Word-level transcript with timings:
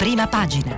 prima 0.00 0.26
pagina. 0.26 0.74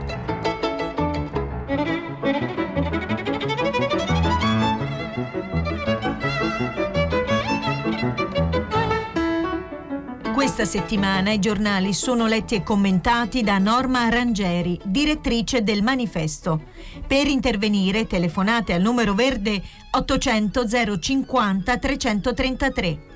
Questa 10.34 10.64
settimana 10.64 11.30
i 11.30 11.38
giornali 11.38 11.92
sono 11.92 12.26
letti 12.26 12.56
e 12.56 12.64
commentati 12.64 13.44
da 13.44 13.58
Norma 13.58 14.00
Arrangeri, 14.00 14.80
direttrice 14.82 15.62
del 15.62 15.84
manifesto. 15.84 16.60
Per 17.06 17.28
intervenire 17.28 18.08
telefonate 18.08 18.72
al 18.72 18.82
numero 18.82 19.14
verde 19.14 19.62
800 19.92 20.98
050 20.98 21.76
333. 21.76 23.10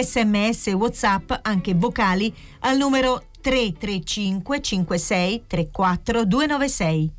Sms 0.00 0.68
WhatsApp, 0.68 1.30
anche 1.42 1.74
vocali, 1.74 2.34
al 2.60 2.78
numero 2.78 3.24
335 3.42 4.60
56 4.60 5.42
34 5.48 6.24
296. 6.24 7.10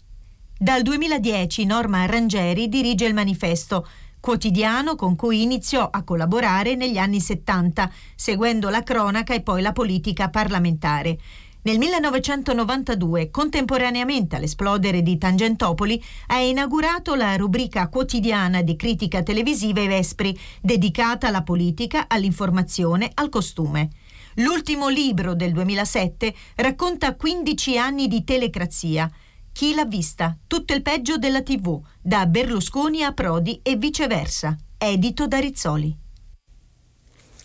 Dal 0.57 0.81
2010 0.81 1.65
Norma 1.65 2.03
Arrangeri 2.03 2.69
dirige 2.69 3.05
il 3.05 3.13
manifesto 3.13 3.85
quotidiano 4.21 4.95
con 4.95 5.17
cui 5.17 5.41
iniziò 5.41 5.89
a 5.91 6.01
collaborare 6.03 6.75
negli 6.75 6.97
anni 6.97 7.19
70, 7.19 7.91
seguendo 8.15 8.69
la 8.69 8.81
cronaca 8.81 9.33
e 9.33 9.41
poi 9.41 9.61
la 9.61 9.73
politica 9.73 10.29
parlamentare. 10.29 11.19
Nel 11.63 11.77
1992, 11.77 13.29
contemporaneamente 13.29 14.37
all'esplodere 14.37 15.01
di 15.01 15.17
Tangentopoli, 15.17 16.01
ha 16.27 16.39
inaugurato 16.39 17.15
la 17.15 17.35
rubrica 17.35 17.89
quotidiana 17.89 18.61
di 18.61 18.77
critica 18.77 19.23
televisiva 19.23 19.81
I 19.81 19.87
Vespri, 19.87 20.37
dedicata 20.61 21.27
alla 21.27 21.43
politica, 21.43 22.05
all'informazione, 22.07 23.11
al 23.13 23.27
costume. 23.27 23.89
L'ultimo 24.35 24.89
libro 24.89 25.35
del 25.35 25.51
2007 25.51 26.33
racconta 26.55 27.15
15 27.15 27.77
anni 27.77 28.07
di 28.07 28.23
telecrazia– 28.23 29.09
chi 29.53 29.75
l'ha 29.75 29.85
vista? 29.85 30.35
Tutto 30.47 30.73
il 30.73 30.81
peggio 30.81 31.17
della 31.17 31.43
TV, 31.43 31.79
da 32.01 32.25
Berlusconi 32.25 33.03
a 33.03 33.11
Prodi 33.11 33.59
e 33.61 33.75
viceversa. 33.75 34.57
Edito 34.79 35.27
da 35.27 35.37
Rizzoli. 35.37 35.95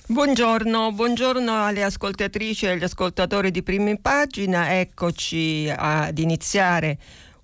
Buongiorno, 0.06 0.91
buongiorno 0.92 1.67
alle 1.67 1.83
ascoltatrici 1.83 2.64
e 2.64 2.70
agli 2.70 2.83
ascoltatori 2.83 3.50
di 3.50 3.62
Prima 3.62 3.95
Pagina. 4.00 4.78
Eccoci 4.78 5.70
ad 5.70 6.17
iniziare 6.17 6.98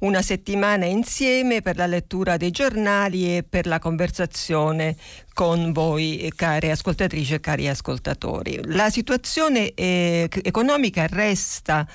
una 0.04 0.20
settimana 0.20 0.84
insieme 0.84 1.62
per 1.62 1.76
la 1.76 1.86
lettura 1.86 2.36
dei 2.36 2.50
giornali 2.50 3.36
e 3.36 3.42
per 3.42 3.66
la 3.66 3.78
conversazione 3.78 4.96
con 5.32 5.72
voi, 5.72 6.30
care 6.36 6.70
ascoltatrici 6.70 7.34
e 7.34 7.40
cari 7.40 7.68
ascoltatori. 7.68 8.60
La 8.64 8.90
situazione 8.90 9.72
eh, 9.72 10.28
economica 10.42 11.06
resta 11.06 11.86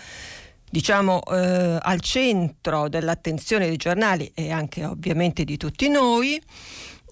diciamo 0.72 1.22
eh, 1.24 1.78
al 1.80 2.00
centro 2.02 2.90
dell'attenzione 2.90 3.68
dei 3.68 3.78
giornali 3.78 4.32
e 4.34 4.52
anche 4.52 4.86
ovviamente 4.86 5.44
di 5.44 5.58
tutti 5.58 5.88
noi. 5.88 6.42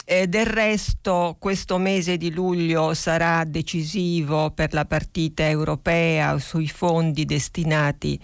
E 0.10 0.28
del 0.28 0.46
resto 0.46 1.36
questo 1.38 1.78
mese 1.78 2.16
di 2.16 2.32
luglio 2.32 2.94
sarà 2.94 3.44
decisivo 3.44 4.52
per 4.52 4.74
la 4.74 4.86
partita 4.86 5.46
europea 5.46 6.40
sui 6.40 6.70
fondi 6.70 7.26
destinati 7.26 8.18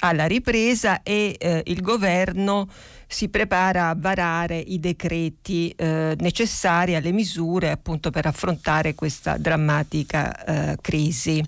alla 0.00 0.26
ripresa 0.26 1.02
e 1.02 1.36
eh, 1.38 1.62
il 1.66 1.80
governo 1.80 2.68
si 3.06 3.28
prepara 3.28 3.88
a 3.88 3.94
varare 3.96 4.58
i 4.58 4.78
decreti 4.80 5.70
eh, 5.70 6.14
necessari 6.18 6.94
alle 6.94 7.12
misure 7.12 7.70
appunto 7.70 8.10
per 8.10 8.26
affrontare 8.26 8.94
questa 8.94 9.36
drammatica 9.36 10.44
eh, 10.44 10.76
crisi. 10.80 11.42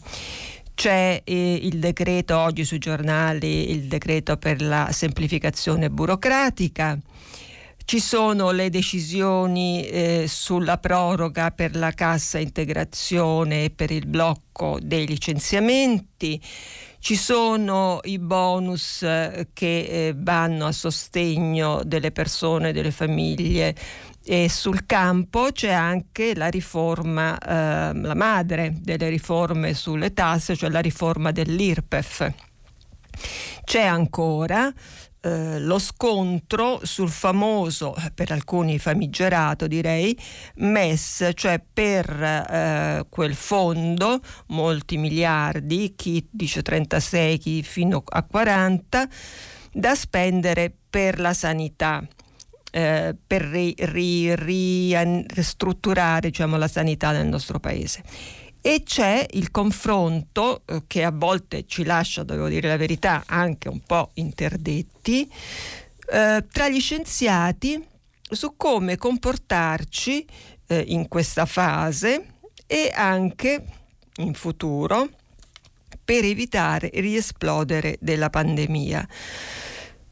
C'è 0.74 1.22
eh, 1.24 1.60
il 1.60 1.80
decreto 1.80 2.38
oggi 2.38 2.64
sui 2.64 2.78
giornali, 2.78 3.72
il 3.72 3.88
decreto 3.88 4.36
per 4.36 4.62
la 4.62 4.90
semplificazione 4.92 5.90
burocratica. 5.90 6.96
Ci 7.84 8.00
sono 8.00 8.50
le 8.50 8.70
decisioni 8.70 9.84
eh, 9.88 10.26
sulla 10.28 10.78
proroga 10.78 11.50
per 11.50 11.74
la 11.74 11.90
cassa 11.92 12.38
integrazione 12.38 13.64
e 13.64 13.70
per 13.70 13.90
il 13.90 14.06
blocco 14.06 14.78
dei 14.80 15.06
licenziamenti. 15.06 16.40
Ci 17.00 17.16
sono 17.16 18.00
i 18.02 18.18
bonus 18.18 19.02
eh, 19.02 19.48
che 19.52 19.78
eh, 20.08 20.14
vanno 20.16 20.66
a 20.66 20.72
sostegno 20.72 21.80
delle 21.84 22.10
persone, 22.10 22.72
delle 22.72 22.90
famiglie 22.90 23.74
e 24.24 24.50
sul 24.50 24.84
campo 24.84 25.48
c'è 25.52 25.70
anche 25.70 26.34
la 26.34 26.48
riforma, 26.48 27.38
eh, 27.38 27.98
la 27.98 28.14
madre 28.14 28.74
delle 28.80 29.08
riforme 29.08 29.72
sulle 29.74 30.12
tasse, 30.12 30.54
cioè 30.54 30.68
la 30.68 30.80
riforma 30.80 31.30
dell'IRPEF. 31.30 32.47
C'è 33.64 33.82
ancora 33.82 34.72
eh, 35.20 35.58
lo 35.58 35.78
scontro 35.78 36.80
sul 36.82 37.10
famoso, 37.10 37.94
per 38.14 38.30
alcuni 38.30 38.78
famigerato 38.78 39.66
direi, 39.66 40.16
MES, 40.56 41.30
cioè 41.34 41.60
per 41.60 42.08
eh, 42.08 43.06
quel 43.08 43.34
fondo, 43.34 44.20
molti 44.48 44.96
miliardi, 44.96 45.94
chi 45.96 46.26
dice 46.30 46.62
36, 46.62 47.38
chi 47.38 47.62
fino 47.62 48.02
a 48.06 48.22
40, 48.22 49.08
da 49.72 49.94
spendere 49.94 50.72
per 50.88 51.18
la 51.18 51.34
sanità 51.34 52.06
eh, 52.70 53.14
per 53.26 53.42
ri, 53.42 53.74
ri, 53.76 54.94
ristrutturare 55.26 56.28
diciamo, 56.28 56.56
la 56.56 56.68
sanità 56.68 57.12
nel 57.12 57.26
nostro 57.26 57.58
paese. 57.58 58.02
E 58.60 58.82
c'è 58.84 59.26
il 59.30 59.50
confronto 59.50 60.62
eh, 60.64 60.82
che 60.86 61.04
a 61.04 61.12
volte 61.12 61.64
ci 61.66 61.84
lascia, 61.84 62.24
devo 62.24 62.48
dire 62.48 62.68
la 62.68 62.76
verità, 62.76 63.24
anche 63.26 63.68
un 63.68 63.80
po' 63.80 64.10
interdetti, 64.14 65.30
eh, 66.10 66.44
tra 66.50 66.68
gli 66.68 66.80
scienziati 66.80 67.82
su 68.30 68.54
come 68.56 68.96
comportarci 68.96 70.26
eh, 70.66 70.84
in 70.88 71.08
questa 71.08 71.46
fase 71.46 72.34
e 72.66 72.92
anche 72.94 73.64
in 74.16 74.34
futuro 74.34 75.08
per 76.04 76.24
evitare 76.24 76.90
il 76.92 77.02
riesplodere 77.02 77.96
della 78.00 78.30
pandemia. 78.30 79.06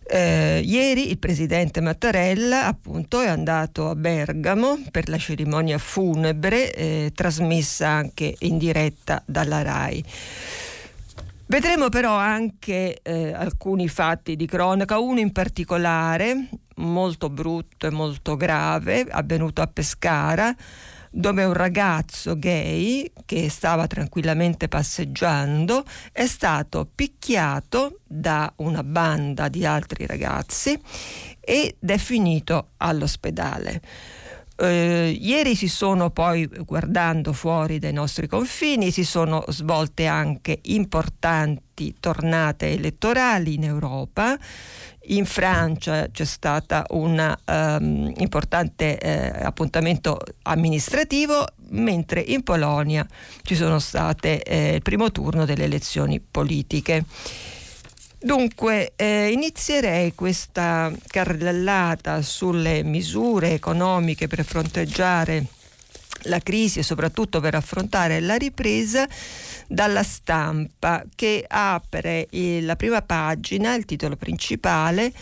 Eh, 0.09 0.63
ieri 0.65 1.11
il 1.11 1.19
presidente 1.19 1.81
Mattarella 1.81 2.67
appunto 2.67 3.21
è 3.21 3.27
andato 3.27 3.89
a 3.89 3.97
Bergamo 3.97 4.79
per 4.93 5.09
la 5.09 5.19
cerimonia 5.19 5.79
funebre 5.79 6.73
eh, 6.73 7.13
trasmessa 7.13 7.89
anche 7.89 8.35
in 8.41 8.57
diretta 8.57 9.21
dalla 9.27 9.63
RAI. 9.63 10.05
Vedremo 11.49 11.89
però 11.89 12.15
anche 12.17 13.01
eh, 13.03 13.33
alcuni 13.33 13.89
fatti 13.89 14.37
di 14.37 14.47
cronaca, 14.47 14.99
uno 14.99 15.21
in 15.21 15.33
particolare 15.33 16.49
molto 16.77 17.31
brutto 17.31 17.87
e 17.87 17.91
molto 17.91 18.37
grave, 18.37 19.07
avvenuto 19.09 19.63
a 19.63 19.67
Pescara, 19.67 20.55
dove 21.17 21.45
un 21.45 21.55
ragazzo 21.55 22.39
gay 22.39 23.11
che 23.25 23.49
stava 23.49 23.87
tranquillamente 23.87 24.69
passeggiando 24.69 25.83
è 26.13 26.27
stato 26.27 26.87
picchiato 26.95 28.01
da 28.07 28.53
una 28.57 28.83
banda 28.83 29.49
di 29.49 29.65
altri 29.65 30.07
ragazzi 30.07 30.79
ed 31.41 31.77
è 31.81 31.97
finito 31.97 32.73
all'ospedale. 32.77 33.81
Eh, 34.59 35.17
ieri 35.19 35.55
si 35.55 35.69
sono 35.69 36.11
poi, 36.11 36.47
guardando 36.65 37.33
fuori 37.33 37.79
dai 37.79 37.93
nostri 37.95 38.27
confini, 38.27 38.91
si 38.91 39.05
sono 39.05 39.43
svolte 39.49 40.07
anche 40.07 40.59
importanti 40.65 41.95
tornate 41.99 42.73
elettorali 42.73 43.55
in 43.55 43.65
Europa. 43.65 44.37
In 45.09 45.25
Francia 45.25 46.09
c'è 46.11 46.25
stato 46.25 46.83
un 46.91 47.37
um, 47.47 48.13
importante 48.17 48.99
eh, 48.99 49.45
appuntamento 49.45 50.19
amministrativo, 50.43 51.47
mentre 51.69 52.21
in 52.21 52.43
Polonia 52.43 53.07
ci 53.43 53.55
sono 53.55 53.79
state 53.79 54.43
eh, 54.43 54.75
il 54.75 54.83
primo 54.83 55.13
turno 55.13 55.45
delle 55.45 55.65
elezioni 55.65 56.19
politiche. 56.19 57.05
Dunque, 58.19 58.95
eh, 58.97 59.31
inizierei 59.31 60.13
questa 60.15 60.91
carrellata 61.07 62.21
sulle 62.23 62.83
misure 62.83 63.53
economiche 63.53 64.27
per 64.27 64.45
fronteggiare 64.45 65.47
la 66.27 66.41
crisi 66.41 66.79
e 66.79 66.83
soprattutto 66.83 67.41
per 67.41 67.55
affrontare 67.55 68.21
la 68.21 68.37
ripresa 68.37 69.07
dalla 69.69 70.03
stampa 70.03 71.05
che 71.15 71.45
apre 71.47 72.29
la 72.61 72.77
prima 72.77 73.03
pagina, 73.03 73.75
il 73.75 73.85
titolo 73.85 74.17
principale, 74.17 75.13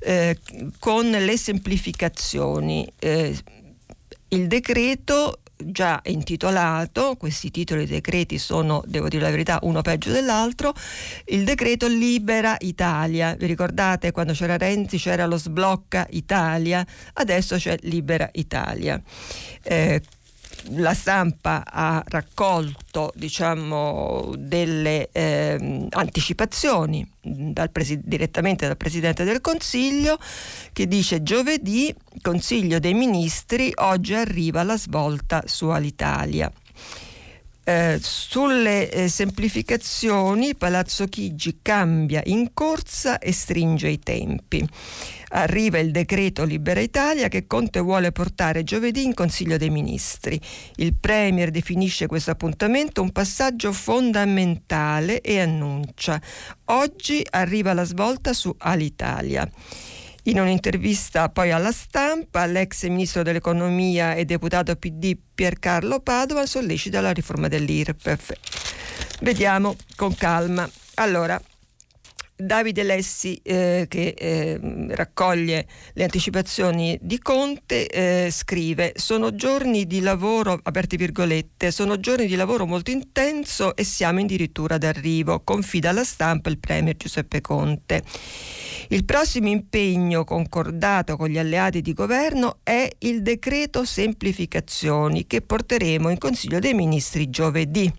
eh, 0.00 0.38
con 0.78 1.10
le 1.10 1.36
semplificazioni. 1.36 2.90
Eh, 2.98 3.36
il 4.28 4.46
decreto 4.46 5.40
già 5.60 6.00
intitolato, 6.04 7.16
questi 7.16 7.50
titoli 7.50 7.84
dei 7.84 7.96
decreti 7.96 8.38
sono, 8.38 8.82
devo 8.86 9.08
dire 9.08 9.22
la 9.22 9.30
verità, 9.30 9.58
uno 9.62 9.82
peggio 9.82 10.12
dell'altro, 10.12 10.72
il 11.26 11.44
decreto 11.44 11.86
Libera 11.88 12.56
Italia. 12.60 13.34
Vi 13.34 13.46
ricordate 13.46 14.12
quando 14.12 14.32
c'era 14.32 14.56
Renzi 14.56 14.98
c'era 14.98 15.26
lo 15.26 15.36
sblocca 15.36 16.06
Italia, 16.10 16.86
adesso 17.14 17.56
c'è 17.56 17.76
Libera 17.82 18.28
Italia. 18.32 19.00
Eh, 19.62 20.00
la 20.70 20.94
stampa 20.94 21.62
ha 21.64 22.02
raccolto 22.06 23.12
diciamo, 23.14 24.34
delle 24.36 25.08
eh, 25.12 25.86
anticipazioni 25.90 27.06
dal 27.20 27.70
presi- 27.70 28.00
direttamente 28.02 28.66
dal 28.66 28.76
Presidente 28.76 29.24
del 29.24 29.40
Consiglio 29.40 30.18
che 30.72 30.86
dice 30.86 31.22
giovedì 31.22 31.94
Consiglio 32.22 32.78
dei 32.78 32.94
Ministri 32.94 33.72
oggi 33.76 34.14
arriva 34.14 34.62
la 34.62 34.76
svolta 34.76 35.42
su 35.46 35.68
Alitalia. 35.68 36.50
Eh, 37.68 37.98
sulle 38.00 38.90
eh, 38.90 39.08
semplificazioni 39.08 40.54
Palazzo 40.54 41.04
Chigi 41.04 41.58
cambia 41.60 42.22
in 42.24 42.54
corsa 42.54 43.18
e 43.18 43.30
stringe 43.30 43.88
i 43.88 43.98
tempi. 43.98 44.66
Arriva 45.32 45.78
il 45.78 45.90
decreto 45.90 46.44
Libera 46.44 46.80
Italia 46.80 47.28
che 47.28 47.46
Conte 47.46 47.80
vuole 47.80 48.10
portare 48.10 48.64
giovedì 48.64 49.04
in 49.04 49.12
Consiglio 49.12 49.58
dei 49.58 49.68
Ministri. 49.68 50.40
Il 50.76 50.94
Premier 50.94 51.50
definisce 51.50 52.06
questo 52.06 52.30
appuntamento 52.30 53.02
un 53.02 53.12
passaggio 53.12 53.70
fondamentale 53.74 55.20
e 55.20 55.38
annuncia 55.38 56.18
oggi 56.70 57.22
arriva 57.28 57.74
la 57.74 57.84
svolta 57.84 58.32
su 58.32 58.54
Alitalia. 58.56 59.46
In 60.28 60.38
un'intervista 60.38 61.30
poi 61.30 61.52
alla 61.52 61.72
stampa, 61.72 62.44
l'ex 62.44 62.86
ministro 62.86 63.22
dell'economia 63.22 64.12
e 64.12 64.26
deputato 64.26 64.76
PD 64.76 65.16
Piercarlo 65.34 66.00
Padova 66.00 66.44
sollecita 66.44 67.00
la 67.00 67.12
riforma 67.12 67.48
dell'IRPEF. 67.48 68.32
Vediamo 69.22 69.74
con 69.96 70.14
calma. 70.14 70.68
Allora, 70.96 71.40
Davide 72.40 72.84
Lessi 72.84 73.40
eh, 73.42 73.86
che 73.88 74.14
eh, 74.16 74.60
raccoglie 74.90 75.66
le 75.94 76.04
anticipazioni 76.04 76.96
di 77.02 77.18
Conte 77.18 77.88
eh, 77.88 78.30
scrive 78.30 78.92
sono 78.94 79.34
giorni 79.34 79.88
di 79.88 79.98
lavoro 79.98 80.60
aperte 80.62 80.96
virgolette 80.96 81.72
sono 81.72 81.98
giorni 81.98 82.26
di 82.26 82.36
lavoro 82.36 82.64
molto 82.64 82.92
intenso 82.92 83.74
e 83.74 83.82
siamo 83.82 84.20
addirittura 84.20 84.78
d'arrivo 84.78 85.40
confida 85.40 85.90
alla 85.90 86.04
stampa 86.04 86.48
il 86.48 86.58
premier 86.58 86.96
Giuseppe 86.96 87.40
Conte. 87.40 88.04
Il 88.90 89.04
prossimo 89.04 89.48
impegno 89.48 90.22
concordato 90.22 91.16
con 91.16 91.28
gli 91.28 91.38
alleati 91.38 91.80
di 91.80 91.92
governo 91.92 92.60
è 92.62 92.88
il 93.00 93.20
decreto 93.20 93.84
semplificazioni 93.84 95.26
che 95.26 95.42
porteremo 95.42 96.08
in 96.08 96.18
Consiglio 96.18 96.60
dei 96.60 96.74
Ministri 96.74 97.30
giovedì 97.30 97.92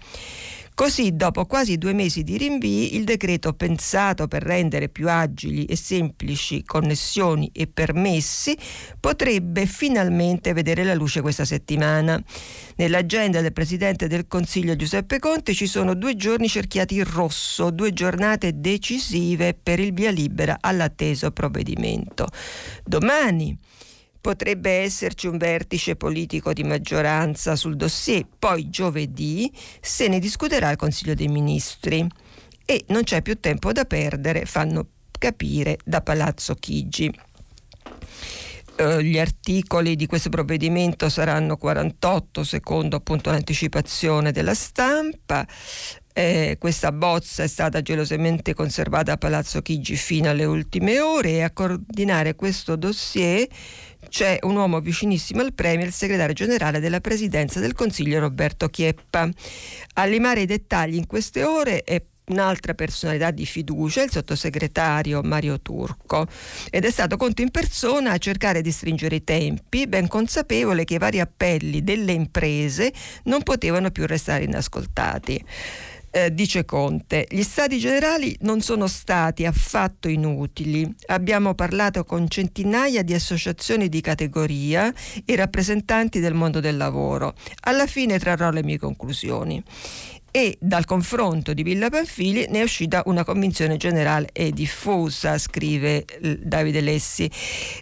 Così, 0.80 1.14
dopo 1.14 1.46
quasi 1.46 1.78
due 1.78 1.92
mesi 1.92 2.24
di 2.24 2.38
rinvii, 2.38 2.96
il 2.96 3.04
decreto 3.04 3.52
pensato 3.52 4.30
per 4.30 4.44
rendere 4.44 4.88
più 4.88 5.10
agili 5.10 5.66
e 5.66 5.76
semplici 5.76 6.64
connessioni 6.64 7.50
e 7.52 7.68
permessi 7.68 8.58
potrebbe 8.98 9.66
finalmente 9.66 10.54
vedere 10.54 10.86
la 10.86 10.94
luce 10.94 11.20
questa 11.20 11.44
settimana. 11.44 12.24
Nell'agenda 12.78 13.42
del 13.42 13.52
Presidente 13.52 14.08
del 14.08 14.26
Consiglio 14.30 14.78
Giuseppe 14.78 15.20
Conte 15.20 15.54
ci 15.54 15.68
sono 15.68 15.96
due 15.96 16.16
giorni 16.16 16.48
cerchiati 16.48 16.96
in 16.96 17.12
rosso, 17.12 17.72
due 17.72 17.92
giornate 17.92 18.62
decisive 18.62 19.54
per 19.62 19.82
il 19.82 19.92
via 19.92 20.12
libera 20.12 20.60
all'atteso 20.62 21.30
provvedimento. 21.32 22.26
Domani 22.86 23.54
potrebbe 24.22 24.70
esserci 24.70 25.28
un 25.28 25.38
vertice 25.38 25.96
politico 25.96 26.54
di 26.54 26.64
maggioranza 26.64 27.56
sul 27.56 27.76
dossier, 27.76 28.26
poi 28.38 28.70
giovedì 28.70 29.52
se 29.80 30.08
ne 30.08 30.20
discuterà 30.20 30.72
il 30.72 30.78
Consiglio 30.78 31.14
dei 31.14 31.28
Ministri. 31.28 32.08
E 32.66 32.84
non 32.90 33.04
c'è 33.04 33.22
più 33.24 33.40
tempo 33.40 33.72
da 33.72 33.86
perdere, 33.86 34.46
fanno 34.46 34.88
capire 35.18 35.78
da 35.84 36.02
Palazzo 36.02 36.54
Chigi. 36.56 37.12
Uh, 38.78 39.00
gli 39.00 39.20
articoli 39.20 39.98
di 39.98 40.06
questo 40.06 40.30
provvedimento 40.30 41.10
saranno 41.10 41.58
48 41.58 42.46
secondo 42.46 42.96
appunto 42.96 43.30
l'anticipazione 43.30 44.32
della 44.32 44.54
stampa. 44.54 45.46
Eh, 46.14 46.58
questa 46.60 46.92
bozza 46.92 47.44
è 47.44 47.48
stata 47.48 47.82
gelosamente 47.82 48.54
conservata 48.54 49.14
a 49.14 49.18
Palazzo 49.18 49.62
Chigi 49.62 49.96
fino 49.96 50.30
alle 50.30 50.46
ultime 50.46 51.00
ore 51.00 51.30
e 51.32 51.42
a 51.44 51.52
coordinare 51.52 52.36
questo 52.36 52.76
dossier 52.76 53.48
c'è 54.08 54.40
un 54.44 54.56
uomo 54.56 54.80
vicinissimo 54.80 55.42
al 55.42 55.54
Premier, 55.54 55.88
il 55.88 55.94
segretario 55.94 56.34
generale 56.34 56.80
della 56.80 57.02
Presidenza 57.02 57.60
del 57.60 57.74
Consiglio 57.74 58.20
Roberto 58.20 58.68
Chieppa. 58.70 59.30
A 59.94 60.06
limare 60.06 60.42
i 60.42 60.46
dettagli 60.46 60.96
in 60.96 61.06
queste 61.06 61.44
ore 61.44 61.84
è 61.84 62.02
un'altra 62.30 62.74
personalità 62.74 63.32
di 63.32 63.46
fiducia, 63.46 64.04
il 64.04 64.12
sottosegretario 64.12 65.22
Mario 65.24 65.60
Turco, 65.62 66.28
ed 66.70 66.86
è 66.86 66.92
stato 66.92 67.18
Conte 67.18 67.42
in 67.42 67.52
persona 67.52 68.12
a 68.12 68.18
cercare 68.18 68.62
di 68.62 68.72
stringere 68.72 69.18
i 69.18 69.24
tempi, 69.24 69.88
ben 69.88 70.08
consapevole 70.08 70.86
che 70.86 70.96
i 70.96 71.00
vari 71.00 71.20
appelli 71.20 71.84
delle 71.84 72.14
imprese 72.14 72.94
non 73.24 73.44
potevano 73.44 73.92
più 73.92 74.06
restare 74.06 74.44
inascoltati. 74.44 75.44
Eh, 76.12 76.34
dice 76.34 76.66
Conte, 76.66 77.28
gli 77.30 77.44
stati 77.44 77.78
generali 77.78 78.36
non 78.42 78.62
sono 78.62 78.88
stati 78.88 79.46
affatto 79.46 80.08
inutili. 80.08 80.96
Abbiamo 81.08 81.54
parlato 81.54 82.04
con 82.04 82.28
centinaia 82.28 83.04
di 83.04 83.14
associazioni 83.14 83.90
di 83.90 84.02
categoria 84.02 84.92
e 85.24 85.36
rappresentanti 85.36 86.20
del 86.20 86.34
mondo 86.34 86.60
del 86.60 86.78
lavoro. 86.78 87.36
Alla 87.62 87.86
fine 87.86 88.18
trarrò 88.18 88.50
le 88.50 88.64
mie 88.64 88.80
conclusioni 88.80 89.64
e 90.32 90.58
dal 90.60 90.86
confronto 90.86 91.54
di 91.54 91.64
Villa 91.64 91.90
Panfili 91.90 92.46
ne 92.50 92.60
è 92.60 92.64
uscita 92.64 93.02
una 93.06 93.24
convinzione 93.24 93.78
generale 93.78 94.30
e 94.32 94.52
diffusa, 94.52 95.38
scrive 95.38 96.06
Davide 96.40 96.82
Lessi, 96.82 97.30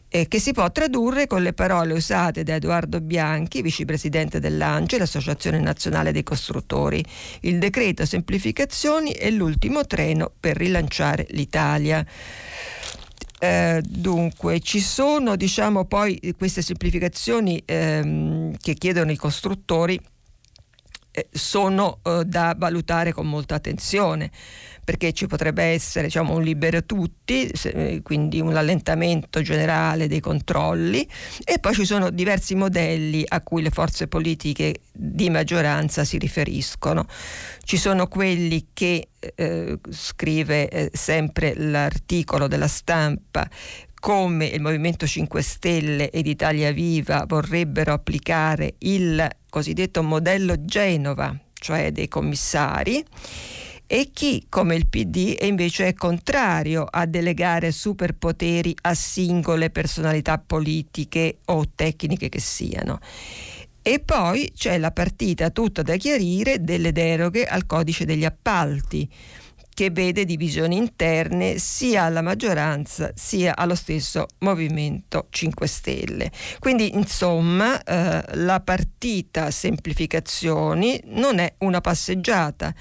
eh, 0.08 0.28
che 0.28 0.40
si 0.40 0.54
può 0.54 0.72
tradurre 0.72 1.28
con 1.28 1.42
le 1.42 1.54
parole 1.54 1.94
usate 1.94 2.44
da 2.44 2.56
Edoardo 2.56 3.02
Bianchi, 3.02 3.62
vicepresidente 3.62 4.40
dell'ANCE, 4.40 4.98
l'Associazione 4.98 5.60
Nazionale 5.60 6.12
dei 6.12 6.24
Costruttori. 6.24 7.04
Il 7.42 7.60
decreto 7.60 8.06
semplificazioni 8.06 9.12
è 9.12 9.30
l'ultimo 9.30 9.86
treno 9.86 10.32
per 10.40 10.58
rilanciare 10.58 11.26
l'Italia. 11.32 12.06
Eh, 13.40 13.84
dunque, 13.86 14.60
ci 14.62 14.80
sono 14.80 15.36
diciamo 15.36 15.86
poi 15.86 16.20
queste 16.36 16.64
semplificazioni 16.64 17.62
ehm, 17.64 18.56
che 18.60 18.74
chiedono 18.74 19.12
i 19.12 19.16
costruttori 19.16 19.96
eh, 19.96 20.17
sono 21.32 22.00
eh, 22.04 22.24
da 22.26 22.56
valutare 22.58 23.12
con 23.12 23.28
molta 23.28 23.56
attenzione 23.56 24.32
perché 24.88 25.12
ci 25.12 25.28
potrebbe 25.28 25.64
essere 25.64 26.06
diciamo, 26.06 26.34
un 26.34 26.42
libero 26.42 26.86
tutti, 26.86 27.50
se, 27.54 28.00
quindi 28.04 28.40
un 28.40 28.56
allentamento 28.56 29.42
generale 29.42 30.08
dei 30.08 30.22
controlli 30.22 31.06
e 31.44 31.60
poi 31.60 31.74
ci 31.74 31.84
sono 31.84 32.10
diversi 32.10 32.56
modelli 32.56 33.26
a 33.28 33.42
cui 33.42 33.62
le 33.62 33.70
forze 33.70 34.08
politiche 34.08 34.80
di 34.94 35.30
maggioranza 35.30 36.06
si 36.06 36.18
riferiscono. 36.18 37.06
Ci 37.66 37.76
sono 37.76 38.08
quelli 38.08 38.68
che, 38.72 39.10
eh, 39.20 39.78
scrive 39.90 40.70
eh, 40.70 40.90
sempre 40.94 41.54
l'articolo 41.58 42.48
della 42.48 42.70
stampa, 42.70 43.46
come 44.00 44.46
il 44.46 44.62
Movimento 44.62 45.08
5 45.08 45.42
Stelle 45.42 46.10
ed 46.10 46.28
Italia 46.28 46.72
Viva 46.72 47.26
vorrebbero 47.28 47.94
applicare 47.94 48.76
il 48.80 49.28
cosiddetto 49.50 50.04
modello 50.04 50.64
Genova, 50.66 51.38
cioè 51.54 51.92
dei 51.92 52.08
commissari, 52.08 53.04
e 53.90 54.10
chi, 54.14 54.46
come 54.50 54.76
il 54.76 54.88
PD, 54.88 55.38
invece 55.42 55.88
è 55.88 55.94
contrario 55.94 56.84
a 56.84 57.06
delegare 57.06 57.72
superpoteri 57.72 58.76
a 58.82 58.94
singole 58.94 59.70
personalità 59.70 60.38
politiche 60.38 61.38
o 61.46 61.64
tecniche 61.74 62.28
che 62.28 62.42
siano. 62.42 63.00
E 63.82 64.00
poi 64.00 64.52
c'è 64.54 64.78
la 64.78 64.92
partita 64.92 65.50
tutta 65.50 65.82
da 65.82 65.96
chiarire 65.96 66.62
delle 66.62 66.92
deroghe 66.92 67.46
al 67.46 67.66
codice 67.66 68.04
degli 68.04 68.26
appalti 68.26 69.10
che 69.78 69.92
vede 69.92 70.26
divisioni 70.26 70.76
interne 70.76 71.60
sia 71.60 72.06
alla 72.06 72.24
maggioranza 72.24 73.12
sia 73.14 73.56
allo 73.56 73.76
stesso 73.76 74.26
Movimento 74.40 75.28
5 75.30 75.68
Stelle. 75.68 76.32
Quindi 76.58 76.96
insomma 76.96 77.80
eh, 77.84 78.24
la 78.38 78.60
partita 78.60 79.52
semplificazioni 79.52 81.00
non 81.10 81.38
è 81.38 81.54
una 81.60 81.80
passeggiata. 81.80 82.74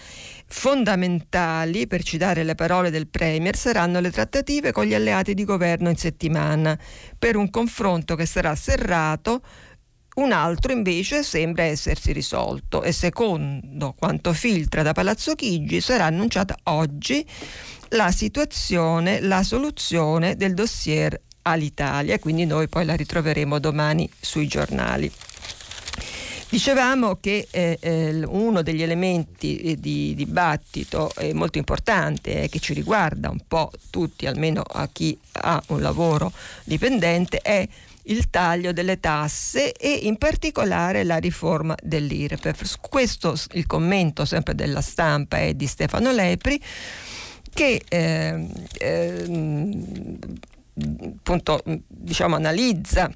Fondamentali, 0.46 1.86
per 1.86 2.02
citare 2.02 2.44
le 2.44 2.54
parole 2.54 2.88
del 2.88 3.08
Premier, 3.08 3.56
saranno 3.56 4.00
le 4.00 4.10
trattative 4.10 4.72
con 4.72 4.86
gli 4.86 4.94
alleati 4.94 5.34
di 5.34 5.44
governo 5.44 5.90
in 5.90 5.96
settimana 5.96 6.78
per 7.18 7.36
un 7.36 7.50
confronto 7.50 8.14
che 8.14 8.24
sarà 8.24 8.54
serrato 8.54 9.42
un 10.16 10.32
altro 10.32 10.72
invece 10.72 11.22
sembra 11.22 11.64
essersi 11.64 12.12
risolto 12.12 12.82
e 12.82 12.92
secondo 12.92 13.94
quanto 13.98 14.32
filtra 14.32 14.82
da 14.82 14.92
Palazzo 14.92 15.34
Chigi 15.34 15.80
sarà 15.80 16.06
annunciata 16.06 16.56
oggi 16.64 17.24
la 17.90 18.10
situazione, 18.10 19.20
la 19.20 19.42
soluzione 19.42 20.36
del 20.36 20.54
dossier 20.54 21.20
all'Italia, 21.42 22.18
quindi 22.18 22.44
noi 22.46 22.68
poi 22.68 22.84
la 22.84 22.96
ritroveremo 22.96 23.58
domani 23.58 24.10
sui 24.18 24.46
giornali. 24.46 25.10
Dicevamo 26.48 27.18
che 27.20 27.48
eh, 27.50 27.76
eh, 27.80 28.22
uno 28.24 28.62
degli 28.62 28.82
elementi 28.82 29.58
eh, 29.58 29.76
di 29.76 30.14
dibattito 30.14 31.12
eh, 31.16 31.34
molto 31.34 31.58
importante 31.58 32.42
e 32.42 32.48
che 32.48 32.60
ci 32.60 32.72
riguarda 32.72 33.30
un 33.30 33.40
po' 33.46 33.70
tutti, 33.90 34.26
almeno 34.26 34.62
a 34.62 34.88
chi 34.90 35.18
ha 35.32 35.60
un 35.68 35.82
lavoro 35.82 36.32
dipendente, 36.64 37.38
è 37.38 37.68
il 38.06 38.30
taglio 38.30 38.72
delle 38.72 39.00
tasse 39.00 39.72
e 39.72 39.90
in 40.02 40.16
particolare 40.16 41.04
la 41.04 41.16
riforma 41.16 41.74
dell'IRPEF. 41.82 42.78
Questo 42.80 43.34
il 43.52 43.66
commento 43.66 44.24
sempre 44.24 44.54
della 44.54 44.80
stampa 44.80 45.38
è 45.38 45.54
di 45.54 45.66
Stefano 45.66 46.12
Lepri 46.12 46.60
che 47.52 47.82
eh, 47.88 48.46
eh, 48.78 50.18
appunto 51.16 51.62
diciamo 51.64 52.36
analizza 52.36 53.10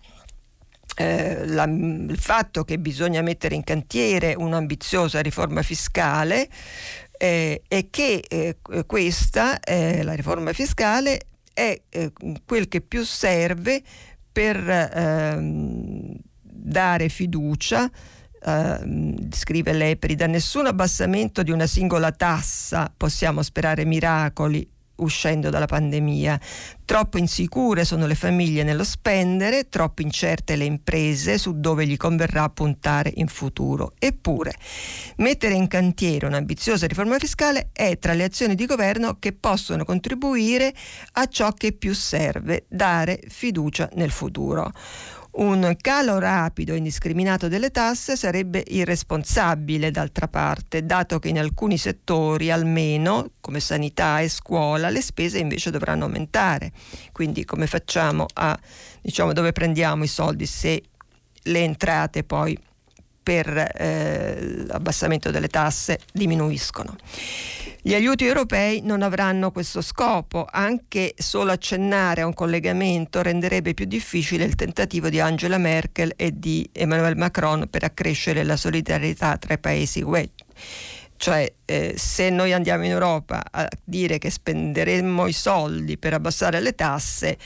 eh, 0.97 1.47
la, 1.47 1.65
il 1.65 2.19
fatto 2.19 2.65
che 2.65 2.79
bisogna 2.79 3.21
mettere 3.23 3.55
in 3.55 3.65
cantiere 3.65 4.35
un'ambiziosa 4.35 5.21
riforma 5.21 5.63
fiscale 5.63 6.49
eh, 7.17 7.63
e 7.69 7.89
che 7.91 8.25
eh, 8.27 8.57
questa, 8.87 9.61
eh, 9.61 10.03
la 10.03 10.15
riforma 10.15 10.53
fiscale, 10.55 11.21
è 11.53 11.79
eh, 11.91 12.13
quel 12.47 12.69
che 12.69 12.81
più 12.81 13.05
serve 13.05 13.83
per 14.31 14.57
ehm, 14.69 16.15
dare 16.41 17.09
fiducia 17.09 17.91
Uh, 18.43 19.29
scrive 19.33 19.75
Lepri, 19.75 20.15
da 20.15 20.27
nessun 20.27 20.65
abbassamento 20.65 21.43
di 21.43 21.51
una 21.51 21.67
singola 21.67 22.11
tassa 22.11 22.91
possiamo 22.97 23.43
sperare 23.43 23.85
miracoli 23.85 24.67
uscendo 25.01 25.51
dalla 25.51 25.67
pandemia. 25.67 26.41
Troppo 26.85 27.19
insicure 27.19 27.85
sono 27.85 28.07
le 28.07 28.15
famiglie 28.15 28.63
nello 28.65 28.85
spendere, 28.85 29.69
troppo 29.69 30.03
incerte 30.03 30.57
le 30.57 30.65
imprese 30.65 31.39
su 31.39 31.61
dove 31.61 31.87
gli 31.87 31.97
converrà 31.97 32.49
puntare 32.49 33.13
in 33.15 33.29
futuro. 33.29 33.93
Eppure, 33.99 34.55
mettere 35.17 35.55
in 35.55 35.69
cantiere 35.69 36.27
un'ambiziosa 36.27 36.87
riforma 36.87 37.19
fiscale 37.19 37.71
è 37.73 37.99
tra 37.99 38.13
le 38.13 38.25
azioni 38.25 38.55
di 38.55 38.67
governo 38.67 39.19
che 39.19 39.33
possono 39.33 39.85
contribuire 39.85 40.75
a 41.13 41.27
ciò 41.27 41.53
che 41.53 41.73
più 41.73 41.95
serve, 41.95 42.65
dare 42.69 43.21
fiducia 43.29 43.89
nel 43.95 44.11
futuro. 44.11 44.73
Un 45.33 45.77
calo 45.81 46.19
rapido 46.19 46.73
e 46.73 46.79
indiscriminato 46.79 47.47
delle 47.47 47.71
tasse 47.71 48.17
sarebbe 48.17 48.65
irresponsabile 48.67 49.93
d'altra 49.93 50.27
parte, 50.27 50.85
dato 50.85 51.21
che 51.21 51.29
in 51.29 51.39
alcuni 51.39 51.79
settori, 51.79 52.51
almeno 52.51 53.31
come 53.41 53.61
sanità 53.61 54.21
e 54.21 54.29
scuola, 54.29 54.91
le 54.91 55.01
spese 55.01 55.39
invece 55.39 55.71
dovranno 55.71 56.07
aumentare. 56.07 56.73
Quindi 57.13 57.45
come 57.45 57.69
facciamo 57.69 58.27
a, 58.35 58.59
diciamo, 59.01 59.33
dove 59.33 59.53
prendiamo 59.53 60.03
i 60.03 60.09
soldi 60.09 60.47
se 60.47 60.83
le 61.45 61.61
entrate 61.61 62.25
poi 62.25 62.59
per 63.23 63.73
eh, 63.77 64.65
l'abbassamento 64.67 65.31
delle 65.31 65.49
tasse 65.49 66.01
diminuiscono. 66.13 66.97
Gli 67.83 67.95
aiuti 67.95 68.27
europei 68.27 68.83
non 68.83 69.01
avranno 69.01 69.51
questo 69.51 69.81
scopo, 69.81 70.47
anche 70.51 71.15
solo 71.17 71.53
accennare 71.53 72.21
a 72.21 72.27
un 72.27 72.35
collegamento 72.35 73.23
renderebbe 73.23 73.73
più 73.73 73.87
difficile 73.87 74.45
il 74.45 74.55
tentativo 74.55 75.09
di 75.09 75.19
Angela 75.19 75.57
Merkel 75.57 76.13
e 76.15 76.39
di 76.39 76.69
Emmanuel 76.73 77.17
Macron 77.17 77.69
per 77.71 77.85
accrescere 77.85 78.43
la 78.45 78.57
solidarietà 78.57 79.39
tra 79.39 79.55
i 79.55 79.59
paesi 79.59 80.03
UE. 80.03 80.29
Cioè, 81.17 81.53
eh, 81.65 81.95
se 81.97 82.29
noi 82.29 82.53
andiamo 82.53 82.85
in 82.85 82.91
Europa 82.91 83.43
a 83.51 83.69
dire 83.83 84.19
che 84.19 84.31
spenderemmo 84.31 85.27
i 85.27 85.33
soldi 85.33 85.97
per 85.97 86.15
abbassare 86.15 86.61
le 86.61 86.75
tasse, 86.75 87.39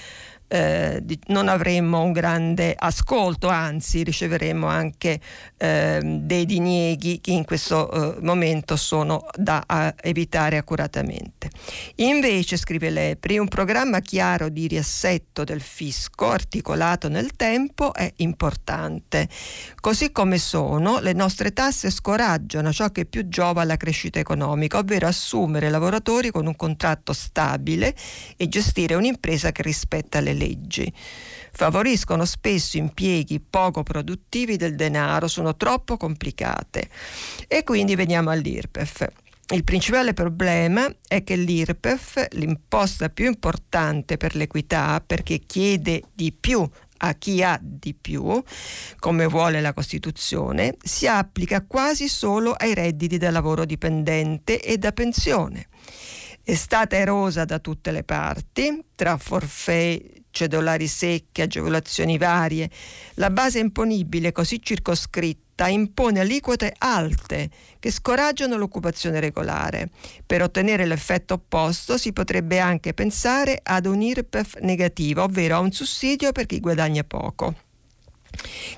eh, 0.49 1.03
non 1.29 1.49
avremmo 1.49 2.03
un 2.03 2.13
grande 2.13 2.75
ascolto, 2.77 3.49
anzi 3.49 4.03
riceveremo 4.05 4.67
anche 4.67 5.21
eh, 5.57 6.01
dei 6.03 6.47
dinieghi 6.47 7.21
che 7.21 7.33
in 7.33 7.45
questo 7.45 7.91
eh, 7.91 8.21
momento 8.21 8.77
sono 8.77 9.27
da 9.37 9.63
evitare 10.01 10.57
accuratamente. 10.57 11.51
Invece, 11.97 12.57
scrive 12.57 12.91
Lepri, 12.91 13.39
un 13.39 13.49
programma 13.49 14.01
chiaro 14.01 14.49
di 14.49 14.67
riassetto 14.69 15.45
del 15.45 15.61
fisco 15.61 16.31
articolato 16.31 17.09
nel 17.09 17.33
tempo 17.35 17.93
è 17.93 18.13
importante. 18.17 19.29
Così 19.81 20.13
come 20.13 20.39
sono, 20.39 21.01
le 21.01 21.13
nostre 21.13 21.53
tasse 21.53 21.91
scoraggiano 21.91 22.73
ciò 22.73 22.91
che 22.91 23.07
più 23.07 23.29
giova 23.29 23.63
alla 23.63 23.77
crescita 23.77 24.19
economica, 24.19 24.79
ovvero 24.79 25.07
assumere 25.07 25.71
lavoratori 25.71 26.31
con 26.31 26.47
un 26.47 26.57
contratto 26.57 27.13
stabile 27.13 27.95
e 28.37 28.49
gestire 28.49 28.95
un'impresa 28.95 29.51
che 29.53 29.63
rispetta 29.63 30.21
le 30.21 30.33
leggi. 30.33 30.44
Favoriscono 31.53 32.25
spesso 32.25 32.77
impieghi 32.77 33.41
poco 33.41 33.83
produttivi 33.83 34.57
del 34.57 34.75
denaro, 34.75 35.29
sono 35.29 35.57
troppo 35.57 35.97
complicate. 35.97 36.89
E 37.49 37.63
quindi 37.65 37.95
veniamo 37.95 38.31
all'IRPEF. 38.31 39.07
Il 39.53 39.63
principale 39.63 40.15
problema 40.15 40.91
è 41.07 41.23
che 41.23 41.37
l'IRPEF, 41.37 42.29
l'imposta 42.33 43.11
più 43.11 43.27
importante 43.27 44.17
per 44.17 44.35
l'equità, 44.37 45.03
perché 45.05 45.41
chiede 45.41 46.03
di 46.15 46.33
più 46.33 46.67
a 46.97 47.15
chi 47.15 47.43
ha 47.43 47.59
di 47.61 47.93
più, 47.93 48.43
come 48.99 49.27
vuole 49.27 49.61
la 49.61 49.75
Costituzione, 49.75 50.77
si 50.83 51.07
applica 51.07 51.63
quasi 51.67 52.09
solo 52.09 52.53
ai 52.53 52.73
redditi 52.73 53.19
da 53.19 53.31
lavoro 53.31 53.67
dipendente 53.67 54.63
e 54.63 54.79
da 54.79 54.93
pensione. 54.93 55.69
È 56.43 56.55
stata 56.55 56.97
erosa 56.97 57.45
da 57.45 57.59
tutte 57.59 57.91
le 57.91 58.03
parti, 58.03 58.83
tra 58.95 59.19
forfè, 59.19 60.01
cedolari 60.35 60.89
secche, 60.89 61.43
agevolazioni 61.43 62.19
varie. 62.19 62.69
La 63.15 63.31
base 63.31 63.61
imponibile 63.61 64.33
così 64.33 64.61
circoscritta 64.61 65.69
impone 65.69 66.19
aliquote 66.19 66.75
alte 66.77 67.49
che 67.79 67.93
scoraggiano 67.93 68.57
l'occupazione 68.57 69.21
regolare. 69.21 69.91
Per 70.27 70.43
ottenere 70.43 70.87
l'effetto 70.87 71.35
opposto 71.35 71.97
si 71.97 72.13
potrebbe 72.13 72.59
anche 72.59 72.93
pensare 72.95 73.61
ad 73.63 73.87
un 73.87 74.03
IRPEF 74.03 74.59
negativo, 74.59 75.23
ovvero 75.23 75.55
a 75.55 75.61
un 75.61 75.71
sussidio 75.71 76.33
per 76.33 76.47
chi 76.47 76.59
guadagna 76.59 77.05
poco. 77.05 77.64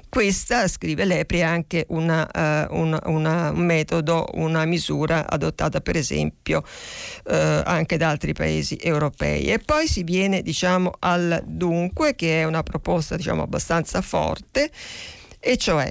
Questa, 0.09 0.69
scrive 0.69 1.05
Lepri, 1.05 1.39
è 1.39 1.43
anche 1.43 1.85
una, 1.89 2.29
uh, 2.71 2.75
una, 2.77 3.01
una, 3.07 3.51
un 3.51 3.65
metodo, 3.65 4.29
una 4.35 4.65
misura 4.65 5.29
adottata 5.29 5.81
per 5.81 5.97
esempio 5.97 6.59
uh, 6.59 7.63
anche 7.65 7.97
da 7.97 8.09
altri 8.09 8.33
paesi 8.33 8.79
europei. 8.81 9.47
E 9.47 9.59
poi 9.59 9.87
si 9.87 10.03
viene 10.05 10.43
diciamo, 10.43 10.93
al 11.01 11.43
dunque, 11.47 12.15
che 12.15 12.41
è 12.41 12.45
una 12.45 12.63
proposta 12.63 13.17
diciamo, 13.17 13.43
abbastanza 13.43 14.01
forte, 14.01 14.71
e 15.39 15.57
cioè, 15.57 15.91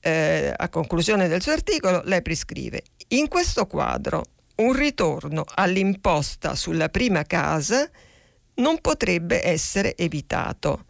eh, 0.00 0.52
a 0.56 0.68
conclusione 0.68 1.28
del 1.28 1.42
suo 1.42 1.52
articolo, 1.52 2.02
Lepri 2.04 2.34
scrive, 2.34 2.82
in 3.08 3.28
questo 3.28 3.66
quadro 3.66 4.24
un 4.56 4.72
ritorno 4.72 5.44
all'imposta 5.54 6.54
sulla 6.54 6.88
prima 6.88 7.24
casa 7.24 7.88
non 8.54 8.80
potrebbe 8.80 9.46
essere 9.46 9.96
evitato 9.96 10.84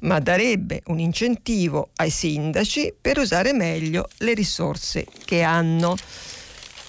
ma 0.00 0.18
darebbe 0.18 0.82
un 0.86 0.98
incentivo 0.98 1.90
ai 1.96 2.10
sindaci 2.10 2.94
per 3.00 3.18
usare 3.18 3.52
meglio 3.52 4.08
le 4.18 4.34
risorse 4.34 5.06
che 5.24 5.42
hanno. 5.42 5.96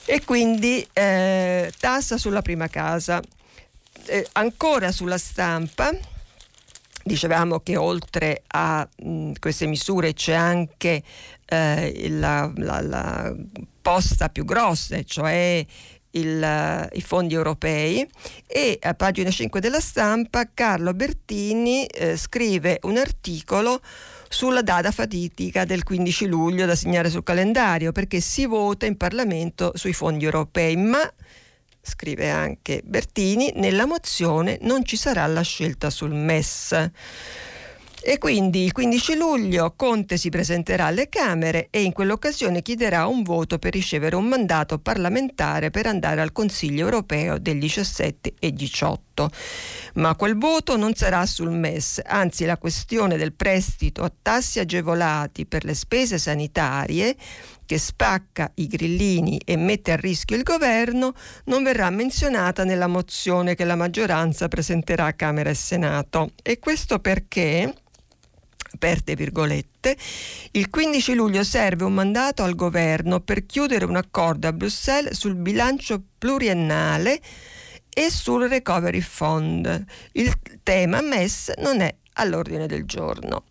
E 0.06 0.24
quindi 0.26 0.86
eh, 0.94 1.72
tassa 1.80 2.18
sulla 2.18 2.42
prima 2.42 2.68
casa. 2.68 3.22
Eh, 4.06 4.28
ancora 4.34 4.92
sulla 4.92 5.18
stampa, 5.18 5.92
dicevamo 7.04 7.60
che 7.60 7.78
oltre 7.78 8.44
a 8.48 8.88
mh, 8.98 9.34
queste 9.40 9.68
misure 9.68 10.14
c'è 10.14 10.34
anche 10.34 11.04
eh, 11.46 12.10
la, 12.10 12.52
la, 12.56 12.82
la 12.82 13.36
posta 13.82 14.30
più 14.30 14.44
grossa, 14.44 15.02
cioè 15.04 15.66
il, 16.12 16.42
eh, 16.42 16.90
i 16.94 17.02
fondi 17.02 17.34
europei 17.34 18.08
e 18.48 18.78
a 18.82 18.94
pagina 18.94 19.30
5 19.30 19.60
della 19.60 19.80
stampa 19.80 20.50
Carlo 20.54 20.94
Bertini 20.94 21.86
eh, 21.86 22.18
scrive 22.18 22.80
un 22.84 22.98
articolo 22.98 23.82
sulla 24.30 24.62
data 24.62 24.92
fatidica 24.92 25.66
del 25.66 25.84
15 25.84 26.26
luglio 26.26 26.66
da 26.66 26.76
segnare 26.76 27.10
sul 27.10 27.24
calendario 27.24 27.92
perché 27.92 28.22
si 28.22 28.46
vota 28.46 28.86
in 28.86 28.96
Parlamento 28.98 29.72
sui 29.76 29.94
fondi 29.94 30.26
europei, 30.26 30.78
ma 30.78 31.02
scrive 31.82 32.30
anche 32.30 32.82
Bertini, 32.84 33.52
nella 33.56 33.86
mozione 33.86 34.58
non 34.62 34.86
ci 34.86 34.96
sarà 34.96 35.26
la 35.28 35.42
scelta 35.42 35.90
sul 35.90 36.14
MES. 36.14 36.90
E 38.04 38.18
quindi 38.18 38.64
il 38.64 38.72
15 38.72 39.16
luglio 39.16 39.74
Conte 39.76 40.18
si 40.18 40.30
presenterà 40.30 40.86
alle 40.86 41.08
Camere 41.08 41.68
e 41.70 41.84
in 41.84 41.92
quell'occasione 41.92 42.64
chiederà 42.64 43.06
un 43.06 43.22
voto 43.22 43.60
per 43.60 43.74
ricevere 43.74 44.16
un 44.16 44.26
mandato 44.26 44.80
parlamentare 44.80 45.70
per 45.70 45.86
andare 45.86 46.20
al 46.20 46.32
Consiglio 46.32 46.86
europeo 46.86 47.38
del 47.38 47.60
17 47.60 48.34
e 48.40 48.54
18. 48.54 49.30
Ma 49.96 50.16
quel 50.16 50.36
voto 50.36 50.78
non 50.78 50.96
sarà 50.96 51.28
sul 51.28 51.52
MES, 51.52 52.02
anzi 52.04 52.46
la 52.46 52.58
questione 52.58 53.18
del 53.18 53.34
prestito 53.34 54.02
a 54.02 54.12
tassi 54.20 54.58
agevolati 54.58 55.46
per 55.46 55.64
le 55.64 55.76
spese 55.76 56.18
sanitarie 56.18 57.16
che 57.72 57.78
spacca 57.78 58.52
i 58.56 58.68
grillini 58.68 59.40
e 59.46 59.56
mette 59.56 59.94
a 59.94 59.96
rischio 59.96 60.36
il 60.36 60.44
governo 60.44 61.14
non 61.46 61.64
verrà 61.64 61.90
menzionata 61.90 62.66
nella 62.66 62.88
mozione 62.88 63.56
che 63.56 63.64
la 63.64 63.78
maggioranza 63.78 64.50
presenterà 64.50 65.06
a 65.06 65.14
Camera 65.14 65.52
e 65.52 65.54
Senato. 65.54 66.32
E 66.42 66.60
questo 66.60 67.00
perché 67.00 67.74
aperte 68.74 69.16
virgolette, 69.16 69.98
il 70.52 70.70
15 70.70 71.14
luglio 71.14 71.44
serve 71.44 71.84
un 71.84 71.94
mandato 71.94 72.44
al 72.44 72.56
governo 72.56 73.20
per 73.20 73.46
chiudere 73.46 73.86
un 73.86 73.96
accordo 73.96 74.48
a 74.48 74.54
Bruxelles 74.54 75.18
sul 75.18 75.36
bilancio 75.36 76.02
pluriennale 76.18 77.20
e 77.94 78.10
sul 78.10 78.48
recovery 78.48 79.02
fund. 79.02 79.86
Il 80.14 80.34
tema 80.64 81.02
MES 81.02 81.52
non 81.58 81.82
è 81.82 81.94
all'ordine 82.14 82.68
del 82.68 82.86
giorno. 82.86 83.44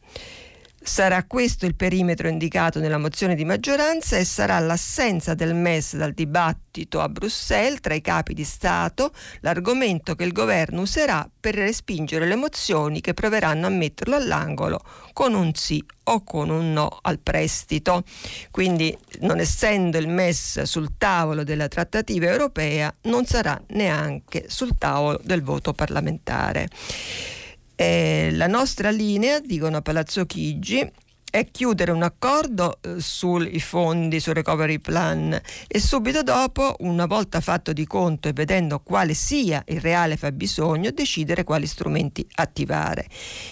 Sarà 0.91 1.23
questo 1.23 1.67
il 1.67 1.77
perimetro 1.77 2.27
indicato 2.27 2.81
nella 2.81 2.99
mozione 2.99 3.37
di 3.37 3.45
maggioranza 3.45 4.17
e 4.17 4.25
sarà 4.25 4.59
l'assenza 4.59 5.35
del 5.35 5.55
MES 5.55 5.95
dal 5.95 6.13
dibattito 6.13 7.01
a 7.01 7.09
Bruxelles 7.09 7.79
tra 7.79 7.95
i 7.95 8.01
capi 8.01 8.35
di 8.35 8.43
Stato 8.43 9.13
l'argomento 9.39 10.17
che 10.17 10.25
il 10.25 10.33
governo 10.33 10.81
userà 10.81 11.31
per 11.39 11.55
respingere 11.55 12.27
le 12.27 12.35
mozioni 12.35 13.01
che 13.01 13.15
proveranno 13.15 13.67
a 13.67 13.71
metterlo 13.71 14.17
all'angolo 14.17 14.83
con 15.13 15.35
un 15.35 15.55
sì 15.55 15.83
o 16.07 16.25
con 16.25 16.51
un 16.51 16.73
no 16.73 16.99
al 17.03 17.21
prestito. 17.21 18.03
Quindi, 18.51 18.95
non 19.21 19.39
essendo 19.39 19.97
il 19.97 20.09
MES 20.09 20.63
sul 20.63 20.97
tavolo 20.99 21.45
della 21.45 21.69
trattativa 21.69 22.27
europea, 22.27 22.93
non 23.03 23.25
sarà 23.27 23.59
neanche 23.69 24.47
sul 24.49 24.77
tavolo 24.77 25.21
del 25.23 25.45
voto 25.45 25.73
parlamentare. 25.73 26.69
Eh, 27.83 28.29
la 28.33 28.47
nostra 28.47 28.91
linea, 28.91 29.41
dicono 29.41 29.79
a 29.79 29.81
Palazzo 29.81 30.27
Chigi, 30.27 30.87
è 31.31 31.49
chiudere 31.51 31.93
un 31.93 32.03
accordo 32.03 32.79
eh, 32.81 33.01
sui 33.01 33.61
fondi, 33.61 34.21
sul 34.21 34.35
recovery 34.35 34.79
plan 34.79 35.41
e 35.67 35.81
subito 35.81 36.23
dopo, 36.23 36.75
una 36.81 37.07
volta 37.07 37.41
fatto 37.41 37.73
di 37.73 37.87
conto 37.87 38.29
e 38.29 38.33
vedendo 38.33 38.81
quale 38.81 39.15
sia 39.15 39.63
il 39.69 39.81
reale 39.81 40.17
fabbisogno, 40.17 40.91
decidere 40.91 41.45
quali 41.45 41.67
strumenti 41.67 42.27
attivare. 42.35 43.07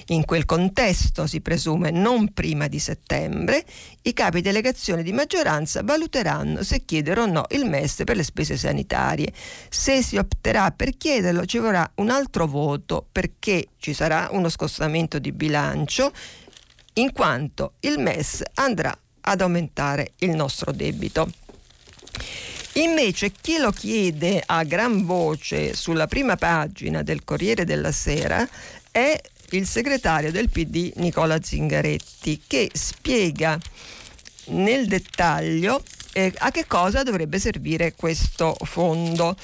In 0.07 0.25
quel 0.25 0.45
contesto, 0.45 1.27
si 1.27 1.41
presume 1.41 1.91
non 1.91 2.33
prima 2.33 2.67
di 2.67 2.79
settembre, 2.79 3.65
i 4.03 4.13
capi 4.13 4.41
delegazione 4.41 5.03
di 5.03 5.13
maggioranza 5.13 5.83
valuteranno 5.83 6.63
se 6.63 6.85
chiedere 6.85 7.21
o 7.21 7.27
no 7.27 7.45
il 7.51 7.65
MES 7.65 8.03
per 8.05 8.17
le 8.17 8.25
spese 8.25 8.57
sanitarie. 8.57 9.33
Se 9.69 10.03
si 10.03 10.17
opterà 10.17 10.71
per 10.71 10.97
chiederlo 10.97 11.45
ci 11.45 11.59
vorrà 11.59 11.89
un 11.97 12.11
altro 12.11 12.47
voto 12.47 13.07
perché 13.11 13.69
ci 13.79 13.93
sarà 13.95 14.29
uno 14.33 14.49
scostamento 14.49 15.19
di 15.19 15.33
bilancio 15.33 16.13
in 16.99 17.13
quanto 17.13 17.75
il 17.81 17.99
MES 17.99 18.43
andrà 18.55 18.97
ad 19.21 19.41
aumentare 19.41 20.13
il 20.19 20.31
nostro 20.31 20.73
debito. 20.73 21.31
Invece 22.75 23.33
chi 23.33 23.59
lo 23.59 23.71
chiede 23.71 24.43
a 24.45 24.63
gran 24.63 25.05
voce 25.05 25.75
sulla 25.75 26.07
prima 26.07 26.37
pagina 26.37 27.03
del 27.03 27.25
Corriere 27.25 27.65
della 27.65 27.91
Sera 27.93 28.47
è 28.91 29.21
il 29.51 29.67
segretario 29.67 30.31
del 30.31 30.49
PD 30.49 30.93
Nicola 30.97 31.43
Zingaretti 31.43 32.43
che 32.47 32.71
spiega 32.73 33.59
nel 34.47 34.87
dettaglio 34.87 35.83
eh, 36.13 36.33
a 36.39 36.51
che 36.51 36.67
cosa 36.67 37.03
dovrebbe 37.03 37.39
servire 37.39 37.95
questo 37.95 38.57
fondo. 38.63 39.37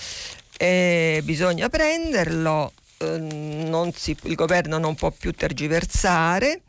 Eh, 0.57 1.21
bisogna 1.25 1.69
prenderlo, 1.69 2.73
eh, 2.99 3.93
si, 3.97 4.17
il 4.23 4.35
governo 4.35 4.79
non 4.79 4.95
può 4.95 5.11
più 5.11 5.33
tergiversare 5.33 6.63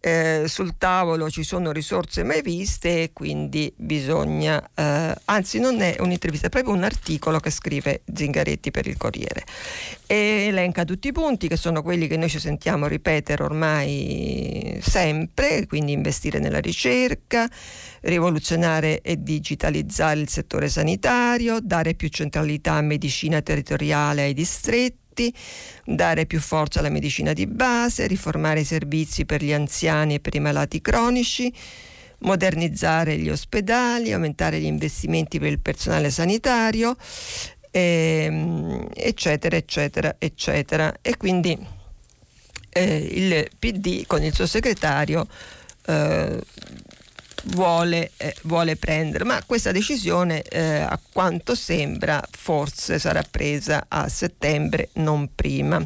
eh, 0.00 0.44
sul 0.46 0.76
tavolo 0.78 1.28
ci 1.28 1.42
sono 1.42 1.72
risorse 1.72 2.22
mai 2.22 2.40
viste 2.40 3.02
e 3.02 3.10
quindi 3.12 3.72
bisogna, 3.76 4.62
eh, 4.74 5.14
anzi 5.24 5.58
non 5.58 5.80
è 5.80 5.96
un'intervista, 5.98 6.46
è 6.46 6.50
proprio 6.50 6.72
un 6.72 6.84
articolo 6.84 7.40
che 7.40 7.50
scrive 7.50 8.02
Zingaretti 8.12 8.70
per 8.70 8.86
il 8.86 8.96
Corriere. 8.96 9.44
E 10.06 10.46
elenca 10.48 10.84
tutti 10.84 11.08
i 11.08 11.12
punti 11.12 11.48
che 11.48 11.56
sono 11.56 11.82
quelli 11.82 12.06
che 12.06 12.16
noi 12.16 12.28
ci 12.28 12.38
sentiamo 12.38 12.86
ripetere 12.86 13.42
ormai 13.42 14.78
sempre, 14.82 15.66
quindi 15.66 15.92
investire 15.92 16.38
nella 16.38 16.60
ricerca, 16.60 17.50
rivoluzionare 18.02 19.00
e 19.00 19.20
digitalizzare 19.20 20.20
il 20.20 20.28
settore 20.28 20.68
sanitario, 20.68 21.58
dare 21.60 21.94
più 21.94 22.08
centralità 22.08 22.74
a 22.74 22.82
medicina 22.82 23.42
territoriale 23.42 24.22
ai 24.22 24.34
distretti, 24.34 24.97
diritti, 25.18 25.34
dare 25.84 26.26
più 26.26 26.40
forza 26.40 26.78
alla 26.78 26.88
medicina 26.88 27.32
di 27.32 27.46
base, 27.46 28.06
riformare 28.06 28.60
i 28.60 28.64
servizi 28.64 29.24
per 29.26 29.42
gli 29.42 29.52
anziani 29.52 30.14
e 30.14 30.20
per 30.20 30.34
i 30.34 30.40
malati 30.40 30.80
cronici, 30.80 31.52
modernizzare 32.20 33.16
gli 33.16 33.28
ospedali, 33.28 34.12
aumentare 34.12 34.60
gli 34.60 34.64
investimenti 34.64 35.38
per 35.38 35.50
il 35.50 35.60
personale 35.60 36.10
sanitario, 36.10 36.96
ehm, 37.70 38.88
eccetera, 38.94 39.56
eccetera, 39.56 40.16
eccetera. 40.18 40.94
E 41.02 41.16
quindi 41.16 41.58
eh, 42.70 42.96
il 42.96 43.48
PD 43.58 44.06
con 44.06 44.22
il 44.22 44.34
suo 44.34 44.46
segretario 44.46 45.26
eh, 45.86 46.40
vuole, 47.48 48.12
eh, 48.16 48.34
vuole 48.42 48.76
prendere, 48.76 49.24
ma 49.24 49.42
questa 49.44 49.72
decisione 49.72 50.42
eh, 50.42 50.80
a 50.80 50.98
quanto 51.12 51.54
sembra 51.54 52.22
forse 52.30 52.98
sarà 52.98 53.22
presa 53.28 53.86
a 53.88 54.08
settembre, 54.08 54.90
non 54.94 55.30
prima. 55.34 55.84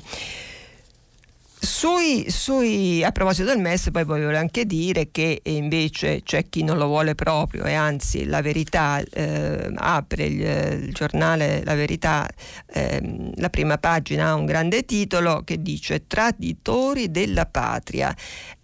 Sui, 1.64 2.28
sui, 2.28 3.04
a 3.04 3.12
proposito 3.12 3.46
del 3.46 3.60
MES, 3.60 3.90
poi 3.92 4.02
voglio 4.02 4.36
anche 4.36 4.66
dire 4.66 5.12
che 5.12 5.42
invece 5.44 6.22
c'è 6.24 6.48
chi 6.48 6.64
non 6.64 6.76
lo 6.76 6.86
vuole 6.86 7.14
proprio 7.14 7.62
e 7.62 7.72
anzi 7.72 8.24
la 8.24 8.42
verità 8.42 9.00
eh, 9.00 9.70
apre 9.76 10.24
il, 10.24 10.40
il, 10.40 10.92
giornale 10.92 11.62
La 11.62 11.76
Verità, 11.76 12.28
eh, 12.66 13.30
la 13.36 13.48
prima 13.48 13.78
pagina 13.78 14.30
ha 14.30 14.34
un 14.34 14.44
grande 14.44 14.84
titolo 14.84 15.42
che 15.44 15.62
dice 15.62 16.08
Traditori 16.08 17.12
della 17.12 17.46
patria. 17.46 18.12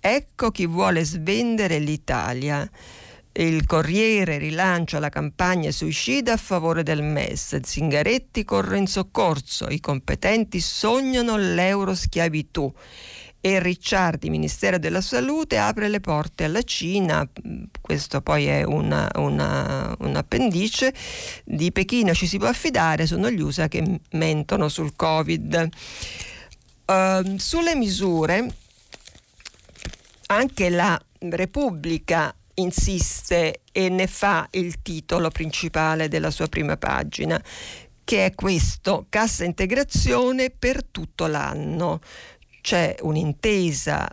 Ecco 0.01 0.51
chi 0.51 0.67
vuole 0.67 1.05
svendere 1.05 1.79
l'Italia. 1.79 2.69
Il 3.39 3.67
Corriere 3.67 4.37
rilancia 4.37 4.99
la 4.99 5.11
campagna 5.11 5.71
suicida 5.71 6.33
a 6.33 6.37
favore 6.37 6.83
del 6.83 7.05
MES. 7.05 7.61
Zingaretti 7.61 8.43
corre 8.45 8.79
in 8.79 8.89
soccorso. 8.89 9.69
I 9.69 9.79
competenti 9.79 10.59
sognano 10.59 11.37
l'euroschiavitù. 11.37 12.75
E 13.41 13.61
Ricciardi, 13.61 14.29
Ministero 14.29 14.81
della 14.81 15.01
Salute, 15.01 15.57
apre 15.57 15.89
le 15.89 16.01
porte 16.01 16.43
alla 16.43 16.63
Cina. 16.63 17.31
Questo 17.81 18.23
poi 18.23 18.47
è 18.47 18.65
una, 18.65 19.09
una, 19.15 19.95
un 20.01 20.17
appendice. 20.17 20.93
Di 21.45 21.71
Pechino 21.71 22.15
ci 22.15 22.27
si 22.27 22.39
può 22.39 22.49
affidare, 22.49 23.07
sono 23.07 23.31
gli 23.31 23.41
USA 23.41 23.69
che 23.69 24.01
mentono 24.11 24.69
sul 24.69 24.97
Covid. 24.97 25.69
Uh, 26.87 27.37
sulle 27.39 27.77
misure, 27.77 28.53
anche 30.27 30.71
la 30.71 31.01
Repubblica 31.21 32.35
insiste 32.59 33.63
e 33.73 33.89
ne 33.89 34.07
fa 34.07 34.47
il 34.53 34.83
titolo 34.83 35.31
principale 35.31 36.09
della 36.09 36.31
sua 36.31 36.47
prima 36.47 36.77
pagina, 36.77 37.43
che 38.05 38.27
è 38.27 38.35
questo, 38.35 39.07
cassa 39.09 39.45
integrazione 39.45 40.51
per 40.51 40.85
tutto 40.85 41.27
l'anno. 41.27 42.01
C'è 42.61 42.97
un'intesa 43.01 44.09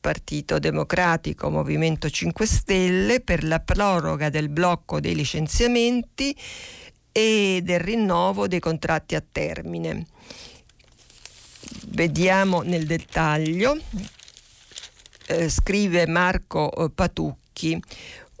Partito 0.00 0.58
Democratico, 0.58 1.50
Movimento 1.50 2.08
5 2.08 2.46
Stelle 2.46 3.20
per 3.20 3.44
la 3.44 3.60
proroga 3.60 4.30
del 4.30 4.48
blocco 4.48 5.00
dei 5.00 5.14
licenziamenti 5.14 6.36
e 7.10 7.60
del 7.62 7.80
rinnovo 7.80 8.46
dei 8.46 8.60
contratti 8.60 9.14
a 9.14 9.24
termine. 9.30 10.06
Vediamo 11.88 12.62
nel 12.62 12.86
dettaglio. 12.86 13.76
Eh, 15.26 15.50
scrive 15.50 16.06
Marco 16.06 16.72
eh, 16.72 16.90
Patucchi 16.90 17.47
Bianchi 17.58 17.82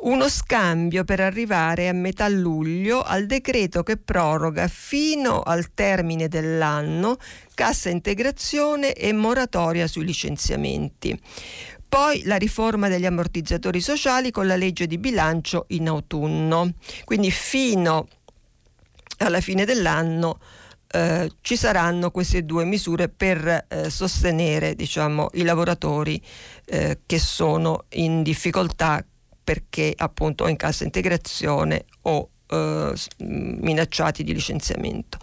uno 0.00 0.28
scambio 0.28 1.02
per 1.02 1.18
arrivare 1.18 1.88
a 1.88 1.92
metà 1.92 2.28
luglio 2.28 3.02
al 3.02 3.26
decreto 3.26 3.82
che 3.82 3.96
proroga 3.96 4.68
fino 4.68 5.42
al 5.42 5.74
termine 5.74 6.28
dell'anno 6.28 7.16
cassa 7.52 7.88
integrazione 7.88 8.92
e 8.92 9.12
moratoria 9.12 9.88
sui 9.88 10.04
licenziamenti. 10.04 11.20
Poi 11.88 12.22
la 12.26 12.36
riforma 12.36 12.86
degli 12.86 13.06
ammortizzatori 13.06 13.80
sociali 13.80 14.30
con 14.30 14.46
la 14.46 14.54
legge 14.54 14.86
di 14.86 14.98
bilancio 14.98 15.64
in 15.70 15.88
autunno. 15.88 16.74
Quindi 17.04 17.32
fino 17.32 18.06
alla 19.18 19.40
fine 19.40 19.64
dell'anno 19.64 20.38
eh, 20.90 21.30
ci 21.42 21.56
saranno 21.56 22.10
queste 22.10 22.44
due 22.44 22.64
misure 22.64 23.08
per 23.08 23.66
eh, 23.68 23.90
sostenere 23.90 24.74
diciamo, 24.74 25.28
i 25.34 25.42
lavoratori 25.42 26.20
eh, 26.64 27.00
che 27.04 27.18
sono 27.18 27.84
in 27.90 28.22
difficoltà 28.22 29.04
perché 29.44 29.92
appunto 29.96 30.44
o 30.44 30.48
in 30.48 30.56
cassa 30.56 30.84
integrazione 30.84 31.84
o 32.02 32.30
eh, 32.48 32.92
minacciati 33.18 34.24
di 34.24 34.32
licenziamento. 34.32 35.18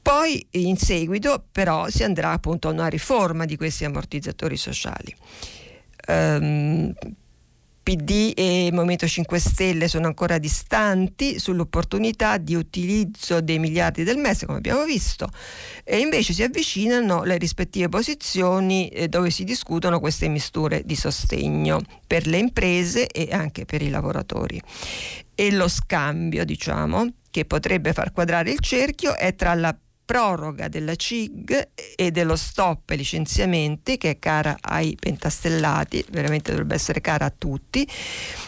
Poi 0.00 0.44
in 0.52 0.76
seguito 0.76 1.44
però 1.52 1.88
si 1.88 2.02
andrà 2.02 2.30
appunto 2.32 2.68
a 2.68 2.72
una 2.72 2.88
riforma 2.88 3.44
di 3.44 3.56
questi 3.56 3.84
ammortizzatori 3.84 4.56
sociali. 4.56 5.14
Um, 6.08 6.92
PD 7.82 8.32
e 8.36 8.70
Movimento 8.72 9.06
5 9.06 9.38
Stelle 9.38 9.88
sono 9.88 10.06
ancora 10.06 10.38
distanti 10.38 11.38
sull'opportunità 11.38 12.38
di 12.38 12.54
utilizzo 12.54 13.40
dei 13.40 13.58
miliardi 13.58 14.04
del 14.04 14.18
MES, 14.18 14.44
come 14.44 14.58
abbiamo 14.58 14.84
visto, 14.84 15.28
e 15.82 15.98
invece 15.98 16.32
si 16.32 16.42
avvicinano 16.42 17.24
le 17.24 17.36
rispettive 17.38 17.88
posizioni 17.88 18.88
eh, 18.88 19.08
dove 19.08 19.30
si 19.30 19.42
discutono 19.42 19.98
queste 19.98 20.28
misture 20.28 20.82
di 20.84 20.94
sostegno 20.94 21.80
per 22.06 22.26
le 22.26 22.38
imprese 22.38 23.08
e 23.08 23.28
anche 23.32 23.64
per 23.64 23.82
i 23.82 23.90
lavoratori. 23.90 24.60
E 25.34 25.50
lo 25.50 25.66
scambio, 25.66 26.44
diciamo, 26.44 27.08
che 27.30 27.46
potrebbe 27.46 27.92
far 27.94 28.12
quadrare 28.12 28.50
il 28.50 28.60
cerchio 28.60 29.16
è 29.16 29.34
tra 29.34 29.54
la 29.54 29.74
proroga 30.04 30.68
della 30.68 30.94
CIG 30.94 31.68
e 31.96 32.10
dello 32.10 32.36
stop 32.36 32.90
ai 32.90 32.96
licenziamenti 32.96 33.96
che 33.96 34.10
è 34.10 34.18
cara 34.18 34.56
ai 34.60 34.96
pentastellati, 34.98 36.04
veramente 36.10 36.50
dovrebbe 36.50 36.74
essere 36.74 37.00
cara 37.00 37.26
a 37.26 37.34
tutti, 37.36 37.88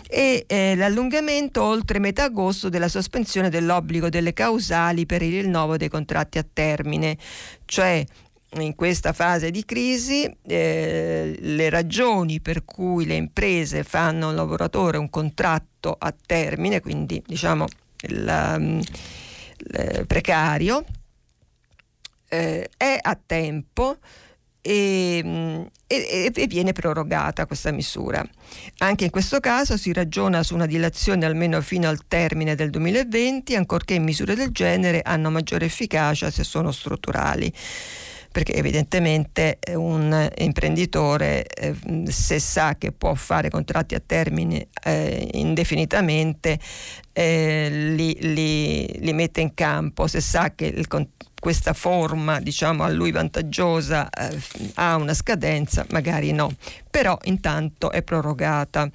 e 0.09 0.45
eh, 0.47 0.75
l'allungamento 0.77 1.63
oltre 1.63 1.99
metà 1.99 2.25
agosto 2.25 2.69
della 2.69 2.89
sospensione 2.89 3.51
dell'obbligo 3.51 4.09
delle 4.09 4.33
causali 4.33 5.07
per 5.07 5.23
il 5.23 5.43
rinnovo 5.43 5.77
dei 5.77 5.89
contratti 5.89 6.39
a 6.39 6.47
termine, 6.51 7.17
cioè 7.65 8.05
in 8.61 8.75
questa 8.75 9.13
fase 9.13 9.51
di 9.51 9.65
crisi 9.65 10.31
eh, 10.47 11.37
le 11.41 11.71
ragioni 11.71 12.41
per 12.41 12.65
cui 12.65 13.05
le 13.07 13.17
imprese 13.17 13.83
fanno 13.83 14.29
un 14.29 14.35
lavoratore 14.35 14.99
un 14.99 15.11
contratto 15.11 15.97
a 15.99 16.15
termine, 16.25 16.81
quindi 16.81 17.23
diciamo 17.27 17.67
il, 18.03 18.55
um, 18.57 18.81
il 19.57 20.05
precario, 20.07 20.85
eh, 22.35 22.69
è 22.77 22.99
a 23.01 23.19
tempo 23.25 23.99
e, 24.67 25.69
e, 25.87 26.33
e, 26.35 26.47
viene 26.47 26.73
prorogata 26.73 27.47
questa 27.47 27.71
misura. 27.71 28.25
Anche 28.79 29.05
in 29.05 29.11
questo 29.11 29.39
caso 29.39 29.77
si 29.77 29.93
ragiona 29.93 30.43
su 30.43 30.55
una 30.55 30.67
dilazione 30.67 31.27
almeno 31.27 31.61
fino 31.61 31.89
al 31.89 32.07
termine 32.09 32.55
del 32.55 32.71
2020, 32.71 33.55
ancorché 33.57 33.99
misure 33.99 34.35
del 34.35 34.51
genere 34.53 35.03
hanno 35.03 35.31
maggiore 35.31 35.67
efficacia 35.67 36.31
se 36.31 36.45
sono 36.45 36.73
strutturali 36.73 37.53
perché 38.35 38.55
evidentemente 38.55 39.61
un 39.75 40.29
imprenditore 40.39 41.47
eh, 41.47 41.73
se 42.11 42.41
sa 42.41 42.75
che 42.77 42.91
può 42.91 43.15
fare 43.15 43.49
contratti 43.49 43.95
a 43.95 44.03
termine 44.05 44.67
eh, 44.83 45.29
indefinitamente 45.35 46.59
eh, 47.13 47.69
li, 47.71 48.17
li, 48.21 48.99
li, 48.99 49.13
mette 49.13 49.41
in 49.41 49.55
campo, 49.55 50.09
se 50.09 50.21
sa 50.21 50.53
che 50.53 50.67
il, 50.67 50.89
questa 51.45 51.75
forma 51.75 52.41
diciamo 52.41 52.85
a 52.85 52.89
lui 52.89 53.11
vantaggiosa 53.11 54.09
eh, 54.09 54.41
ha 54.77 54.97
una 54.97 55.13
scadenza, 55.13 55.85
magari 55.91 56.33
no, 56.33 56.51
però 56.89 57.19
intanto 57.25 57.91
è 57.91 58.03
prorogata. 58.03 58.89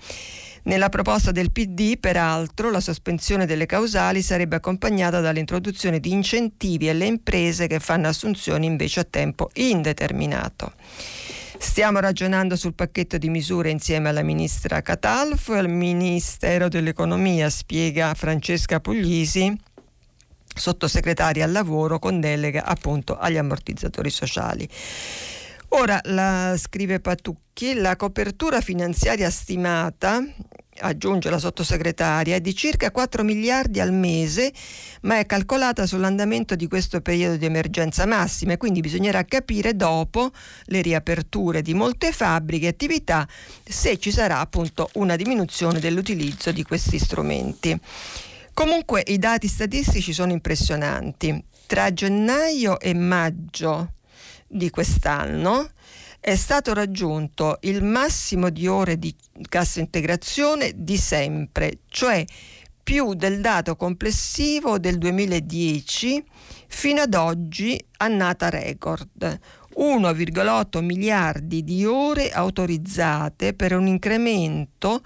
Nella 0.63 0.89
proposta 0.89 1.31
del 1.31 1.51
PD, 1.51 1.99
peraltro, 1.99 2.71
la 2.71 2.79
sospensione 2.79 3.45
delle 3.45 3.67
causali 3.67 4.23
sarebbe 4.23 4.55
accompagnata 4.55 5.19
dall'introduzione 5.19 5.99
di 5.99 6.11
incentivi 6.11 6.89
alle 6.89 7.05
imprese 7.05 7.67
che 7.67 7.79
fanno 7.79 8.07
assunzioni 8.07 8.65
invece 8.65 9.01
a 9.01 9.07
tempo 9.07 9.51
indeterminato. 9.53 10.73
Stiamo 11.61 11.99
ragionando 11.99 12.55
sul 12.55 12.73
pacchetto 12.73 13.19
di 13.19 13.29
misure 13.29 13.69
insieme 13.69 14.09
alla 14.09 14.23
ministra 14.23 14.81
Catalfo 14.81 15.53
e 15.53 15.59
al 15.59 15.69
Ministero 15.69 16.67
dell'Economia, 16.67 17.47
spiega 17.49 18.13
Francesca 18.15 18.79
Puglisi, 18.79 19.55
sottosegretaria 20.55 21.45
al 21.45 21.51
lavoro 21.51 21.99
con 21.99 22.19
delega 22.19 22.65
appunto 22.65 23.17
agli 23.17 23.37
ammortizzatori 23.37 24.09
sociali. 24.09 24.67
Ora, 25.69 25.99
la, 26.05 26.55
scrive 26.57 26.99
Patucchi, 26.99 27.75
la 27.75 27.95
copertura 27.95 28.59
finanziaria 28.59 29.29
stimata 29.29 30.23
aggiunge 30.79 31.29
la 31.29 31.39
sottosegretaria, 31.39 32.35
è 32.35 32.41
di 32.41 32.55
circa 32.55 32.91
4 32.91 33.23
miliardi 33.23 33.79
al 33.79 33.93
mese, 33.93 34.51
ma 35.01 35.19
è 35.19 35.25
calcolata 35.25 35.85
sull'andamento 35.85 36.55
di 36.55 36.67
questo 36.67 37.01
periodo 37.01 37.37
di 37.37 37.45
emergenza 37.45 38.05
massima 38.05 38.53
e 38.53 38.57
quindi 38.57 38.79
bisognerà 38.79 39.23
capire 39.25 39.75
dopo 39.75 40.31
le 40.65 40.81
riaperture 40.81 41.61
di 41.61 41.73
molte 41.73 42.11
fabbriche 42.11 42.65
e 42.65 42.69
attività 42.69 43.27
se 43.63 43.97
ci 43.97 44.11
sarà 44.11 44.39
appunto 44.39 44.89
una 44.93 45.15
diminuzione 45.15 45.79
dell'utilizzo 45.79 46.51
di 46.51 46.63
questi 46.63 46.97
strumenti. 46.97 47.79
Comunque 48.59 49.01
i 49.07 49.17
dati 49.17 49.47
statistici 49.47 50.11
sono 50.11 50.33
impressionanti. 50.33 51.41
Tra 51.65 51.93
gennaio 51.93 52.77
e 52.77 52.93
maggio 52.93 53.93
di 54.45 54.69
quest'anno 54.69 55.69
è 56.19 56.35
stato 56.35 56.73
raggiunto 56.73 57.59
il 57.61 57.81
massimo 57.81 58.49
di 58.49 58.67
ore 58.67 58.99
di 58.99 59.15
cassa 59.47 59.79
integrazione 59.79 60.73
di 60.75 60.97
sempre, 60.97 61.83
cioè 61.87 62.25
più 62.83 63.13
del 63.13 63.39
dato 63.39 63.77
complessivo 63.77 64.77
del 64.77 64.97
2010 64.97 66.21
fino 66.67 66.99
ad 66.99 67.13
oggi 67.13 67.81
annata 67.95 68.49
record. 68.49 69.39
1,8 69.77 70.83
miliardi 70.83 71.63
di 71.63 71.85
ore 71.85 72.29
autorizzate 72.29 73.53
per 73.53 73.73
un 73.73 73.87
incremento 73.87 75.01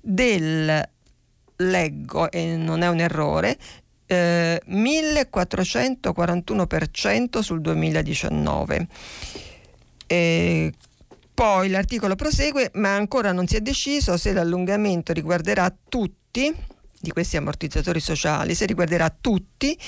del, 0.00 0.82
leggo 1.56 2.30
e 2.30 2.56
non 2.56 2.82
è 2.82 2.88
un 2.88 3.00
errore, 3.00 3.58
eh, 4.06 4.62
1441% 4.66 7.40
sul 7.40 7.60
2019. 7.60 8.86
E 10.06 10.72
poi 11.32 11.68
l'articolo 11.68 12.14
prosegue, 12.14 12.70
ma 12.74 12.94
ancora 12.94 13.32
non 13.32 13.46
si 13.46 13.56
è 13.56 13.60
deciso 13.60 14.16
se 14.16 14.32
l'allungamento 14.32 15.12
riguarderà 15.12 15.74
tutti 15.88 16.72
di 17.04 17.10
questi 17.10 17.36
ammortizzatori 17.36 18.00
sociali, 18.00 18.54
se 18.54 18.66
riguarderà 18.66 19.14
tutti 19.20 19.78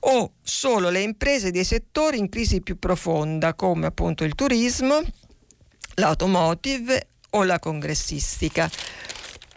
o 0.00 0.32
solo 0.42 0.88
le 0.88 1.02
imprese 1.02 1.50
dei 1.50 1.64
settori 1.64 2.18
in 2.18 2.28
crisi 2.28 2.62
più 2.62 2.78
profonda, 2.78 3.54
come 3.54 3.86
appunto 3.86 4.24
il 4.24 4.34
turismo, 4.34 5.00
l'automotive 5.96 7.08
o 7.30 7.44
la 7.44 7.58
congressistica. 7.58 8.70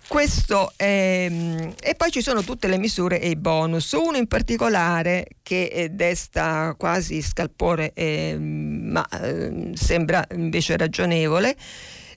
Questo 0.08 0.72
è, 0.76 1.28
mm, 1.30 1.70
e 1.82 1.96
poi 1.96 2.12
ci 2.12 2.22
sono 2.22 2.44
tutte 2.44 2.68
le 2.68 2.78
misure 2.78 3.20
e 3.20 3.30
i 3.30 3.36
bonus, 3.36 3.92
uno 3.94 4.18
in 4.18 4.28
particolare 4.28 5.26
che 5.42 5.66
eh, 5.66 5.90
desta 5.90 6.76
quasi 6.78 7.22
scalpore, 7.22 7.92
eh, 7.94 8.38
ma 8.38 9.06
eh, 9.08 9.72
sembra 9.74 10.24
invece 10.36 10.78
ragionevole, 10.78 11.56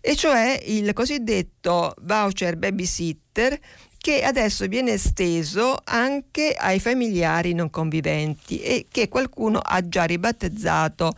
e 0.00 0.14
cioè 0.16 0.62
il 0.66 0.92
cosiddetto 0.92 1.94
voucher 2.02 2.56
babysitter 2.56 3.58
che 3.98 4.22
adesso 4.22 4.66
viene 4.66 4.92
esteso 4.92 5.76
anche 5.82 6.54
ai 6.56 6.78
familiari 6.78 7.52
non 7.52 7.68
conviventi 7.68 8.60
e 8.60 8.86
che 8.90 9.08
qualcuno 9.08 9.58
ha 9.58 9.86
già 9.86 10.04
ribattezzato 10.04 11.12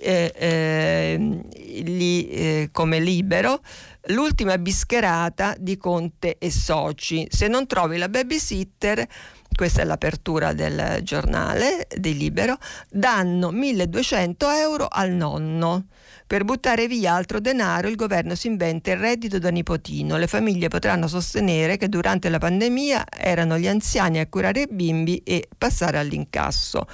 eh, 0.00 0.32
eh, 0.34 1.40
li, 1.82 2.28
eh, 2.28 2.68
come 2.72 3.00
libero 3.00 3.60
l'ultima 4.08 4.58
bischerata 4.58 5.54
di 5.58 5.76
Conte 5.76 6.36
e 6.38 6.50
Soci. 6.50 7.26
Se 7.30 7.48
non 7.48 7.66
trovi 7.66 7.96
la 7.96 8.08
babysitter, 8.08 9.06
questa 9.54 9.82
è 9.82 9.84
l'apertura 9.84 10.52
del 10.52 10.98
giornale 11.02 11.86
di 11.96 12.16
Libero, 12.16 12.58
danno 12.90 13.50
1200 13.50 14.50
euro 14.50 14.88
al 14.90 15.10
nonno. 15.10 15.86
Per 16.26 16.42
buttare 16.44 16.88
via 16.88 17.12
altro 17.12 17.38
denaro 17.38 17.86
il 17.86 17.96
governo 17.96 18.34
si 18.34 18.46
inventa 18.46 18.90
il 18.90 18.96
reddito 18.96 19.38
da 19.38 19.50
nipotino. 19.50 20.16
Le 20.16 20.26
famiglie 20.26 20.68
potranno 20.68 21.06
sostenere 21.06 21.76
che 21.76 21.88
durante 21.88 22.30
la 22.30 22.38
pandemia 22.38 23.04
erano 23.16 23.58
gli 23.58 23.68
anziani 23.68 24.18
a 24.18 24.26
curare 24.26 24.62
i 24.62 24.68
bimbi 24.68 25.18
e 25.18 25.48
passare 25.56 25.98
all'incasso 25.98 26.86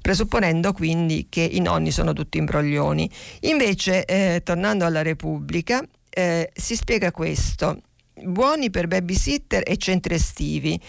presupponendo 0.00 0.72
quindi 0.72 1.26
che 1.28 1.42
i 1.42 1.60
nonni 1.60 1.90
sono 1.90 2.12
tutti 2.12 2.38
imbroglioni. 2.38 3.10
Invece, 3.40 4.04
eh, 4.04 4.42
tornando 4.44 4.84
alla 4.84 5.02
Repubblica, 5.02 5.82
eh, 6.08 6.50
si 6.54 6.76
spiega 6.76 7.12
questo. 7.12 7.82
Buoni 8.22 8.70
per 8.70 8.86
babysitter 8.86 9.62
e 9.64 9.76
centri 9.76 10.14
estivi. 10.14 10.80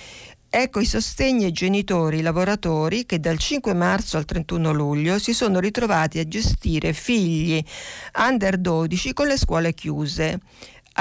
Ecco 0.53 0.81
i 0.81 0.85
sostegni 0.85 1.45
ai 1.45 1.53
genitori 1.53 2.21
lavoratori 2.21 3.05
che 3.05 3.21
dal 3.21 3.37
5 3.37 3.73
marzo 3.73 4.17
al 4.17 4.25
31 4.25 4.73
luglio 4.73 5.17
si 5.17 5.33
sono 5.33 5.59
ritrovati 5.59 6.19
a 6.19 6.27
gestire 6.27 6.91
figli 6.91 7.63
under 8.17 8.57
12 8.57 9.13
con 9.13 9.27
le 9.27 9.37
scuole 9.37 9.73
chiuse 9.73 10.39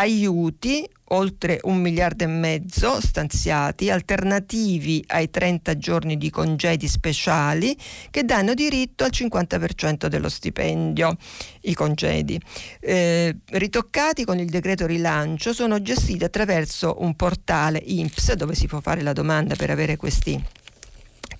aiuti, 0.00 0.88
oltre 1.12 1.58
un 1.64 1.78
miliardo 1.78 2.24
e 2.24 2.26
mezzo 2.26 3.00
stanziati, 3.00 3.90
alternativi 3.90 5.04
ai 5.08 5.28
30 5.28 5.76
giorni 5.76 6.16
di 6.16 6.30
congedi 6.30 6.88
speciali 6.88 7.76
che 8.10 8.24
danno 8.24 8.54
diritto 8.54 9.04
al 9.04 9.10
50% 9.12 10.06
dello 10.06 10.30
stipendio, 10.30 11.16
i 11.62 11.74
congedi. 11.74 12.40
Eh, 12.80 13.36
ritoccati 13.50 14.24
con 14.24 14.38
il 14.38 14.48
decreto 14.48 14.86
rilancio, 14.86 15.52
sono 15.52 15.82
gestiti 15.82 16.24
attraverso 16.24 16.96
un 17.00 17.14
portale 17.14 17.82
INPS 17.84 18.32
dove 18.34 18.54
si 18.54 18.66
può 18.66 18.80
fare 18.80 19.02
la 19.02 19.12
domanda 19.12 19.54
per 19.54 19.68
avere 19.68 19.96
questi, 19.96 20.42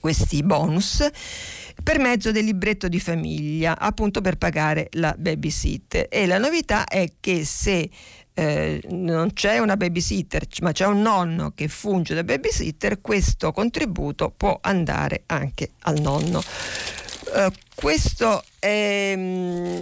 questi 0.00 0.42
bonus 0.42 1.08
per 1.82 1.98
mezzo 1.98 2.30
del 2.30 2.44
libretto 2.44 2.88
di 2.88 3.00
famiglia, 3.00 3.78
appunto 3.78 4.20
per 4.20 4.36
pagare 4.36 4.88
la 4.92 5.14
babysitter. 5.16 6.06
E 6.10 6.26
la 6.26 6.38
novità 6.38 6.84
è 6.84 7.12
che 7.20 7.44
se 7.44 7.88
eh, 8.34 8.80
non 8.88 9.32
c'è 9.32 9.58
una 9.58 9.76
babysitter, 9.76 10.46
ma 10.62 10.72
c'è 10.72 10.86
un 10.86 11.02
nonno 11.02 11.52
che 11.54 11.68
funge 11.68 12.14
da 12.14 12.24
babysitter, 12.24 13.00
questo 13.00 13.52
contributo 13.52 14.32
può 14.36 14.58
andare 14.62 15.22
anche 15.26 15.70
al 15.80 16.00
nonno. 16.00 16.42
Eh, 17.34 17.50
questo 17.74 18.42
è, 18.58 19.14
mm, 19.16 19.78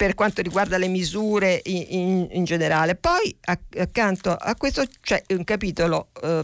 per 0.00 0.14
quanto 0.14 0.40
riguarda 0.40 0.78
le 0.78 0.88
misure 0.88 1.60
in, 1.62 1.84
in, 1.90 2.28
in 2.30 2.44
generale. 2.44 2.94
Poi 2.94 3.36
accanto 3.76 4.30
a 4.30 4.54
questo 4.56 4.82
c'è 5.02 5.22
un 5.28 5.44
capitolo 5.44 6.08
eh, 6.22 6.42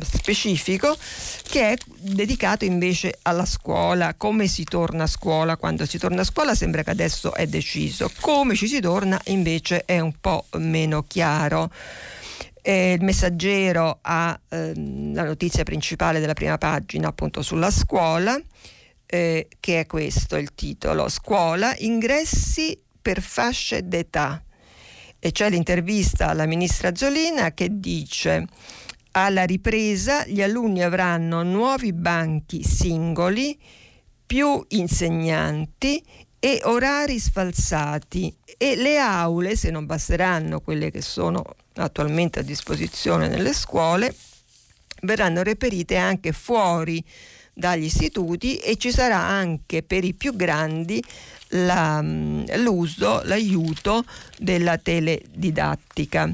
specifico 0.00 0.96
che 1.42 1.70
è 1.70 1.76
dedicato 1.98 2.64
invece 2.64 3.18
alla 3.22 3.46
scuola, 3.46 4.14
come 4.14 4.46
si 4.46 4.62
torna 4.62 5.02
a 5.02 5.06
scuola, 5.08 5.56
quando 5.56 5.86
si 5.86 5.98
torna 5.98 6.20
a 6.20 6.24
scuola 6.24 6.54
sembra 6.54 6.84
che 6.84 6.90
adesso 6.90 7.34
è 7.34 7.48
deciso, 7.48 8.08
come 8.20 8.54
ci 8.54 8.68
si 8.68 8.78
torna 8.78 9.20
invece 9.24 9.82
è 9.86 9.98
un 9.98 10.12
po' 10.20 10.44
meno 10.58 11.02
chiaro. 11.02 11.72
Eh, 12.62 12.92
il 12.92 13.02
messaggero 13.02 13.98
ha 14.02 14.38
eh, 14.50 14.72
la 15.12 15.24
notizia 15.24 15.64
principale 15.64 16.20
della 16.20 16.34
prima 16.34 16.58
pagina 16.58 17.08
appunto 17.08 17.42
sulla 17.42 17.72
scuola, 17.72 18.40
eh, 19.14 19.46
che 19.60 19.78
è 19.78 19.86
questo 19.86 20.36
il 20.36 20.54
titolo, 20.56 21.08
scuola, 21.08 21.72
ingressi 21.78 22.76
per 23.00 23.22
fasce 23.22 23.86
d'età. 23.86 24.42
E 25.20 25.30
c'è 25.30 25.48
l'intervista 25.50 26.30
alla 26.30 26.46
ministra 26.46 26.92
Zolina 26.96 27.52
che 27.52 27.68
dice 27.78 28.44
alla 29.12 29.44
ripresa 29.44 30.26
gli 30.26 30.42
alunni 30.42 30.82
avranno 30.82 31.44
nuovi 31.44 31.92
banchi 31.92 32.64
singoli, 32.64 33.56
più 34.26 34.64
insegnanti 34.70 36.02
e 36.40 36.60
orari 36.64 37.20
sfalsati 37.20 38.34
e 38.58 38.74
le 38.74 38.98
aule, 38.98 39.54
se 39.54 39.70
non 39.70 39.86
basteranno 39.86 40.60
quelle 40.60 40.90
che 40.90 41.02
sono 41.02 41.44
attualmente 41.74 42.40
a 42.40 42.42
disposizione 42.42 43.28
nelle 43.28 43.52
scuole, 43.52 44.12
verranno 45.02 45.44
reperite 45.44 45.96
anche 45.96 46.32
fuori 46.32 47.02
dagli 47.54 47.84
istituti 47.84 48.56
e 48.56 48.76
ci 48.76 48.90
sarà 48.90 49.18
anche 49.18 49.82
per 49.82 50.04
i 50.04 50.12
più 50.12 50.34
grandi 50.34 51.02
la, 51.50 52.00
l'uso, 52.02 53.22
l'aiuto 53.24 54.04
della 54.38 54.76
teledidattica. 54.76 56.30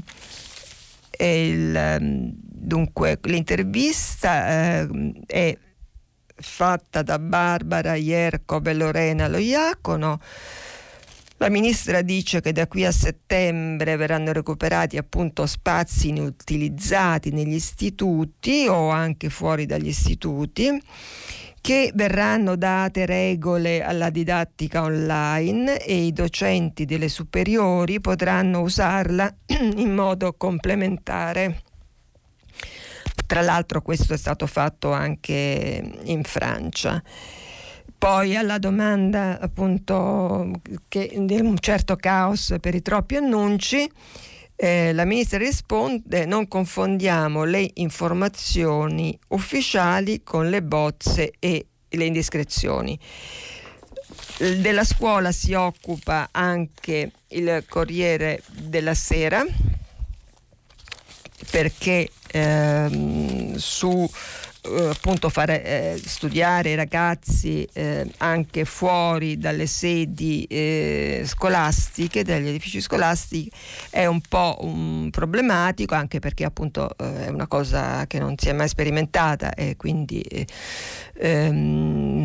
Il, 1.17 2.31
dunque, 2.33 3.19
l'intervista 3.23 4.81
eh, 4.81 5.13
è 5.27 5.57
fatta 6.35 7.03
da 7.03 7.19
Barbara 7.19 7.93
Ierco 7.93 8.63
e 8.63 8.73
Lorena 8.73 9.27
Loiacono. 9.27 10.19
La 11.41 11.49
ministra 11.49 12.03
dice 12.03 12.39
che 12.39 12.51
da 12.51 12.67
qui 12.67 12.85
a 12.85 12.91
settembre 12.91 13.95
verranno 13.95 14.31
recuperati 14.31 14.97
appunto 14.97 15.47
spazi 15.47 16.09
inutilizzati 16.09 17.31
negli 17.31 17.55
istituti 17.55 18.67
o 18.67 18.91
anche 18.91 19.31
fuori 19.31 19.65
dagli 19.65 19.87
istituti 19.87 20.79
che 21.59 21.91
verranno 21.95 22.55
date 22.55 23.07
regole 23.07 23.81
alla 23.81 24.11
didattica 24.11 24.83
online 24.83 25.83
e 25.83 26.05
i 26.05 26.13
docenti 26.13 26.85
delle 26.85 27.09
superiori 27.09 27.99
potranno 27.99 28.61
usarla 28.61 29.35
in 29.77 29.95
modo 29.95 30.33
complementare. 30.33 31.63
Tra 33.25 33.41
l'altro 33.41 33.81
questo 33.81 34.13
è 34.13 34.17
stato 34.17 34.45
fatto 34.45 34.91
anche 34.91 35.91
in 36.03 36.21
Francia. 36.23 37.01
Poi 38.01 38.35
alla 38.35 38.57
domanda 38.57 39.37
appunto 39.39 40.49
che, 40.87 41.13
di 41.19 41.39
un 41.39 41.59
certo 41.59 41.97
caos 41.97 42.55
per 42.59 42.73
i 42.73 42.81
troppi 42.81 43.17
annunci, 43.17 43.87
eh, 44.55 44.91
la 44.91 45.05
ministra 45.05 45.37
risponde 45.37 46.25
non 46.25 46.47
confondiamo 46.47 47.43
le 47.43 47.69
informazioni 47.75 49.15
ufficiali 49.27 50.23
con 50.23 50.49
le 50.49 50.63
bozze 50.63 51.33
e 51.37 51.67
le 51.89 52.05
indiscrezioni. 52.05 52.97
Della 54.39 54.83
scuola 54.83 55.31
si 55.31 55.53
occupa 55.53 56.29
anche 56.31 57.11
il 57.27 57.63
Corriere 57.69 58.41
della 58.47 58.95
Sera 58.95 59.45
perché 61.51 62.09
ehm, 62.31 63.57
su 63.57 64.09
eh, 64.63 64.89
appunto 64.89 65.29
fare 65.29 65.63
eh, 65.63 66.01
studiare 66.03 66.69
i 66.69 66.75
ragazzi 66.75 67.67
eh, 67.73 68.07
anche 68.17 68.63
fuori 68.63 69.37
dalle 69.37 69.65
sedi 69.65 70.43
eh, 70.43 71.23
scolastiche, 71.25 72.23
dagli 72.23 72.47
edifici 72.47 72.79
scolastici 72.79 73.51
è 73.89 74.05
un 74.05 74.21
po' 74.21 74.57
un 74.61 75.09
problematico 75.09 75.95
anche 75.95 76.19
perché 76.19 76.45
appunto 76.45 76.95
eh, 76.97 77.25
è 77.25 77.29
una 77.29 77.47
cosa 77.47 78.05
che 78.05 78.19
non 78.19 78.35
si 78.37 78.49
è 78.49 78.53
mai 78.53 78.67
sperimentata 78.67 79.53
e 79.55 79.75
quindi 79.77 80.23
ehm, 81.15 82.23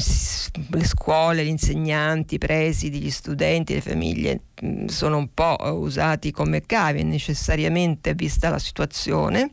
le 0.70 0.85
scuole, 0.85 1.42
gli 1.42 1.49
insegnanti, 1.49 2.35
i 2.35 2.38
presidi, 2.38 3.01
gli 3.01 3.11
studenti, 3.11 3.72
le 3.72 3.81
famiglie 3.81 4.40
mh, 4.61 4.68
mm, 4.68 4.87
sono 4.88 5.16
un 5.16 5.33
po' 5.33 5.57
usati 5.61 6.33
come 6.33 6.61
cavi 6.66 7.03
necessariamente 7.03 8.14
vista 8.14 8.51
la 8.51 8.59
situazione 8.59 9.53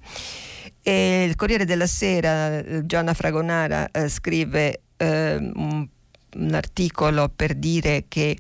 e 0.84 1.24
il 1.24 1.36
Corriere 1.36 1.65
della 1.65 1.88
Sera, 1.88 2.60
eh, 2.60 2.86
Gianna 2.86 3.13
Fragonara 3.13 3.89
eh, 3.89 4.10
scrive 4.10 4.82
eh, 4.98 5.36
un, 5.38 5.88
un 6.36 6.54
articolo 6.54 7.32
per 7.34 7.56
dire 7.56 8.06
che 8.10 8.38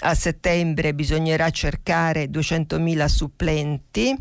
a 0.00 0.14
settembre 0.14 0.94
bisognerà 0.94 1.50
cercare 1.50 2.24
200.000 2.30 3.04
supplenti 3.06 4.16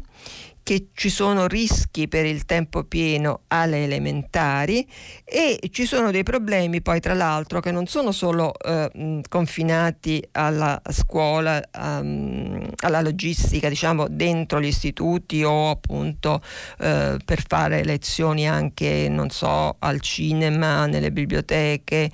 che 0.63 0.87
ci 0.93 1.09
sono 1.09 1.45
rischi 1.45 2.07
per 2.07 2.25
il 2.25 2.45
tempo 2.45 2.85
pieno 2.85 3.41
alle 3.47 3.83
elementari 3.83 4.87
e 5.25 5.59
ci 5.71 5.85
sono 5.85 6.09
dei 6.09 6.23
problemi 6.23 6.81
poi 6.81 7.01
tra 7.01 7.13
l'altro 7.13 7.59
che 7.59 7.71
non 7.71 7.85
sono 7.85 8.11
solo 8.11 8.53
eh, 8.57 9.21
confinati 9.27 10.25
alla 10.31 10.81
scuola, 10.89 11.61
um, 11.77 12.65
alla 12.77 13.01
logistica 13.01 13.67
diciamo 13.67 14.07
dentro 14.09 14.61
gli 14.61 14.67
istituti 14.67 15.43
o 15.43 15.69
appunto 15.69 16.41
eh, 16.79 17.17
per 17.23 17.43
fare 17.45 17.83
lezioni 17.83 18.47
anche 18.47 19.07
non 19.09 19.29
so 19.29 19.75
al 19.79 19.99
cinema, 19.99 20.85
nelle 20.85 21.11
biblioteche 21.11 22.09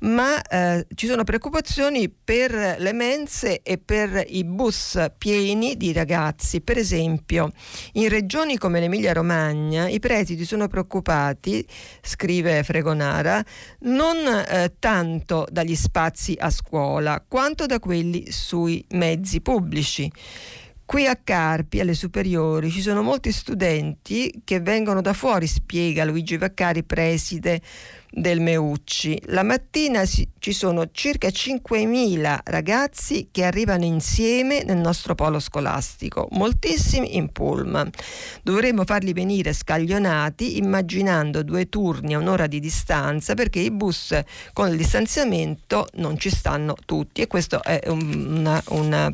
ma 0.00 0.42
eh, 0.42 0.86
ci 0.94 1.06
sono 1.06 1.24
preoccupazioni 1.24 2.08
per 2.10 2.76
le 2.78 2.92
mense 2.92 3.62
e 3.62 3.78
per 3.78 4.24
i 4.28 4.44
bus 4.44 4.98
pieni 5.18 5.76
di 5.76 5.92
ragazzi. 5.92 6.60
Per 6.60 6.78
esempio, 6.78 7.50
in 7.92 8.08
regioni 8.08 8.58
come 8.58 8.80
l'Emilia 8.80 9.12
Romagna 9.12 9.88
i 9.88 9.98
presidi 9.98 10.44
sono 10.44 10.68
preoccupati, 10.68 11.66
scrive 12.02 12.62
Fregonara, 12.62 13.44
non 13.80 14.16
eh, 14.16 14.74
tanto 14.78 15.46
dagli 15.50 15.76
spazi 15.76 16.36
a 16.38 16.50
scuola 16.50 17.24
quanto 17.26 17.66
da 17.66 17.78
quelli 17.78 18.30
sui 18.30 18.84
mezzi 18.90 19.40
pubblici. 19.40 20.10
Qui 20.86 21.06
a 21.06 21.16
Carpi, 21.16 21.80
alle 21.80 21.94
superiori, 21.94 22.70
ci 22.70 22.82
sono 22.82 23.00
molti 23.00 23.32
studenti 23.32 24.42
che 24.44 24.60
vengono 24.60 25.00
da 25.00 25.14
fuori, 25.14 25.46
spiega 25.46 26.04
Luigi 26.04 26.36
Vaccari, 26.36 26.84
preside 26.84 27.62
del 28.10 28.40
Meucci. 28.40 29.20
La 29.26 29.42
mattina 29.42 30.04
ci 30.04 30.52
sono 30.52 30.90
circa 30.92 31.28
5.000 31.28 32.38
ragazzi 32.44 33.28
che 33.32 33.44
arrivano 33.44 33.84
insieme 33.86 34.62
nel 34.62 34.76
nostro 34.76 35.14
polo 35.14 35.40
scolastico, 35.40 36.28
moltissimi 36.32 37.16
in 37.16 37.32
pullman. 37.32 37.90
Dovremmo 38.42 38.84
farli 38.84 39.14
venire 39.14 39.54
scaglionati 39.54 40.58
immaginando 40.58 41.42
due 41.42 41.68
turni 41.70 42.14
a 42.14 42.18
un'ora 42.18 42.46
di 42.46 42.60
distanza 42.60 43.32
perché 43.34 43.58
i 43.58 43.70
bus 43.70 44.16
con 44.52 44.68
il 44.68 44.76
distanziamento 44.76 45.88
non 45.94 46.18
ci 46.18 46.28
stanno 46.28 46.76
tutti 46.84 47.22
e 47.22 47.26
questo 47.26 47.62
è 47.62 47.80
una, 47.88 48.62
una 48.68 49.12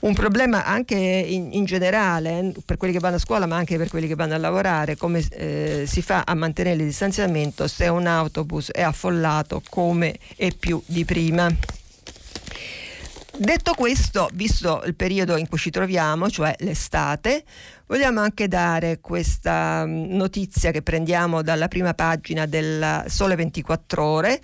un 0.00 0.14
problema 0.14 0.64
anche 0.64 0.96
in, 0.96 1.52
in, 1.52 1.64
generale 1.64 2.52
per 2.64 2.76
quelli 2.76 2.92
che 2.92 3.00
vanno 3.00 3.16
a 3.16 3.18
scuola 3.18 3.46
ma 3.46 3.56
anche 3.56 3.76
per 3.76 3.88
quelli 3.88 4.06
che 4.06 4.14
vanno 4.14 4.34
a 4.34 4.38
lavorare 4.38 4.96
come 4.96 5.22
eh, 5.30 5.84
si 5.86 6.00
fa 6.00 6.22
a 6.26 6.34
mantenere 6.34 6.76
il 6.76 6.86
distanziamento 6.86 7.66
se 7.68 7.88
un 7.88 8.06
autobus 8.06 8.70
è 8.70 8.82
affollato 8.82 9.62
come 9.68 10.16
e 10.36 10.52
più 10.58 10.82
di 10.86 11.04
prima. 11.04 11.50
Detto 13.36 13.72
questo, 13.72 14.28
visto 14.34 14.82
il 14.84 14.94
periodo 14.94 15.36
in 15.36 15.48
cui 15.48 15.56
ci 15.56 15.70
troviamo, 15.70 16.28
cioè 16.28 16.54
l'estate, 16.58 17.42
vogliamo 17.86 18.20
anche 18.20 18.48
dare 18.48 19.00
questa 19.00 19.84
mm, 19.86 20.14
notizia 20.14 20.70
che 20.72 20.82
prendiamo 20.82 21.40
dalla 21.40 21.66
prima 21.66 21.94
pagina 21.94 22.44
del 22.44 23.04
Sole 23.08 23.36
24 23.36 24.04
ore 24.04 24.40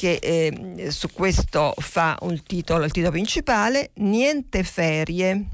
che 0.00 0.14
eh, 0.14 0.90
su 0.90 1.12
questo 1.12 1.74
fa 1.76 2.16
un 2.22 2.42
titolo, 2.42 2.86
il 2.86 2.90
titolo 2.90 3.12
principale, 3.12 3.90
Niente 3.96 4.62
ferie 4.62 5.44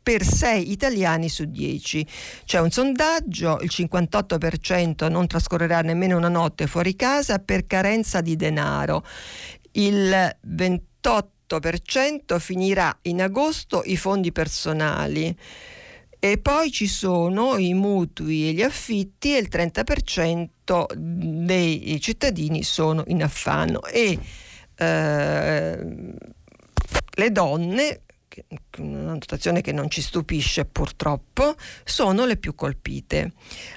per 0.00 0.22
6 0.22 0.70
italiani 0.70 1.28
su 1.28 1.44
10. 1.44 2.06
C'è 2.44 2.60
un 2.60 2.70
sondaggio, 2.70 3.58
il 3.60 3.70
58% 3.72 5.10
non 5.10 5.26
trascorrerà 5.26 5.80
nemmeno 5.80 6.16
una 6.16 6.28
notte 6.28 6.68
fuori 6.68 6.94
casa 6.94 7.40
per 7.40 7.66
carenza 7.66 8.20
di 8.20 8.36
denaro, 8.36 9.04
il 9.72 10.36
28% 10.46 12.38
finirà 12.38 12.96
in 13.02 13.22
agosto 13.22 13.82
i 13.86 13.96
fondi 13.96 14.30
personali. 14.30 15.36
E 16.20 16.38
poi 16.38 16.70
ci 16.70 16.86
sono 16.86 17.56
i 17.56 17.74
mutui 17.74 18.48
e 18.48 18.52
gli 18.52 18.62
affitti 18.62 19.34
e 19.34 19.38
il 19.38 19.48
30% 19.50 20.94
dei 20.94 22.00
cittadini 22.00 22.62
sono 22.62 23.04
in 23.06 23.22
affanno. 23.22 23.84
E 23.84 24.18
eh, 24.74 26.14
le 27.10 27.32
donne 27.32 28.02
una 28.78 29.12
notazione 29.14 29.60
che 29.60 29.72
non 29.72 29.90
ci 29.90 30.00
stupisce 30.00 30.64
purtroppo, 30.64 31.56
sono 31.84 32.24
le 32.24 32.36
più 32.36 32.54
colpite. 32.54 33.32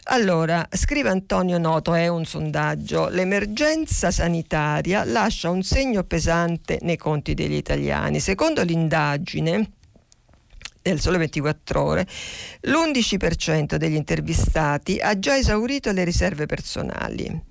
Allora, 0.06 0.68
scrive 0.72 1.10
Antonio 1.10 1.58
Noto, 1.58 1.94
è 1.94 2.08
un 2.08 2.26
sondaggio, 2.26 3.10
l'emergenza 3.10 4.12
sanitaria 4.12 5.04
lascia 5.04 5.50
un 5.50 5.64
segno 5.64 6.04
pesante 6.04 6.80
nei 6.82 6.98
conti 6.98 7.34
degli 7.34 7.56
italiani. 7.56 8.20
Secondo 8.20 8.64
l'indagine 8.64 9.72
del 10.82 11.00
Sole 11.00 11.18
24 11.18 11.82
Ore, 11.82 12.08
l'11% 12.62 13.76
degli 13.76 13.96
intervistati 13.96 15.00
ha 15.00 15.18
già 15.20 15.38
esaurito 15.38 15.92
le 15.92 16.04
riserve 16.04 16.46
personali 16.46 17.50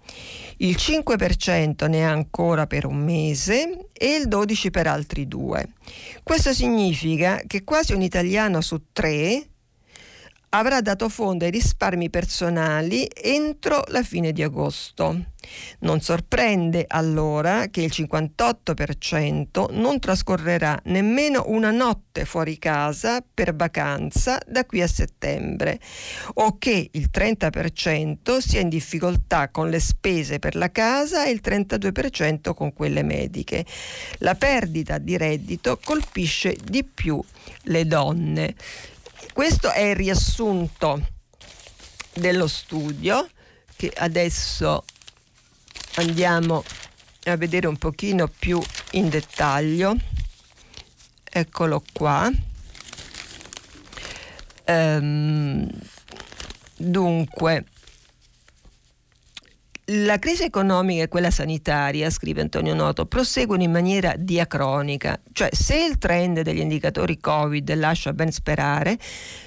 il 0.62 0.77
5% 0.77 1.88
ne 1.88 2.05
ha 2.05 2.11
ancora 2.11 2.66
per 2.66 2.85
un 2.85 2.99
mese 2.99 3.88
e 3.93 4.14
il 4.14 4.29
12% 4.29 4.71
per 4.71 4.87
altri 4.87 5.27
due. 5.27 5.69
Questo 6.23 6.53
significa 6.53 7.40
che 7.47 7.64
quasi 7.64 7.95
un 7.95 8.03
italiano 8.03 8.61
su 8.61 8.83
tre 8.93 9.49
avrà 10.50 10.80
dato 10.80 11.08
fondo 11.08 11.44
ai 11.44 11.50
risparmi 11.50 12.10
personali 12.10 13.08
entro 13.14 13.84
la 13.88 14.02
fine 14.02 14.32
di 14.32 14.42
agosto. 14.42 15.26
Non 15.80 16.00
sorprende 16.00 16.84
allora 16.86 17.68
che 17.68 17.80
il 17.82 17.92
58% 17.94 19.72
non 19.72 19.98
trascorrerà 19.98 20.78
nemmeno 20.84 21.44
una 21.46 21.70
notte 21.70 22.24
fuori 22.24 22.58
casa 22.58 23.24
per 23.32 23.54
vacanza 23.54 24.38
da 24.46 24.66
qui 24.66 24.82
a 24.82 24.86
settembre 24.86 25.80
o 26.34 26.58
che 26.58 26.90
il 26.92 27.08
30% 27.12 28.38
sia 28.38 28.60
in 28.60 28.68
difficoltà 28.68 29.48
con 29.48 29.70
le 29.70 29.80
spese 29.80 30.38
per 30.38 30.56
la 30.56 30.70
casa 30.70 31.24
e 31.24 31.30
il 31.30 31.40
32% 31.42 32.52
con 32.54 32.72
quelle 32.72 33.02
mediche. 33.02 33.64
La 34.18 34.34
perdita 34.34 34.98
di 34.98 35.16
reddito 35.16 35.78
colpisce 35.82 36.56
di 36.62 36.84
più 36.84 37.22
le 37.62 37.86
donne. 37.86 38.54
Questo 39.40 39.72
è 39.72 39.81
il 39.81 39.96
riassunto 39.96 41.00
dello 42.12 42.46
studio 42.46 43.26
che 43.74 43.90
adesso 43.96 44.85
andiamo 45.94 46.62
a 47.24 47.37
vedere 47.37 47.66
un 47.66 47.79
pochino 47.79 48.29
più 48.29 48.61
in 48.90 49.09
dettaglio. 49.09 49.96
Eccolo 51.24 51.83
qua. 51.90 52.31
Ehm, 54.64 55.70
dunque, 56.76 57.64
la 59.92 60.20
crisi 60.20 60.44
economica 60.44 61.03
e 61.03 61.09
quella 61.09 61.33
sanitaria, 61.33 62.11
scrive 62.11 62.42
Antonio 62.42 62.74
Noto, 62.74 63.07
proseguono 63.07 63.62
in 63.62 63.72
maniera 63.72 64.14
diacronica, 64.16 65.20
cioè 65.33 65.48
se 65.53 65.85
il 65.85 65.98
trend 65.98 66.42
degli 66.42 66.61
indicatori 66.61 67.18
Covid 67.18 67.74
lascia 67.74 68.12
ben 68.12 68.31
sperare, 68.31 68.96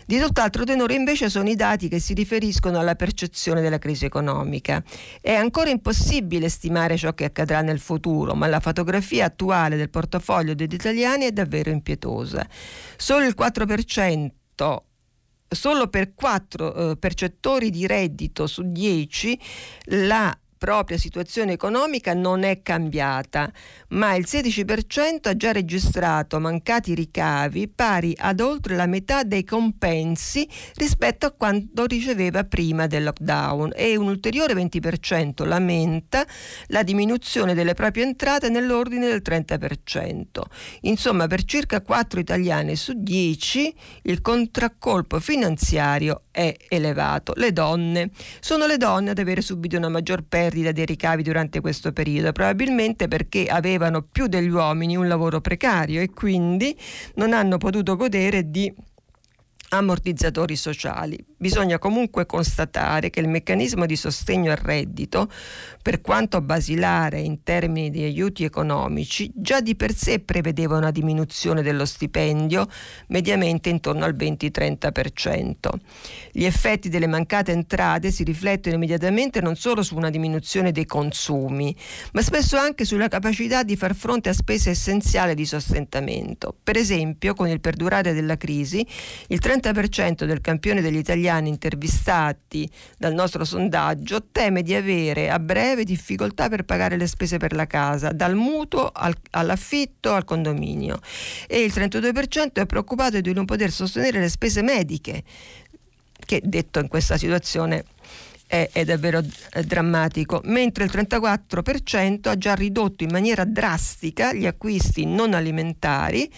di 0.05 0.19
tutt'altro 0.19 0.65
tenore 0.65 0.95
invece 0.95 1.29
sono 1.29 1.49
i 1.49 1.55
dati 1.55 1.87
che 1.87 1.99
si 1.99 2.13
riferiscono 2.13 2.77
alla 2.77 2.95
percezione 2.95 3.61
della 3.61 3.79
crisi 3.79 4.03
economica. 4.03 4.83
È 5.21 5.33
ancora 5.33 5.69
impossibile 5.69 6.49
stimare 6.49 6.97
ciò 6.97 7.13
che 7.13 7.23
accadrà 7.25 7.61
nel 7.61 7.79
futuro, 7.79 8.33
ma 8.33 8.47
la 8.47 8.59
fotografia 8.59 9.25
attuale 9.25 9.77
del 9.77 9.89
portafoglio 9.89 10.55
degli 10.55 10.73
italiani 10.73 11.23
è 11.25 11.31
davvero 11.31 11.69
impietosa. 11.69 12.45
Solo 12.97 13.25
il 13.25 13.35
4% 13.37 14.81
solo 15.53 15.87
per 15.87 16.13
4 16.13 16.91
eh, 16.91 16.97
percettori 16.97 17.69
di 17.69 17.87
reddito 17.87 18.47
su 18.47 18.63
10 18.65 19.39
la 19.85 20.37
propria 20.63 20.97
situazione 20.97 21.51
economica 21.51 22.13
non 22.13 22.43
è 22.43 22.61
cambiata, 22.61 23.51
ma 23.89 24.15
il 24.15 24.23
16% 24.25 25.27
ha 25.27 25.35
già 25.35 25.51
registrato 25.51 26.39
mancati 26.39 26.95
ricavi 26.95 27.67
pari 27.67 28.15
ad 28.17 28.39
oltre 28.39 28.77
la 28.77 28.85
metà 28.85 29.23
dei 29.23 29.43
compensi 29.43 30.47
rispetto 30.75 31.25
a 31.25 31.31
quanto 31.31 31.85
riceveva 31.85 32.45
prima 32.45 32.87
del 32.87 33.03
lockdown 33.03 33.73
e 33.75 33.97
un 33.97 34.07
ulteriore 34.07 34.53
20% 34.53 35.45
lamenta 35.45 36.25
la 36.67 36.83
diminuzione 36.83 37.53
delle 37.53 37.73
proprie 37.73 38.05
entrate 38.05 38.47
nell'ordine 38.47 39.07
del 39.07 39.21
30%. 39.21 40.23
Insomma, 40.83 41.27
per 41.27 41.43
circa 41.43 41.81
4 41.81 42.21
italiani 42.21 42.77
su 42.77 42.93
10 42.95 43.75
il 44.03 44.21
contraccolpo 44.21 45.19
finanziario 45.19 46.21
è 46.31 46.55
elevato. 46.69 47.33
Le 47.35 47.51
donne 47.51 48.11
sono 48.39 48.65
le 48.65 48.77
donne 48.77 49.09
ad 49.09 49.19
avere 49.19 49.41
subito 49.41 49.75
una 49.75 49.89
maggior 49.89 50.23
perdita 50.23 50.51
dei 50.71 50.85
ricavi 50.85 51.23
durante 51.23 51.61
questo 51.61 51.91
periodo, 51.91 52.31
probabilmente 52.31 53.07
perché 53.07 53.45
avevano 53.45 54.03
più 54.03 54.27
degli 54.27 54.49
uomini 54.49 54.95
un 54.95 55.07
lavoro 55.07 55.41
precario 55.41 56.01
e 56.01 56.09
quindi 56.11 56.77
non 57.15 57.33
hanno 57.33 57.57
potuto 57.57 57.95
godere 57.95 58.49
di 58.49 58.73
ammortizzatori 59.69 60.55
sociali. 60.55 61.17
Bisogna 61.43 61.77
comunque 61.77 62.25
constatare 62.25 63.09
che 63.09 63.19
il 63.19 63.27
meccanismo 63.27 63.85
di 63.85 63.97
sostegno 63.97 64.49
al 64.49 64.55
reddito, 64.55 65.29
per 65.81 65.99
quanto 65.99 66.39
basilare 66.39 67.19
in 67.19 67.43
termini 67.43 67.89
di 67.89 68.01
aiuti 68.01 68.45
economici, 68.45 69.29
già 69.35 69.59
di 69.59 69.75
per 69.75 69.93
sé 69.93 70.19
prevedeva 70.19 70.77
una 70.77 70.89
diminuzione 70.89 71.61
dello 71.61 71.83
stipendio 71.83 72.65
mediamente 73.07 73.67
intorno 73.67 74.05
al 74.05 74.15
20-30%. 74.15 75.51
Gli 76.31 76.45
effetti 76.45 76.87
delle 76.87 77.07
mancate 77.07 77.51
entrate 77.51 78.09
si 78.09 78.23
riflettono 78.23 78.75
immediatamente 78.75 79.41
non 79.41 79.57
solo 79.57 79.83
su 79.83 79.97
una 79.97 80.09
diminuzione 80.09 80.71
dei 80.71 80.85
consumi, 80.85 81.75
ma 82.13 82.21
spesso 82.21 82.55
anche 82.55 82.85
sulla 82.85 83.09
capacità 83.09 83.63
di 83.63 83.75
far 83.75 83.93
fronte 83.95 84.29
a 84.29 84.33
spese 84.33 84.69
essenziali 84.69 85.35
di 85.35 85.45
sostentamento. 85.45 86.55
Per 86.63 86.77
esempio, 86.77 87.33
con 87.33 87.49
il 87.49 87.59
perdurare 87.59 88.13
della 88.13 88.37
crisi, 88.37 88.87
il 89.27 89.41
30% 89.43 90.23
del 90.23 90.39
campione 90.39 90.79
degli 90.79 90.95
italiani 90.95 91.31
italiani 91.33 91.49
intervistati 91.49 92.69
dal 92.97 93.13
nostro 93.13 93.43
sondaggio 93.45 94.27
teme 94.31 94.61
di 94.61 94.75
avere 94.75 95.29
a 95.29 95.39
breve 95.39 95.83
difficoltà 95.83 96.49
per 96.49 96.63
pagare 96.63 96.97
le 96.97 97.07
spese 97.07 97.37
per 97.37 97.53
la 97.53 97.65
casa, 97.65 98.11
dal 98.11 98.35
mutuo 98.35 98.89
al, 98.93 99.15
all'affitto 99.31 100.13
al 100.13 100.25
condominio 100.25 100.99
e 101.47 101.63
il 101.63 101.71
32% 101.73 102.53
è 102.53 102.65
preoccupato 102.65 103.19
di 103.19 103.33
non 103.33 103.45
poter 103.45 103.71
sostenere 103.71 104.19
le 104.19 104.29
spese 104.29 104.61
mediche, 104.61 105.23
che 106.25 106.41
detto 106.43 106.79
in 106.79 106.87
questa 106.87 107.17
situazione 107.17 107.85
è, 108.45 108.69
è, 108.71 108.85
davvero 108.85 109.19
eh, 109.53 109.63
drammatico, 109.63 110.41
mentre 110.45 110.83
il 110.83 110.91
34% 110.93 112.29
ha 112.29 112.37
già 112.37 112.53
ridotto 112.53 113.03
in 113.03 113.09
maniera 113.09 113.45
drastica 113.45 114.33
gli 114.33 114.45
acquisti 114.45 115.05
non 115.05 115.33
alimentari 115.33 116.31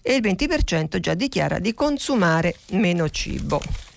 e 0.00 0.14
il 0.14 0.22
20% 0.22 0.98
già 0.98 1.14
dichiara 1.14 1.58
di 1.58 1.74
consumare 1.74 2.54
meno 2.70 3.08
cibo. 3.10 3.87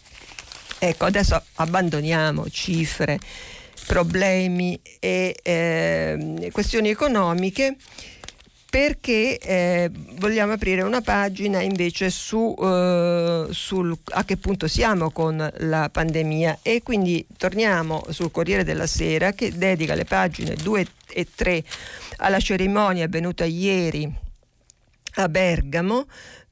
Ecco, 0.83 1.05
adesso 1.05 1.39
abbandoniamo 1.57 2.49
cifre, 2.49 3.19
problemi 3.85 4.81
e 4.99 5.35
eh, 5.43 6.49
questioni 6.51 6.89
economiche 6.89 7.75
perché 8.67 9.37
eh, 9.37 9.91
vogliamo 10.13 10.53
aprire 10.53 10.81
una 10.81 11.01
pagina 11.01 11.61
invece 11.61 12.09
su 12.09 12.55
eh, 12.59 13.45
sul, 13.51 13.95
a 14.13 14.23
che 14.23 14.37
punto 14.37 14.67
siamo 14.67 15.11
con 15.11 15.47
la 15.55 15.89
pandemia. 15.91 16.59
E 16.63 16.81
quindi 16.81 17.27
torniamo 17.37 18.03
sul 18.09 18.31
Corriere 18.31 18.63
della 18.63 18.87
Sera 18.87 19.33
che 19.33 19.55
dedica 19.55 19.93
le 19.93 20.05
pagine 20.05 20.55
2 20.55 20.87
e 21.13 21.27
3 21.35 21.63
alla 22.17 22.39
cerimonia 22.39 23.05
avvenuta 23.05 23.45
ieri 23.45 24.11
a 25.15 25.29
Bergamo, 25.29 26.07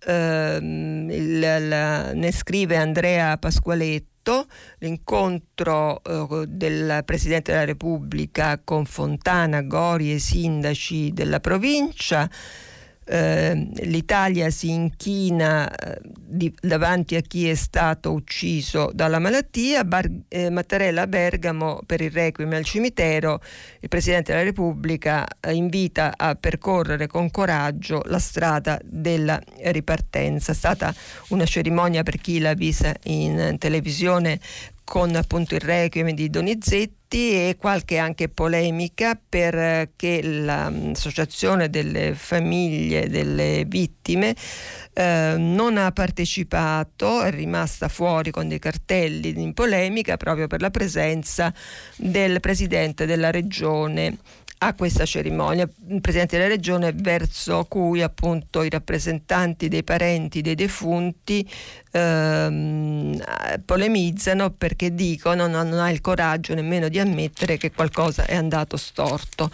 eh, 0.05 0.57
il, 0.61 1.39
la, 1.39 2.13
ne 2.13 2.31
scrive 2.31 2.75
Andrea 2.75 3.35
Pasqualetto 3.37 4.18
agosto 4.29 4.47
l'incontro 4.79 6.01
eh, 6.03 6.45
del 6.47 7.01
Presidente 7.03 7.51
della 7.51 7.65
Repubblica 7.65 8.61
con 8.63 8.85
Fontana, 8.85 9.61
Gori 9.63 10.13
e 10.13 10.19
sindaci 10.19 11.11
della 11.11 11.39
provincia 11.39 12.29
eh, 13.11 13.69
l'Italia 13.85 14.51
si 14.51 14.69
inchina 14.69 15.67
eh, 15.67 15.99
di, 16.03 16.53
davanti 16.61 17.15
a 17.15 17.21
chi 17.21 17.49
è 17.49 17.55
stato 17.55 18.11
ucciso 18.11 18.91
dalla 18.93 19.17
malattia, 19.17 19.83
Bar, 19.83 20.07
eh, 20.27 20.51
Mattarella 20.51 21.01
a 21.01 21.07
Bergamo 21.07 21.81
per 21.87 22.01
il 22.01 22.11
requiem 22.11 22.53
al 22.53 22.63
cimitero, 22.63 23.41
il 23.79 23.87
Presidente 23.87 24.31
della 24.31 24.43
Repubblica 24.43 25.25
eh, 25.39 25.55
invita 25.55 26.13
a 26.15 26.35
percorrere 26.35 27.07
con 27.07 27.31
coraggio 27.31 28.03
la 28.05 28.19
strada 28.19 28.79
della 28.83 29.41
ripartenza. 29.63 30.51
È 30.51 30.55
stata 30.55 30.93
una 31.29 31.45
cerimonia 31.45 32.03
per 32.03 32.17
chi 32.17 32.37
l'ha 32.37 32.53
vista 32.53 32.95
in 33.05 33.55
televisione 33.57 34.39
con 34.83 35.15
appunto 35.15 35.55
il 35.55 35.61
requiem 35.61 36.11
di 36.11 36.29
Donizetti 36.29 36.98
e 37.11 37.55
qualche 37.57 37.97
anche 37.97 38.29
polemica 38.29 39.19
perché 39.27 40.21
l'associazione 40.21 41.67
delle 41.67 42.13
famiglie 42.13 43.09
delle 43.09 43.65
vittime 43.67 44.35
eh, 44.93 45.33
non 45.35 45.77
ha 45.77 45.91
partecipato, 45.91 47.21
è 47.21 47.31
rimasta 47.31 47.87
fuori 47.87 48.29
con 48.29 48.47
dei 48.47 48.59
cartelli 48.59 49.41
in 49.41 49.53
polemica 49.53 50.17
proprio 50.17 50.45
per 50.45 50.61
la 50.61 50.69
presenza 50.69 51.51
del 51.95 52.39
presidente 52.41 53.07
della 53.07 53.31
regione 53.31 54.17
a 54.61 54.73
questa 54.73 55.05
cerimonia, 55.05 55.67
il 55.87 56.01
Presidente 56.01 56.35
della 56.35 56.49
Regione 56.49 56.91
verso 56.93 57.65
cui 57.69 58.01
appunto 58.01 58.61
i 58.61 58.69
rappresentanti 58.69 59.69
dei 59.69 59.83
parenti 59.83 60.41
dei 60.41 60.55
defunti 60.55 61.49
ehm, 61.91 63.23
polemizzano 63.63 64.49
perché 64.49 64.93
dicono 64.93 65.47
non, 65.47 65.69
non 65.69 65.79
ha 65.79 65.89
il 65.91 66.01
coraggio 66.01 66.55
nemmeno 66.55 66.89
di 66.89 66.99
ammettere 66.99 67.55
che 67.55 67.71
qualcosa 67.71 68.25
è 68.25 68.35
andato 68.35 68.75
storto. 68.75 69.49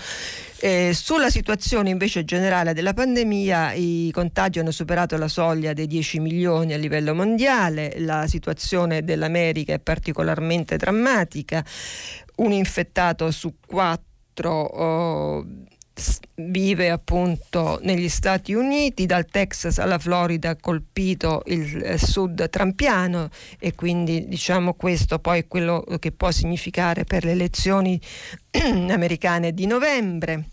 Eh, 0.59 0.91
sulla 0.95 1.29
situazione 1.29 1.91
invece 1.91 2.25
generale 2.25 2.73
della 2.73 2.93
pandemia, 2.93 3.73
i 3.73 4.09
contagi 4.11 4.57
hanno 4.57 4.71
superato 4.71 5.17
la 5.17 5.27
soglia 5.27 5.73
dei 5.73 5.85
10 5.85 6.19
milioni 6.19 6.73
a 6.73 6.77
livello 6.77 7.13
mondiale, 7.13 7.93
la 7.99 8.25
situazione 8.25 9.03
dell'America 9.03 9.73
è 9.73 9.79
particolarmente 9.79 10.77
drammatica, 10.77 11.63
un 12.37 12.51
infettato 12.51 13.29
su 13.29 13.53
quattro 13.63 14.13
oh, 14.43 15.45
vive 16.35 16.89
appunto 16.89 17.79
negli 17.83 18.09
Stati 18.09 18.53
Uniti, 18.53 19.05
dal 19.05 19.25
Texas 19.25 19.79
alla 19.79 19.97
Florida 19.97 20.49
ha 20.49 20.57
colpito 20.59 21.41
il 21.45 21.81
eh, 21.83 21.97
sud 21.97 22.49
trampiano 22.49 23.29
e 23.59 23.73
quindi 23.75 24.27
diciamo 24.27 24.73
questo 24.73 25.19
poi 25.19 25.39
è 25.39 25.47
quello 25.47 25.85
che 25.99 26.11
può 26.11 26.31
significare 26.31 27.05
per 27.05 27.23
le 27.23 27.31
elezioni 27.31 27.99
americane 28.89 29.53
di 29.53 29.65
novembre. 29.65 30.49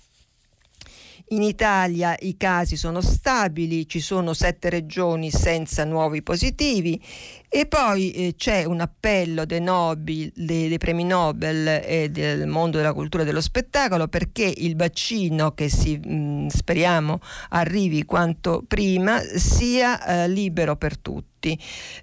In 1.33 1.41
Italia 1.41 2.15
i 2.21 2.37
casi 2.37 2.77
sono 2.77 3.01
stabili, 3.01 3.89
ci 3.89 4.01
sono 4.01 4.35
sette 4.35 4.69
regioni 4.69 5.31
senza 5.31 5.83
nuovi 5.85 6.23
positivi 6.23 7.03
e 7.49 7.65
poi 7.65 8.11
eh, 8.11 8.35
c'è 8.37 8.65
un 8.65 8.81
appello 8.81 9.47
dei, 9.47 9.63
Nobel, 9.63 10.31
dei, 10.35 10.69
dei, 10.69 10.77
premi 10.77 11.05
Nobel 11.05 11.83
e 11.87 12.11
del 12.11 12.47
mondo 12.47 12.77
della 12.77 12.93
cultura 12.93 13.23
e 13.23 13.27
dello 13.27 13.41
spettacolo 13.41 14.09
perché 14.09 14.53
il 14.55 14.77
vaccino 14.77 15.53
che 15.53 15.71
si, 15.71 15.99
mh, 15.99 16.15
mm, 16.15 16.47
speriamo 16.49 17.19
arrivi 17.51 18.05
quanto 18.05 18.63
prima 18.69 19.19
sia 19.21 20.05
eh, 20.05 20.29
libero 20.29 20.77
per 20.77 20.99
tutti. 20.99 21.31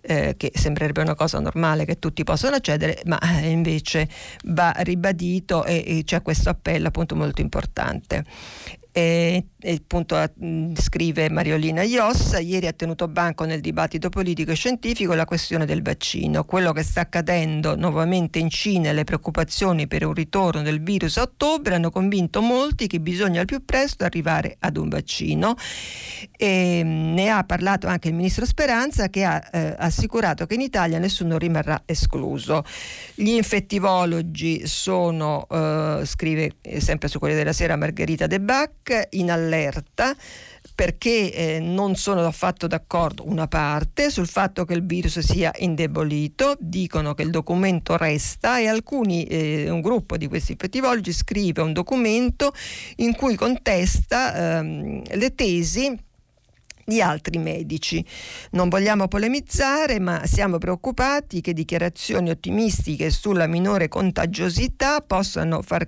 Eh, 0.02 0.34
che 0.36 0.52
sembrerebbe 0.54 1.00
una 1.00 1.16
cosa 1.16 1.40
normale 1.40 1.86
che 1.86 1.98
tutti 1.98 2.26
possano 2.26 2.58
accedere, 2.58 3.02
ma 3.06 3.18
eh, 3.40 3.50
invece 3.50 4.10
va 4.48 4.74
ribadito 4.80 5.64
e, 5.64 5.82
e 5.88 6.04
c'è 6.04 6.22
questo 6.22 6.50
appello 6.50 6.90
appunto 6.90 7.16
molto 7.16 7.40
importante. 7.40 8.26
E, 8.92 9.46
e 9.60 9.74
appunto 9.74 10.18
scrive 10.74 11.30
Mariolina 11.30 11.84
Ios, 11.84 12.36
ieri 12.42 12.66
ha 12.66 12.74
tenuto 12.74 13.08
banco 13.08 13.46
nel 13.46 13.62
dibattito 13.62 14.10
politico 14.10 14.52
e 14.52 14.56
scientifico 14.56 15.14
la 15.14 15.26
questione 15.26 15.66
del 15.66 15.84
vaccino. 15.84 16.44
Quello 16.44 16.72
che 16.72 16.82
sta 16.82 17.02
accadendo 17.02 17.76
nuovamente 17.76 18.40
in 18.40 18.50
Cina 18.50 18.90
e 18.90 18.94
le 18.94 19.04
preoccupazioni 19.04 19.88
per 19.88 20.06
un 20.06 20.14
ritorno 20.14 20.64
del 20.64 20.82
virus 20.82 21.18
a 21.18 21.24
ottobre 21.24 21.76
hanno 21.76 21.92
convinto 21.92 22.42
molti 22.42 22.88
che 22.88 23.00
bisogna 23.00 23.42
al 23.42 23.46
più 23.46 23.64
presto 23.64 24.06
arrivare 24.06 24.58
ad 24.60 24.76
un 24.76 24.90
vaccino. 24.90 25.56
E, 26.36 26.82
ne 26.84 27.30
ha 27.30 27.44
parlato 27.44 27.86
anche 27.86 28.08
il 28.08 28.16
ministro 28.16 28.46
Speranza 28.46 29.10
che 29.10 29.24
ha 29.24 29.50
eh, 29.52 29.76
assicurato 29.78 30.48
che 30.48 30.56
in 30.56 30.62
Italia 30.62 30.98
nessuno 30.98 31.38
rimarrà 31.38 31.84
escluso. 31.86 32.64
Gli 33.14 33.30
infettivologi 33.30 34.66
sono, 34.66 35.46
eh, 35.48 36.02
scrive 36.06 36.54
sempre 36.80 37.08
su 37.08 37.20
Corriere 37.20 37.44
della 37.44 37.54
Sera 37.54 37.76
Margherita 37.76 38.26
De 38.26 38.40
In 39.12 39.32
allerta 39.32 40.16
perché 40.80 41.34
eh, 41.34 41.60
non 41.60 41.96
sono 41.96 42.26
affatto 42.26 42.66
d'accordo 42.66 43.28
una 43.28 43.48
parte 43.50 44.10
sul 44.10 44.30
fatto 44.30 44.64
che 44.64 44.74
il 44.74 44.86
virus 44.86 45.20
sia 45.20 45.52
indebolito, 45.58 46.56
dicono 46.58 47.14
che 47.14 47.24
il 47.24 47.32
documento 47.32 47.98
resta 47.98 48.60
e 48.60 48.68
alcuni, 48.68 49.26
eh, 49.26 49.70
un 49.70 49.82
gruppo 49.82 50.16
di 50.16 50.28
questi 50.28 50.54
infettivologi 50.54 51.12
scrive 51.12 51.62
un 51.62 51.74
documento 51.74 52.54
in 52.98 53.14
cui 53.14 53.36
contesta 53.36 54.60
ehm, 54.60 55.04
le 55.16 55.36
tesi 55.36 55.98
di 56.86 57.02
altri 57.02 57.38
medici. 57.40 58.04
Non 58.52 58.70
vogliamo 58.70 59.10
polemizzare, 59.10 60.00
ma 60.00 60.26
siamo 60.26 60.60
preoccupati 60.60 61.42
che 61.42 61.52
dichiarazioni 61.54 62.30
ottimistiche 62.30 63.10
sulla 63.12 63.48
minore 63.48 63.90
contagiosità 63.90 65.02
possano 65.02 65.62
far 65.62 65.88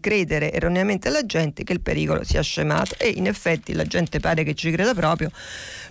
credere 0.00 0.52
erroneamente 0.52 1.08
alla 1.08 1.24
gente 1.24 1.64
che 1.64 1.72
il 1.72 1.80
pericolo 1.80 2.22
sia 2.24 2.42
scemato 2.42 2.94
e 2.98 3.08
in 3.08 3.26
effetti 3.26 3.72
la 3.72 3.84
gente 3.84 4.20
pare 4.20 4.44
che 4.44 4.54
ci 4.54 4.70
creda 4.70 4.94
proprio 4.94 5.30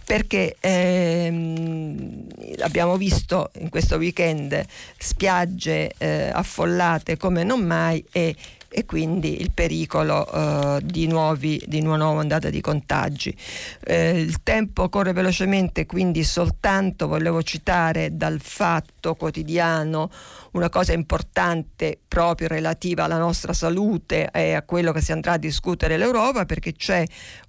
perché 0.06 0.56
ehm, 0.60 2.28
abbiamo 2.62 2.98
visto 2.98 3.52
in 3.60 3.70
questo 3.70 3.98
weekend 3.98 4.64
spiagge 4.98 5.94
eh, 5.98 6.30
affollate 6.32 7.18
come 7.18 7.44
non 7.44 7.62
mai 7.62 8.04
e 8.12 8.36
e 8.70 8.86
quindi 8.86 9.42
il 9.42 9.52
pericolo 9.52 10.32
eh, 10.32 10.80
di, 10.84 11.08
nuovi, 11.08 11.62
di 11.66 11.82
una 11.82 11.98
nuova 11.98 12.20
ondata 12.20 12.50
di 12.50 12.62
contagi. 12.62 13.36
Eh, 13.84 14.20
il 14.20 14.44
tempo 14.44 14.90
corre 14.90 15.12
velocemente, 15.12 15.88
quindi 15.88 16.24
soltanto 16.24 17.08
volevo 17.08 17.42
citare 17.42 18.16
dal 18.16 18.40
fatto 18.40 19.16
quotidiano 19.16 20.12
una 20.54 20.70
cosa 20.70 20.94
importante 20.94 22.00
proprio 22.08 22.48
relativa 22.48 23.04
alla 23.04 23.18
nostra 23.18 23.54
salute 23.54 24.30
e 24.32 24.54
a 24.54 24.64
quello 24.64 24.92
che 24.92 25.02
si 25.02 25.12
andrà 25.12 25.34
a 25.34 25.38
discutere 25.38 25.98
l'Europa 25.98 26.46
perché 26.46 26.74
c'è 26.74 27.06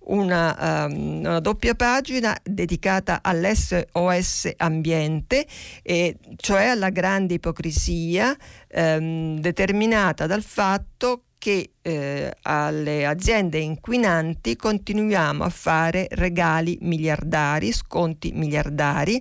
una, 0.07 0.87
um, 0.87 1.19
una 1.21 1.41
doppia 1.41 1.75
pagina 1.75 2.37
dedicata 2.43 3.21
all'SOS 3.23 4.51
ambiente 4.57 5.47
cioè 6.37 6.65
alla 6.67 6.91
grande 6.91 7.35
ipocrisia 7.35 8.37
um, 8.75 9.39
determinata 9.41 10.27
dal 10.27 10.43
fatto 10.43 11.25
che 11.41 11.71
eh, 11.81 12.37
alle 12.43 13.07
aziende 13.07 13.59
inquinanti 13.59 14.57
continuiamo 14.57 15.43
a 15.43 15.49
fare 15.49 16.07
regali 16.11 16.77
miliardari, 16.83 17.73
sconti 17.73 18.33
miliardari 18.33 19.21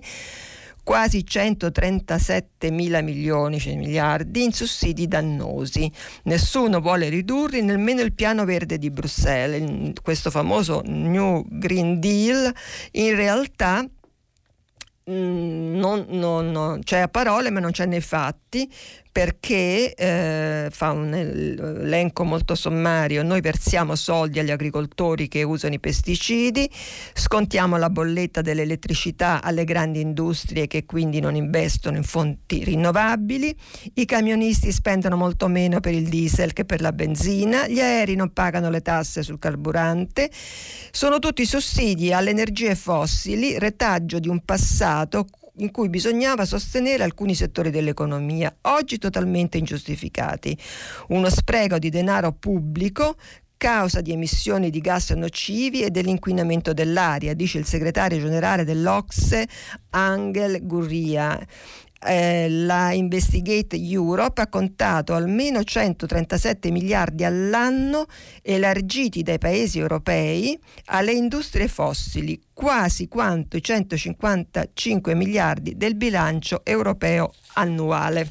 quasi 0.82 1.24
137 1.24 2.70
mila 2.70 3.00
milioni, 3.00 3.58
cioè 3.58 3.76
miliardi, 3.76 4.44
in 4.44 4.52
sussidi 4.52 5.08
dannosi. 5.08 5.90
Nessuno 6.24 6.80
vuole 6.80 7.08
ridurre 7.08 7.60
nemmeno 7.60 8.00
il 8.00 8.12
piano 8.12 8.44
verde 8.44 8.78
di 8.78 8.90
Bruxelles, 8.90 9.92
questo 10.02 10.30
famoso 10.30 10.82
New 10.84 11.44
Green 11.48 12.00
Deal, 12.00 12.52
in 12.92 13.14
realtà 13.14 13.82
mm, 15.10 15.76
non, 15.76 16.06
non, 16.08 16.50
non, 16.50 16.80
c'è 16.82 16.98
a 16.98 17.08
parole 17.08 17.50
ma 17.50 17.60
non 17.60 17.70
c'è 17.70 17.86
nei 17.86 18.00
fatti 18.00 18.70
perché 19.12 19.92
eh, 19.94 20.68
fa 20.70 20.92
un 20.92 21.12
elenco 21.12 22.22
molto 22.22 22.54
sommario, 22.54 23.24
noi 23.24 23.40
versiamo 23.40 23.96
soldi 23.96 24.38
agli 24.38 24.50
agricoltori 24.50 25.26
che 25.26 25.42
usano 25.42 25.74
i 25.74 25.80
pesticidi, 25.80 26.70
scontiamo 27.14 27.76
la 27.76 27.90
bolletta 27.90 28.40
dell'elettricità 28.40 29.42
alle 29.42 29.64
grandi 29.64 30.00
industrie 30.00 30.68
che 30.68 30.86
quindi 30.86 31.18
non 31.18 31.34
investono 31.34 31.96
in 31.96 32.04
fonti 32.04 32.62
rinnovabili, 32.62 33.54
i 33.94 34.04
camionisti 34.04 34.70
spendono 34.70 35.16
molto 35.16 35.48
meno 35.48 35.80
per 35.80 35.94
il 35.94 36.08
diesel 36.08 36.52
che 36.52 36.64
per 36.64 36.80
la 36.80 36.92
benzina, 36.92 37.66
gli 37.66 37.80
aerei 37.80 38.14
non 38.14 38.32
pagano 38.32 38.70
le 38.70 38.80
tasse 38.80 39.22
sul 39.22 39.40
carburante, 39.40 40.30
sono 40.92 41.18
tutti 41.18 41.44
sussidi 41.44 42.12
alle 42.12 42.30
energie 42.30 42.76
fossili, 42.76 43.58
retaggio 43.58 44.20
di 44.20 44.28
un 44.28 44.44
passato 44.44 45.26
in 45.56 45.70
cui 45.70 45.88
bisognava 45.88 46.44
sostenere 46.44 47.02
alcuni 47.02 47.34
settori 47.34 47.70
dell'economia, 47.70 48.54
oggi 48.62 48.98
totalmente 48.98 49.58
ingiustificati. 49.58 50.56
Uno 51.08 51.28
spreco 51.28 51.78
di 51.78 51.90
denaro 51.90 52.32
pubblico 52.32 53.16
causa 53.56 54.00
di 54.00 54.12
emissioni 54.12 54.70
di 54.70 54.80
gas 54.80 55.10
nocivi 55.10 55.82
e 55.82 55.90
dell'inquinamento 55.90 56.72
dell'aria, 56.72 57.34
dice 57.34 57.58
il 57.58 57.66
segretario 57.66 58.18
generale 58.18 58.64
dell'Ocse 58.64 59.46
Angel 59.90 60.66
Gurria 60.66 61.38
eh, 62.02 62.48
la 62.48 62.92
Investigate 62.92 63.76
Europe 63.76 64.40
ha 64.40 64.48
contato 64.48 65.14
almeno 65.14 65.62
137 65.62 66.70
miliardi 66.70 67.24
all'anno 67.24 68.06
elargiti 68.42 69.22
dai 69.22 69.38
paesi 69.38 69.78
europei 69.78 70.58
alle 70.86 71.12
industrie 71.12 71.68
fossili, 71.68 72.40
quasi 72.52 73.08
quanto 73.08 73.56
i 73.56 73.62
155 73.62 75.14
miliardi 75.14 75.76
del 75.76 75.94
bilancio 75.94 76.62
europeo 76.64 77.32
annuale. 77.54 78.28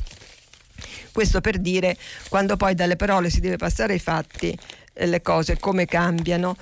Questo 1.12 1.42
per 1.42 1.58
dire 1.60 1.98
quando 2.30 2.56
poi 2.56 2.74
dalle 2.74 2.96
parole 2.96 3.30
si 3.30 3.40
deve 3.40 3.58
passare 3.58 3.94
ai 3.94 4.00
fatti 4.00 4.58
eh, 4.94 5.06
le 5.06 5.22
cose 5.22 5.60
come 5.60 5.86
cambiano. 5.86 6.56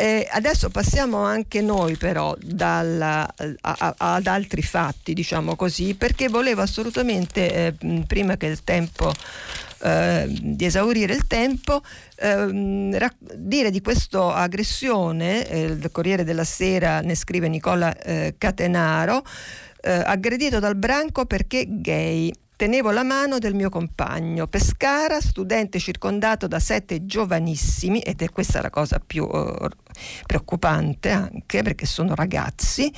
Eh, 0.00 0.26
adesso 0.30 0.70
passiamo 0.70 1.18
anche 1.18 1.60
noi 1.60 1.94
però 1.96 2.34
dalla, 2.40 3.30
a, 3.60 3.76
a, 3.78 3.94
ad 4.14 4.26
altri 4.26 4.62
fatti, 4.62 5.12
diciamo 5.12 5.56
così, 5.56 5.94
perché 5.94 6.28
volevo 6.28 6.62
assolutamente, 6.62 7.52
eh, 7.52 8.04
prima 8.06 8.38
che 8.38 8.46
il 8.46 8.64
tempo 8.64 9.12
eh, 9.82 10.24
di 10.26 10.64
esaurire 10.64 11.12
il 11.12 11.26
tempo, 11.26 11.82
ehm, 12.16 12.96
rac- 12.96 13.34
dire 13.34 13.70
di 13.70 13.82
questa 13.82 14.36
aggressione, 14.36 15.46
eh, 15.46 15.64
il 15.64 15.90
Corriere 15.92 16.24
della 16.24 16.44
Sera 16.44 17.02
ne 17.02 17.14
scrive 17.14 17.48
Nicola 17.48 17.94
eh, 17.94 18.36
Catenaro, 18.38 19.22
eh, 19.82 19.90
aggredito 19.92 20.60
dal 20.60 20.76
branco 20.76 21.26
perché 21.26 21.66
gay 21.68 22.32
Tenevo 22.60 22.90
la 22.90 23.04
mano 23.04 23.38
del 23.38 23.54
mio 23.54 23.70
compagno, 23.70 24.46
Pescara, 24.46 25.18
studente 25.22 25.78
circondato 25.78 26.46
da 26.46 26.58
sette 26.58 27.06
giovanissimi, 27.06 28.00
ed 28.00 28.20
è 28.20 28.28
questa 28.28 28.60
la 28.60 28.68
cosa 28.68 29.00
più 29.00 29.24
uh, 29.24 29.66
preoccupante 30.26 31.08
anche 31.08 31.62
perché 31.62 31.86
sono 31.86 32.14
ragazzi, 32.14 32.92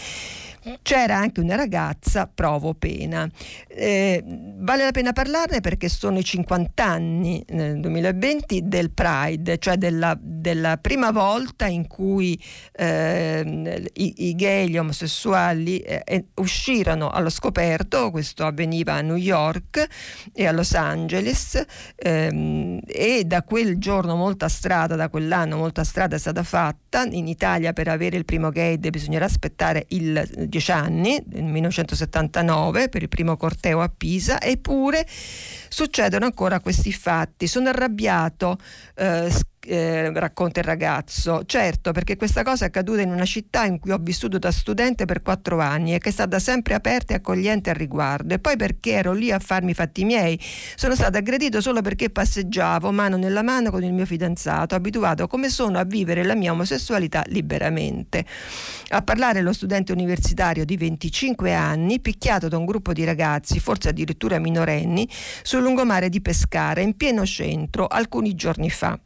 c'era 0.82 1.16
anche 1.16 1.40
una 1.40 1.56
ragazza, 1.56 2.30
provo 2.32 2.74
pena. 2.74 3.28
Eh, 3.66 4.22
vale 4.24 4.84
la 4.84 4.90
pena 4.92 5.12
parlarne 5.12 5.60
perché 5.60 5.88
sono 5.88 6.18
i 6.18 6.24
50 6.24 6.84
anni 6.84 7.44
nel 7.48 7.80
2020 7.80 8.62
del 8.64 8.90
Pride, 8.90 9.58
cioè 9.58 9.76
della, 9.76 10.16
della 10.20 10.76
prima 10.76 11.10
volta 11.10 11.66
in 11.66 11.86
cui 11.86 12.40
eh, 12.72 13.90
i, 13.94 14.28
i, 14.28 14.34
gay, 14.34 14.68
gli 14.68 14.78
omosessuali 14.78 15.78
eh, 15.78 16.26
uscirono 16.34 17.10
allo 17.10 17.30
scoperto, 17.30 18.10
questo 18.10 18.44
avveniva 18.44 18.94
a 18.94 19.00
New 19.00 19.16
York 19.16 19.86
e 20.32 20.46
a 20.46 20.52
Los 20.52 20.74
Angeles 20.74 21.62
ehm, 21.96 22.80
e 22.86 23.24
da 23.24 23.42
quel 23.42 23.78
giorno 23.78 24.16
molta 24.16 24.48
strada, 24.48 24.94
da 24.96 25.08
quell'anno 25.08 25.56
molta 25.56 25.84
strada 25.84 26.16
è 26.16 26.18
stata 26.18 26.42
fatta. 26.42 27.04
In 27.10 27.26
Italia 27.26 27.72
per 27.72 27.88
avere 27.88 28.16
il 28.16 28.24
primo 28.24 28.50
gay 28.50 28.78
bisognerà 28.78 29.24
aspettare 29.24 29.86
il 29.88 30.48
dieci 30.52 30.70
anni, 30.70 31.22
nel 31.30 31.44
1979, 31.44 32.90
per 32.90 33.02
il 33.02 33.08
primo 33.08 33.36
corteo 33.36 33.80
a 33.80 33.88
Pisa, 33.88 34.40
eppure 34.40 35.06
succedono 35.08 36.26
ancora 36.26 36.60
questi 36.60 36.92
fatti. 36.92 37.46
Sono 37.46 37.70
arrabbiato, 37.70 38.58
eh, 38.94 39.30
eh, 39.66 40.12
racconta 40.12 40.60
il 40.60 40.66
ragazzo. 40.66 41.42
Certo, 41.44 41.92
perché 41.92 42.16
questa 42.16 42.42
cosa 42.42 42.64
è 42.64 42.68
accaduta 42.68 43.00
in 43.00 43.10
una 43.10 43.24
città 43.24 43.64
in 43.64 43.78
cui 43.78 43.90
ho 43.90 43.98
vissuto 43.98 44.38
da 44.38 44.50
studente 44.50 45.04
per 45.04 45.22
quattro 45.22 45.60
anni 45.60 45.94
e 45.94 45.98
che 45.98 46.08
è 46.08 46.12
stata 46.12 46.38
sempre 46.38 46.74
aperta 46.74 47.12
e 47.12 47.16
accogliente 47.16 47.70
al 47.70 47.76
riguardo. 47.76 48.34
E 48.34 48.38
poi 48.38 48.56
perché 48.56 48.92
ero 48.92 49.12
lì 49.12 49.30
a 49.30 49.38
farmi 49.38 49.70
i 49.70 49.74
fatti 49.74 50.04
miei. 50.04 50.38
Sono 50.74 50.94
stato 50.94 51.18
aggredito 51.18 51.60
solo 51.60 51.80
perché 51.80 52.10
passeggiavo 52.10 52.90
mano 52.92 53.16
nella 53.16 53.42
mano 53.42 53.70
con 53.70 53.82
il 53.82 53.92
mio 53.92 54.06
fidanzato, 54.06 54.74
abituato 54.74 55.26
come 55.26 55.48
sono 55.48 55.78
a 55.78 55.84
vivere 55.84 56.24
la 56.24 56.34
mia 56.34 56.52
omosessualità 56.52 57.22
liberamente. 57.26 58.24
A 58.88 59.02
parlare 59.02 59.40
lo 59.42 59.52
studente 59.52 59.92
universitario 59.92 60.64
di 60.64 60.76
25 60.76 61.54
anni, 61.54 62.00
picchiato 62.00 62.48
da 62.48 62.58
un 62.58 62.64
gruppo 62.64 62.92
di 62.92 63.04
ragazzi, 63.04 63.60
forse 63.60 63.88
addirittura 63.88 64.38
minorenni, 64.38 65.08
sul 65.42 65.62
lungomare 65.62 66.08
di 66.08 66.20
Pescara, 66.20 66.80
in 66.80 66.96
pieno 66.96 67.24
centro, 67.24 67.86
alcuni 67.86 68.34
giorni 68.34 68.70
fa. 68.70 68.98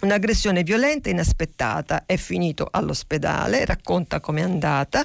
Un'aggressione 0.00 0.62
violenta 0.62 1.08
e 1.08 1.12
inaspettata, 1.12 2.04
è 2.04 2.16
finito 2.16 2.68
all'ospedale, 2.70 3.64
racconta 3.64 4.20
com'è 4.20 4.42
andata 4.42 5.04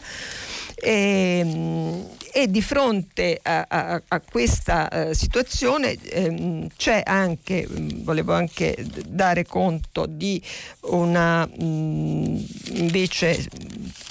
e, 0.81 1.39
ehm, 1.39 2.05
e, 2.33 2.49
di 2.49 2.61
fronte 2.61 3.39
a, 3.41 3.65
a, 3.67 4.01
a 4.07 4.21
questa 4.21 4.89
uh, 4.91 5.13
situazione 5.13 5.97
ehm, 6.01 6.67
c'è 6.75 7.03
anche, 7.05 7.67
mm, 7.69 8.03
volevo 8.03 8.33
anche 8.33 8.75
dare 9.05 9.45
conto 9.45 10.05
di 10.07 10.41
una 10.81 11.45
mh, 11.45 11.63
mm, 11.63 12.37
invece 12.73 13.47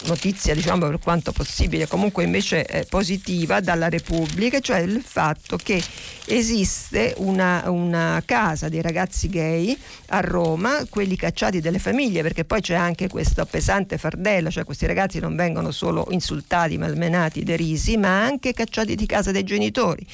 notizia 0.04 0.54
diciamo 0.54 0.86
per 0.86 0.98
quanto 0.98 1.32
possibile 1.32 1.86
comunque 1.86 2.24
invece 2.24 2.64
eh, 2.66 2.84
positiva 2.84 3.60
dalla 3.60 3.88
Repubblica, 3.88 4.60
cioè 4.60 4.78
il 4.78 5.02
fatto 5.02 5.56
che 5.56 5.82
esiste 6.26 7.14
una, 7.18 7.64
una 7.66 8.22
casa 8.24 8.68
dei 8.68 8.82
ragazzi 8.82 9.28
gay 9.28 9.76
a 10.08 10.20
Roma, 10.20 10.84
quelli 10.88 11.16
cacciati 11.16 11.60
dalle 11.60 11.78
famiglie, 11.78 12.22
perché 12.22 12.44
poi 12.44 12.60
c'è 12.60 12.74
anche 12.74 13.08
questo 13.08 13.44
pesante 13.46 13.98
fardello, 13.98 14.50
cioè 14.50 14.64
questi 14.64 14.86
ragazzi 14.86 15.18
non 15.18 15.34
vengono 15.34 15.70
solo 15.70 16.06
insultati, 16.10 16.59
malmenati, 16.78 17.42
derisi, 17.42 17.96
ma 17.96 18.22
anche 18.22 18.52
cacciati 18.52 18.94
di 18.94 19.06
casa 19.06 19.32
dai 19.32 19.44
genitori. 19.44 20.06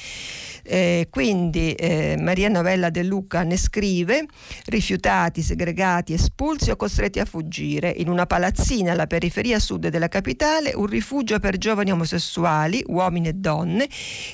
Eh, 0.69 1.07
quindi 1.09 1.71
eh, 1.73 2.17
Maria 2.19 2.49
Novella 2.49 2.89
De 2.89 3.01
Luca 3.01 3.43
ne 3.43 3.55
scrive, 3.55 4.25
rifiutati, 4.65 5.41
segregati, 5.41 6.11
espulsi 6.11 6.71
o 6.71 6.75
costretti 6.75 7.19
a 7.19 7.25
fuggire. 7.25 7.89
In 7.89 8.09
una 8.09 8.25
palazzina 8.25 8.91
alla 8.91 9.07
periferia 9.07 9.59
sud 9.59 9.87
della 9.87 10.09
capitale, 10.09 10.73
un 10.75 10.87
rifugio 10.87 11.39
per 11.39 11.57
giovani 11.57 11.91
omosessuali, 11.91 12.83
uomini 12.87 13.29
e 13.29 13.33
donne, 13.33 13.87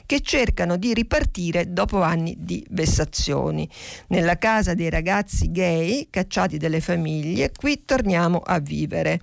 che 0.08 0.22
cercano 0.22 0.78
di 0.78 0.96
ripartire 0.96 1.72
dopo 1.72 2.02
anni 2.02 2.36
di 2.40 2.66
vessazioni. 2.72 3.70
Nella 4.08 4.40
casa 4.40 4.74
dei 4.74 4.90
ragazzi 4.90 5.52
gay, 5.52 6.08
cacciati 6.10 6.58
dalle 6.58 6.82
famiglie, 6.82 7.52
qui 7.56 7.84
torniamo 7.86 8.40
a 8.40 8.58
vivere. 8.58 9.22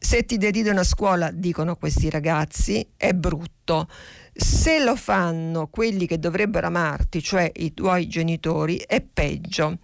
Se 0.00 0.24
ti 0.24 0.36
deridono 0.36 0.80
a 0.80 0.84
scuola, 0.84 1.30
dicono 1.32 1.74
questi 1.74 2.08
ragazzi, 2.08 2.86
è 2.96 3.12
brutto. 3.12 3.88
Se 4.32 4.78
lo 4.78 4.94
fanno 4.94 5.66
quelli 5.66 6.06
che 6.06 6.20
dovrebbero 6.20 6.68
amarti, 6.68 7.20
cioè 7.20 7.50
i 7.56 7.74
tuoi 7.74 8.06
genitori, 8.06 8.76
è 8.76 9.00
peggio. 9.00 9.78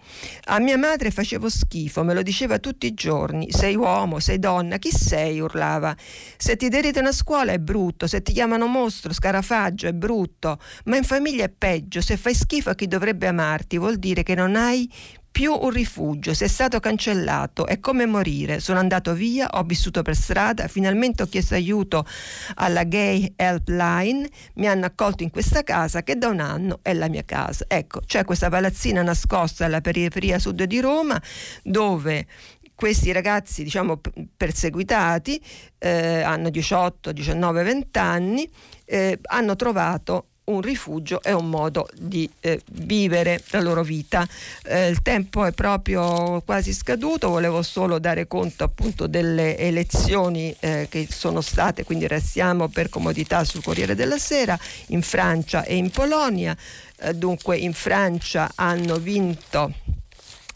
A 0.44 0.60
mia 0.60 0.78
madre 0.78 1.10
facevo 1.10 1.48
schifo, 1.48 2.04
me 2.04 2.14
lo 2.14 2.22
diceva 2.22 2.60
tutti 2.60 2.86
i 2.86 2.94
giorni. 2.94 3.50
Sei 3.50 3.74
uomo, 3.74 4.20
sei 4.20 4.38
donna, 4.38 4.78
chi 4.78 4.90
sei? 4.92 5.40
urlava. 5.40 5.94
Se 6.36 6.54
ti 6.54 6.68
deritano 6.68 7.08
a 7.08 7.12
scuola 7.12 7.50
è 7.50 7.58
brutto, 7.58 8.06
se 8.06 8.22
ti 8.22 8.32
chiamano 8.32 8.66
mostro, 8.66 9.12
scarafaggio 9.12 9.88
è 9.88 9.92
brutto, 9.92 10.60
ma 10.84 10.96
in 10.96 11.04
famiglia 11.04 11.44
è 11.44 11.50
peggio. 11.50 12.00
Se 12.00 12.16
fai 12.16 12.34
schifo 12.34 12.70
a 12.70 12.74
chi 12.76 12.86
dovrebbe 12.86 13.26
amarti, 13.26 13.76
vuol 13.78 13.96
dire 13.96 14.22
che 14.22 14.36
non 14.36 14.54
hai 14.54 14.88
più 15.34 15.52
un 15.52 15.70
rifugio, 15.70 16.32
sei 16.32 16.46
stato 16.46 16.78
cancellato, 16.78 17.66
è 17.66 17.80
come 17.80 18.06
morire. 18.06 18.60
Sono 18.60 18.78
andato 18.78 19.14
via, 19.14 19.48
ho 19.54 19.64
vissuto 19.64 20.00
per 20.02 20.14
strada, 20.14 20.68
finalmente 20.68 21.24
ho 21.24 21.26
chiesto 21.26 21.54
aiuto 21.54 22.06
alla 22.54 22.84
Gay 22.84 23.32
Helpline, 23.34 24.30
mi 24.54 24.68
hanno 24.68 24.86
accolto 24.86 25.24
in 25.24 25.30
questa 25.30 25.64
casa 25.64 26.04
che 26.04 26.16
da 26.16 26.28
un 26.28 26.38
anno 26.38 26.78
è 26.82 26.92
la 26.92 27.08
mia 27.08 27.24
casa. 27.24 27.64
Ecco, 27.66 28.02
c'è 28.06 28.22
questa 28.22 28.48
palazzina 28.48 29.02
nascosta 29.02 29.64
alla 29.64 29.80
periferia 29.80 30.38
sud 30.38 30.62
di 30.62 30.78
Roma 30.78 31.20
dove 31.64 32.26
questi 32.72 33.10
ragazzi 33.10 33.64
diciamo 33.64 34.00
perseguitati 34.36 35.42
eh, 35.78 36.22
hanno 36.22 36.48
18, 36.48 37.10
19, 37.10 37.62
20 37.64 37.98
anni 37.98 38.48
eh, 38.84 39.18
hanno 39.22 39.56
trovato 39.56 40.28
un 40.44 40.60
rifugio 40.60 41.22
e 41.22 41.32
un 41.32 41.48
modo 41.48 41.88
di 41.96 42.28
eh, 42.40 42.60
vivere 42.72 43.42
la 43.50 43.60
loro 43.60 43.82
vita. 43.82 44.26
Eh, 44.64 44.88
il 44.88 45.02
tempo 45.02 45.44
è 45.44 45.52
proprio 45.52 46.42
quasi 46.42 46.72
scaduto, 46.72 47.28
volevo 47.28 47.62
solo 47.62 47.98
dare 47.98 48.26
conto 48.26 48.64
appunto 48.64 49.06
delle 49.06 49.56
elezioni 49.56 50.54
eh, 50.60 50.86
che 50.90 51.06
sono 51.10 51.40
state, 51.40 51.84
quindi 51.84 52.06
restiamo 52.06 52.68
per 52.68 52.88
comodità 52.88 53.44
sul 53.44 53.62
Corriere 53.62 53.94
della 53.94 54.18
Sera, 54.18 54.58
in 54.88 55.02
Francia 55.02 55.64
e 55.64 55.76
in 55.76 55.90
Polonia. 55.90 56.56
Eh, 57.00 57.14
dunque 57.14 57.56
in 57.56 57.72
Francia 57.72 58.52
hanno 58.54 58.96
vinto 58.98 59.72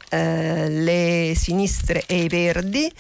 eh, 0.09 0.69
le 0.69 1.33
sinistre 1.37 2.05
e 2.07 2.23
i 2.23 2.29
verdi. 2.29 2.91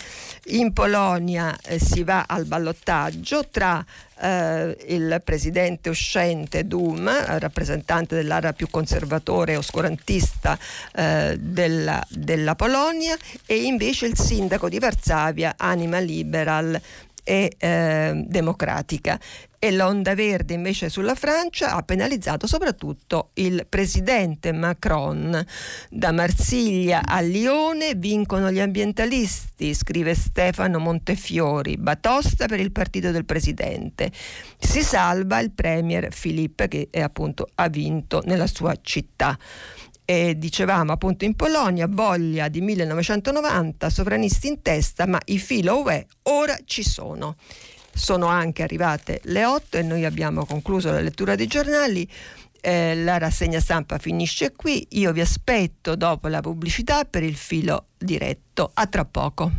In 0.51 0.73
Polonia 0.73 1.57
eh, 1.63 1.79
si 1.79 2.03
va 2.05 2.25
al 2.27 2.47
ballottaggio 2.47 3.47
tra 3.51 3.85
eh, 4.21 4.77
il 4.89 5.21
presidente 5.23 5.91
uscente 5.91 6.67
Dum, 6.67 7.11
rappresentante 7.39 8.15
dell'area 8.15 8.55
più 8.55 8.69
conservatore 8.71 9.53
e 9.53 9.57
oscurantista 9.57 10.59
eh, 10.95 11.37
della, 11.39 12.03
della 12.09 12.55
Polonia, 12.55 13.17
e 13.45 13.65
invece 13.65 14.07
il 14.07 14.19
sindaco 14.19 14.69
di 14.69 14.79
Varsavia, 14.79 15.55
Anima 15.59 15.99
Liberal 15.99 16.81
e 17.29 17.53
eh, 17.59 18.25
democratica 18.27 19.21
e 19.59 19.71
l'onda 19.73 20.15
verde 20.15 20.55
invece 20.55 20.89
sulla 20.89 21.15
Francia 21.15 21.75
ha 21.75 21.83
penalizzato 21.83 22.47
soprattutto 22.47 23.31
il 23.35 23.67
presidente 23.69 24.53
Macron. 24.53 25.45
Da 25.91 26.11
Marsiglia 26.13 27.03
a 27.05 27.21
Lione 27.21 27.95
vincono 27.97 28.51
gli 28.51 28.61
ambientalisti, 28.61 29.75
scrive 29.75 30.15
Stefano 30.15 30.79
Montefiori, 30.79 31.77
batosta 31.77 32.47
per 32.47 32.61
il 32.61 32.73
partito 32.73 33.11
del 33.11 33.27
presidente. 33.27 34.11
Si 34.59 34.83
salva 34.83 35.39
il 35.41 35.51
premier 35.51 36.09
Philippe 36.19 36.69
che 36.69 36.89
è, 36.91 37.03
appunto 37.03 37.49
ha 37.57 37.69
vinto 37.69 38.23
nella 38.25 38.47
sua 38.47 38.75
città. 38.81 39.37
E 40.11 40.39
dicevamo 40.39 40.93
appunto 40.93 41.27
in 41.27 41.37
Polonia, 41.37 41.87
voglia 41.87 42.49
di 42.49 42.63
1990, 42.63 43.91
sovranisti 43.91 44.49
in 44.49 44.63
testa, 44.63 45.07
ma 45.07 45.21
i 45.27 45.39
filo 45.39 45.83
UE 45.83 46.07
ora 46.23 46.57
ci 46.65 46.83
sono. 46.83 47.37
Sono 47.93 48.25
anche 48.25 48.63
arrivate 48.63 49.21
le 49.25 49.45
8 49.45 49.77
e 49.77 49.83
noi 49.83 50.07
abbiamo 50.07 50.47
concluso 50.47 50.91
la 50.91 51.01
lettura 51.01 51.35
dei 51.35 51.47
giornali. 51.47 52.09
Eh, 52.59 52.95
la 52.95 53.19
rassegna 53.19 53.61
stampa 53.61 53.99
finisce 53.99 54.53
qui. 54.53 54.87
Io 54.93 55.13
vi 55.13 55.21
aspetto 55.21 55.95
dopo 55.95 56.29
la 56.29 56.41
pubblicità 56.41 57.05
per 57.05 57.23
il 57.23 57.37
filo 57.37 57.89
diretto. 57.99 58.71
A 58.73 58.87
tra 58.87 59.05
poco. 59.05 59.53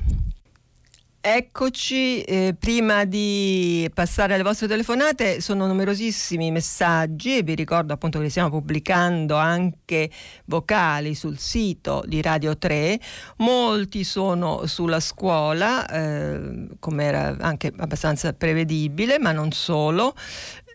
Eccoci, 1.22 2.22
eh, 2.22 2.56
prima 2.58 3.04
di 3.04 3.92
passare 3.94 4.36
alle 4.36 4.44
vostre 4.44 4.68
telefonate 4.68 5.42
sono 5.42 5.68
numerosissimi 5.68 6.46
i 6.46 6.52
messaggi 6.52 7.36
e 7.36 7.44
vi 7.44 7.56
ricordo 7.56 7.92
appunto 7.92 8.20
che 8.20 8.24
li 8.24 8.30
stiamo 8.30 8.50
pubblicando 8.50 9.36
anche 9.36 10.10
vocali 10.46 11.16
sul 11.16 11.38
sito 11.38 12.04
di 12.08 12.22
Radio 12.22 12.58
3, 12.58 12.98
molti 13.40 14.06
sono 14.06 14.66
sulla 14.66 15.02
scuola, 15.02 15.86
eh, 15.90 16.68
come 16.80 17.04
era 17.04 17.36
anche 17.42 17.74
abbastanza 17.76 18.32
prevedibile, 18.32 19.20
ma 19.20 19.34
non 19.34 19.52
solo, 19.52 20.16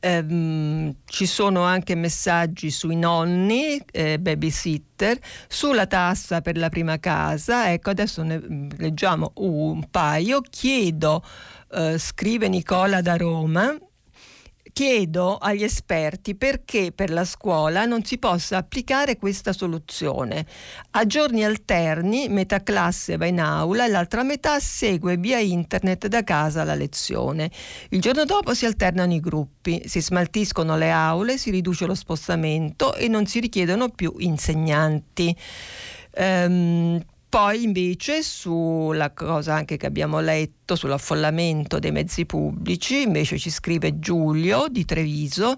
ehm, 0.04 0.96
ci 1.06 1.24
sono 1.26 1.62
anche 1.62 1.94
messaggi 1.94 2.70
sui 2.70 2.96
nonni, 2.96 3.82
eh, 3.90 4.18
babysitter, 4.18 5.18
sulla 5.48 5.86
tassa 5.86 6.42
per 6.42 6.58
la 6.58 6.68
prima 6.68 6.98
casa. 6.98 7.72
Ecco, 7.72 7.90
adesso 7.90 8.22
ne 8.22 8.38
mm, 8.38 8.70
leggiamo 8.76 9.32
un 9.36 9.88
paio. 9.90 10.42
Chiedo, 10.42 11.24
eh, 11.72 11.98
scrive 11.98 12.48
Nicola 12.48 13.00
da 13.00 13.16
Roma, 13.16 13.74
chiedo 14.74 15.36
agli 15.36 15.62
esperti 15.62 16.34
perché 16.34 16.90
per 16.92 17.10
la 17.10 17.24
scuola 17.24 17.86
non 17.86 18.04
si 18.04 18.18
possa 18.18 18.58
applicare 18.58 19.16
questa 19.16 19.52
soluzione. 19.52 20.44
A 20.90 21.06
giorni 21.06 21.44
alterni, 21.44 22.28
metà 22.28 22.60
classe 22.62 23.16
va 23.16 23.26
in 23.26 23.40
aula 23.40 23.86
e 23.86 23.88
l'altra 23.88 24.24
metà 24.24 24.58
segue 24.58 25.16
via 25.16 25.38
internet 25.38 26.08
da 26.08 26.24
casa 26.24 26.64
la 26.64 26.74
lezione. 26.74 27.50
Il 27.90 28.00
giorno 28.00 28.24
dopo 28.24 28.52
si 28.52 28.66
alternano 28.66 29.14
i 29.14 29.20
gruppi, 29.20 29.80
si 29.86 30.02
smaltiscono 30.02 30.76
le 30.76 30.90
aule, 30.90 31.38
si 31.38 31.50
riduce 31.50 31.86
lo 31.86 31.94
spostamento 31.94 32.96
e 32.96 33.06
non 33.06 33.26
si 33.26 33.38
richiedono 33.38 33.90
più 33.90 34.12
insegnanti. 34.18 35.34
Um, 36.16 37.00
poi 37.34 37.64
invece 37.64 38.22
sulla 38.22 39.10
cosa 39.10 39.54
anche 39.54 39.76
che 39.76 39.86
abbiamo 39.86 40.20
letto 40.20 40.63
sull'affollamento 40.74 41.78
dei 41.78 41.92
mezzi 41.92 42.24
pubblici, 42.24 43.02
invece 43.02 43.38
ci 43.38 43.50
scrive 43.50 43.98
Giulio 43.98 44.66
di 44.70 44.86
Treviso, 44.86 45.54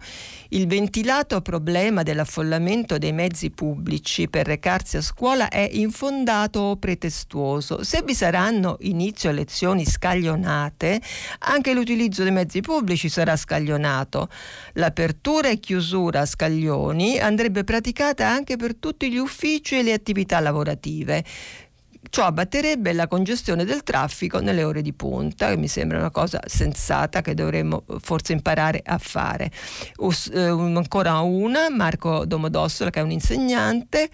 il 0.48 0.66
ventilato 0.66 1.40
problema 1.40 2.02
dell'affollamento 2.02 2.98
dei 2.98 3.12
mezzi 3.12 3.50
pubblici 3.50 4.28
per 4.28 4.46
recarsi 4.46 4.96
a 4.96 5.00
scuola 5.00 5.48
è 5.48 5.68
infondato 5.72 6.58
o 6.58 6.76
pretestuoso. 6.76 7.84
Se 7.84 8.02
vi 8.04 8.14
saranno 8.14 8.76
inizio 8.80 9.30
lezioni 9.30 9.86
scaglionate, 9.86 11.00
anche 11.40 11.72
l'utilizzo 11.72 12.24
dei 12.24 12.32
mezzi 12.32 12.60
pubblici 12.60 13.08
sarà 13.08 13.36
scaglionato. 13.36 14.28
L'apertura 14.72 15.48
e 15.48 15.60
chiusura 15.60 16.22
a 16.22 16.26
scaglioni 16.26 17.18
andrebbe 17.18 17.62
praticata 17.62 18.28
anche 18.28 18.56
per 18.56 18.74
tutti 18.74 19.10
gli 19.10 19.18
uffici 19.18 19.78
e 19.78 19.82
le 19.82 19.92
attività 19.92 20.40
lavorative. 20.40 21.24
Ciò 22.08 22.24
abbatterebbe 22.24 22.92
la 22.92 23.08
congestione 23.08 23.64
del 23.64 23.82
traffico 23.82 24.40
nelle 24.40 24.62
ore 24.62 24.82
di 24.82 24.92
punta, 24.92 25.48
che 25.48 25.56
mi 25.56 25.68
sembra 25.68 25.98
una 25.98 26.10
cosa 26.10 26.40
sensata 26.46 27.20
che 27.20 27.34
dovremmo 27.34 27.84
forse 28.00 28.32
imparare 28.32 28.82
a 28.84 28.98
fare. 28.98 29.50
Us, 29.98 30.30
eh, 30.32 30.46
ancora 30.46 31.18
una, 31.20 31.68
Marco 31.70 32.24
Domodossola, 32.24 32.90
che 32.90 33.00
è 33.00 33.02
un 33.02 33.10
insegnante, 33.10 34.10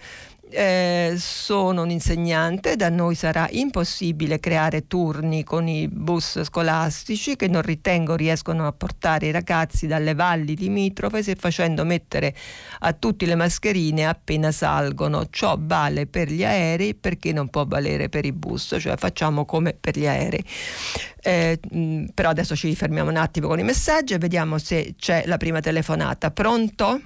eh, 0.53 1.15
sono 1.17 1.83
un 1.83 1.91
insegnante, 1.91 2.77
da 2.77 2.89
noi 2.89 3.15
sarà 3.15 3.49
impossibile 3.51 4.39
creare 4.39 4.87
turni 4.87 5.45
con 5.45 5.67
i 5.67 5.89
bus 5.89 6.43
scolastici 6.45 7.37
che 7.37 7.49
non 7.49 7.63
ritengo 7.63 8.15
riescono 8.15 8.67
a 8.67 8.73
portare 8.73 9.27
i 9.27 9.31
ragazzi 9.31 9.87
dalle 9.87 10.15
valli 10.15 10.57
limitrofe 10.57 11.23
se 11.23 11.35
facendo 11.35 11.85
mettere 11.85 12.35
a 12.81 12.93
tutti 12.93 13.27
le 13.27 13.35
mascherine 13.35 14.07
appena 14.07 14.53
salgono. 14.53 15.27
Ciò 15.31 15.57
vale 15.59 16.07
per 16.07 16.31
gli 16.31 16.45
aerei 16.45 16.95
perché 16.95 17.33
non 17.33 17.49
può 17.49 17.65
valere 17.67 18.09
per 18.09 18.25
i 18.25 18.33
bus, 18.33 18.77
cioè 18.79 18.97
facciamo 18.97 19.45
come 19.45 19.75
per 19.79 19.99
gli 19.99 20.07
aerei. 20.07 20.45
Eh, 21.23 21.59
mh, 21.71 22.05
però 22.15 22.31
adesso 22.31 22.55
ci 22.55 22.75
fermiamo 22.75 23.11
un 23.11 23.17
attimo 23.17 23.49
con 23.49 23.59
i 23.59 23.65
messaggi 23.65 24.15
e 24.15 24.19
vediamo 24.19 24.59
se 24.59 24.95
c'è 24.99 25.25
la 25.27 25.37
prima 25.37 25.61
telefonata. 25.61 26.31
Pronto? 26.31 27.01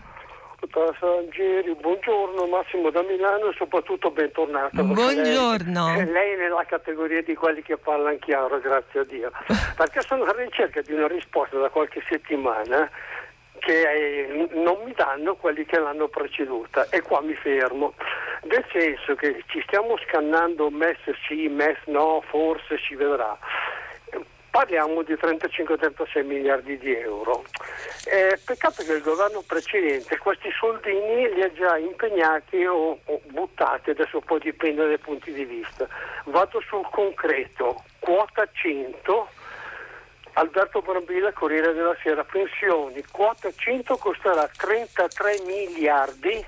Passangieri, 0.70 1.74
buongiorno 1.74 2.46
Massimo 2.46 2.90
da 2.90 3.02
Milano 3.02 3.50
e 3.50 3.54
soprattutto 3.56 4.10
bentornato. 4.10 4.82
Buongiorno. 4.82 5.94
Lei, 5.94 6.06
lei, 6.06 6.32
è 6.32 6.36
nella 6.36 6.64
categoria 6.64 7.22
di 7.22 7.34
quelli 7.34 7.62
che 7.62 7.76
parlano 7.76 8.16
chiaro, 8.18 8.58
grazie 8.60 9.00
a 9.00 9.04
Dio. 9.04 9.30
Perché 9.76 10.00
sono 10.00 10.24
alla 10.24 10.42
ricerca 10.42 10.80
di 10.80 10.92
una 10.92 11.08
risposta 11.08 11.58
da 11.58 11.68
qualche 11.68 12.02
settimana 12.08 12.90
che 13.58 13.90
è, 13.90 14.48
non 14.54 14.82
mi 14.84 14.92
danno 14.94 15.36
quelli 15.36 15.64
che 15.64 15.78
l'hanno 15.78 16.08
preceduta 16.08 16.88
e 16.88 17.02
qua 17.02 17.20
mi 17.20 17.34
fermo. 17.34 17.94
Nel 18.42 18.64
senso 18.72 19.14
che 19.14 19.42
ci 19.46 19.60
stiamo 19.66 19.96
scannando 20.06 20.70
MES 20.70 20.98
sì, 21.26 21.48
MES 21.48 21.78
no, 21.86 22.22
forse 22.28 22.78
si 22.78 22.94
vedrà 22.94 23.36
parliamo 24.56 25.02
di 25.02 25.12
35-36 25.12 26.24
miliardi 26.24 26.78
di 26.78 26.96
euro. 26.96 27.44
Eh, 28.06 28.38
peccato 28.42 28.82
che 28.84 28.94
il 28.94 29.02
governo 29.02 29.42
precedente 29.46 30.16
questi 30.16 30.48
soldini 30.58 31.30
li 31.34 31.42
ha 31.42 31.52
già 31.52 31.76
impegnati 31.76 32.64
o, 32.64 32.98
o 33.04 33.20
buttati, 33.26 33.90
adesso 33.90 34.20
poi 34.20 34.40
dipende 34.40 34.86
dai 34.86 34.96
punti 34.96 35.30
di 35.34 35.44
vista. 35.44 35.86
Vado 36.24 36.62
sul 36.66 36.88
concreto, 36.90 37.84
quota 37.98 38.48
100. 38.50 39.28
Alberto 40.38 40.80
Brambilla, 40.80 41.32
Corriere 41.32 41.74
della 41.74 41.96
Sera, 42.02 42.24
pensioni, 42.24 43.04
quota 43.10 43.50
100 43.54 43.96
costerà 43.96 44.48
33 44.48 45.40
miliardi 45.44 46.46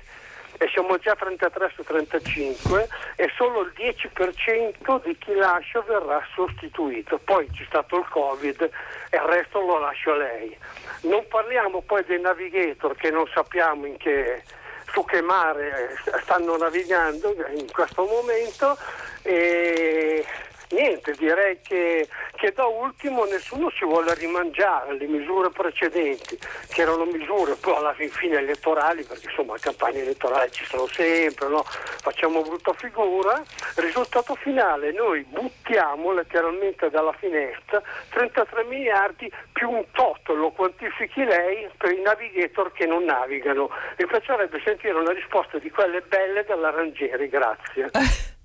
e 0.59 0.67
siamo 0.73 0.97
già 0.97 1.15
33 1.15 1.71
su 1.73 1.83
35 1.83 2.87
e 3.15 3.31
solo 3.35 3.61
il 3.61 3.71
10% 3.75 5.01
di 5.05 5.17
chi 5.17 5.33
lascia 5.33 5.81
verrà 5.81 6.21
sostituito. 6.35 7.17
Poi 7.23 7.49
c'è 7.49 7.63
stato 7.65 7.97
il 7.97 8.07
Covid 8.09 8.69
e 9.09 9.15
il 9.15 9.23
resto 9.23 9.61
lo 9.61 9.79
lascio 9.79 10.11
a 10.11 10.17
lei. 10.17 10.55
Non 11.03 11.25
parliamo 11.29 11.81
poi 11.81 12.03
dei 12.03 12.19
navigator 12.19 12.93
che 12.97 13.09
non 13.09 13.25
sappiamo 13.33 13.87
che, 13.97 14.43
su 14.91 15.05
che 15.05 15.21
mare 15.21 15.95
stanno 16.23 16.57
navigando 16.57 17.33
in 17.55 17.71
questo 17.71 18.03
momento 18.03 18.77
e 19.21 20.25
niente, 20.69 21.13
direi 21.17 21.59
che, 21.61 22.07
che, 22.35 22.51
da 22.51 22.65
ultimo 22.65 23.25
nessuno 23.25 23.69
si 23.71 23.85
vuole 23.85 24.13
rimangiare 24.15 24.97
le 24.97 25.07
misure 25.07 25.49
precedenti, 25.49 26.37
che 26.69 26.81
erano 26.81 27.05
misure 27.05 27.55
poi 27.55 27.75
alla 27.75 27.93
fine 27.93 28.37
elettorali, 28.37 29.03
perché 29.03 29.27
insomma 29.29 29.55
campagne 29.59 30.01
elettorali 30.01 30.51
ci 30.51 30.65
sono 30.65 30.87
sempre, 30.87 31.47
no? 31.47 31.63
facciamo 31.63 32.41
brutta 32.41 32.73
figura. 32.73 33.41
Risultato 33.75 34.35
finale, 34.35 34.91
noi 34.91 35.23
buttiamo 35.23 36.11
letteralmente 36.11 36.89
dalla 36.89 37.13
finestra 37.13 37.81
33 38.09 38.63
miliardi 38.65 39.31
più 39.51 39.69
un 39.69 39.85
tot, 39.91 40.27
lo 40.29 40.51
quantifichi 40.51 41.23
lei, 41.23 41.69
per 41.77 41.91
i 41.91 42.01
navigator 42.01 42.71
che 42.71 42.85
non 42.85 43.03
navigano. 43.03 43.69
Mi 43.97 44.05
piacerebbe 44.05 44.61
sentire 44.63 44.93
una 44.93 45.11
risposta 45.11 45.57
di 45.57 45.69
quelle 45.69 46.01
belle 46.01 46.43
dalla 46.45 46.69
Rangieri, 46.69 47.27
grazie. 47.27 47.89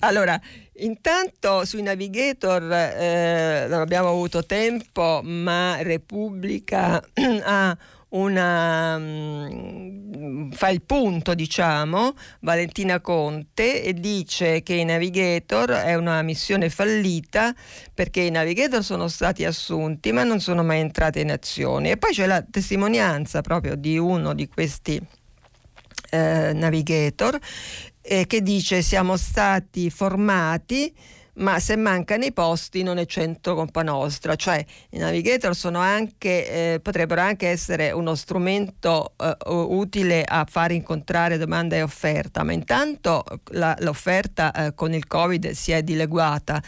Allora, 0.00 0.40
intanto 0.74 1.64
sui 1.64 1.82
navigator 1.82 2.62
eh, 2.72 3.66
non 3.68 3.80
abbiamo 3.80 4.08
avuto 4.08 4.44
tempo, 4.44 5.20
ma 5.22 5.82
Repubblica 5.82 7.02
ha 7.42 7.76
una 8.10 8.96
um, 8.96 10.50
fa 10.50 10.68
il 10.68 10.82
punto, 10.82 11.34
diciamo, 11.34 12.14
Valentina 12.40 13.00
Conte 13.00 13.82
e 13.82 13.94
dice 13.94 14.62
che 14.62 14.74
i 14.74 14.84
navigator 14.84 15.70
è 15.70 15.94
una 15.94 16.22
missione 16.22 16.70
fallita 16.70 17.54
perché 17.94 18.22
i 18.22 18.30
navigator 18.30 18.82
sono 18.82 19.08
stati 19.08 19.44
assunti 19.44 20.12
ma 20.12 20.24
non 20.24 20.40
sono 20.40 20.62
mai 20.64 20.80
entrati 20.80 21.20
in 21.20 21.30
azione. 21.30 21.90
E 21.90 21.96
poi 21.96 22.12
c'è 22.12 22.26
la 22.26 22.42
testimonianza 22.42 23.42
proprio 23.42 23.76
di 23.76 23.96
uno 23.96 24.34
di 24.34 24.48
questi 24.48 25.00
eh, 26.10 26.52
navigator 26.52 27.38
eh, 28.10 28.26
che 28.26 28.42
dice 28.42 28.82
siamo 28.82 29.16
stati 29.16 29.88
formati 29.88 30.92
ma 31.40 31.58
se 31.58 31.76
mancano 31.76 32.24
i 32.24 32.32
posti 32.32 32.82
non 32.82 32.98
è 32.98 33.06
centro 33.06 33.54
colpa 33.54 33.82
nostra, 33.82 34.34
cioè 34.34 34.64
i 34.90 34.98
navigator 34.98 35.56
anche, 35.74 36.74
eh, 36.74 36.80
potrebbero 36.80 37.20
anche 37.20 37.48
essere 37.48 37.92
uno 37.92 38.14
strumento 38.14 39.14
eh, 39.16 39.36
utile 39.46 40.22
a 40.22 40.44
far 40.48 40.72
incontrare 40.72 41.38
domanda 41.38 41.76
e 41.76 41.82
offerta, 41.82 42.42
ma 42.42 42.52
intanto 42.52 43.24
la, 43.52 43.76
l'offerta 43.80 44.52
eh, 44.52 44.74
con 44.74 44.92
il 44.92 45.06
Covid 45.06 45.50
si 45.50 45.72
è 45.72 45.82
dileguata. 45.82 46.62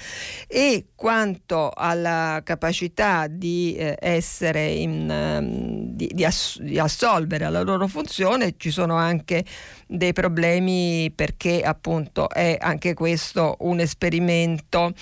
E 0.46 0.86
quanto 0.94 1.70
alla 1.74 2.40
capacità 2.44 3.26
di 3.26 3.74
eh, 3.76 3.96
essere 3.98 4.68
in, 4.68 5.08
um, 5.10 5.94
di, 5.94 6.10
di, 6.12 6.24
ass- 6.24 6.60
di 6.60 6.78
assolvere 6.78 7.50
la 7.50 7.62
loro 7.62 7.86
funzione 7.88 8.54
ci 8.56 8.70
sono 8.70 8.94
anche 8.94 9.44
dei 9.92 10.12
problemi 10.12 11.12
perché 11.14 11.62
appunto 11.62 12.28
è 12.30 12.56
anche 12.58 12.94
questo 12.94 13.56
un 13.60 13.80
esperimento. 13.80 14.92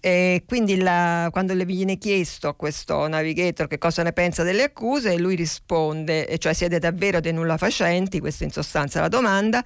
E 0.00 0.42
quindi 0.46 0.76
la, 0.76 1.30
quando 1.32 1.54
le 1.54 1.64
viene 1.64 1.96
chiesto 1.96 2.48
a 2.48 2.54
questo 2.54 3.08
navigator 3.08 3.66
che 3.66 3.78
cosa 3.78 4.02
ne 4.02 4.12
pensa 4.12 4.42
delle 4.42 4.64
accuse, 4.64 5.16
lui 5.16 5.34
risponde, 5.34 6.36
cioè 6.36 6.52
siete 6.52 6.78
davvero 6.78 7.20
dei 7.20 7.32
nulla 7.32 7.56
facenti, 7.56 8.20
questa 8.20 8.44
in 8.44 8.50
sostanza 8.50 9.00
la 9.00 9.08
domanda, 9.08 9.64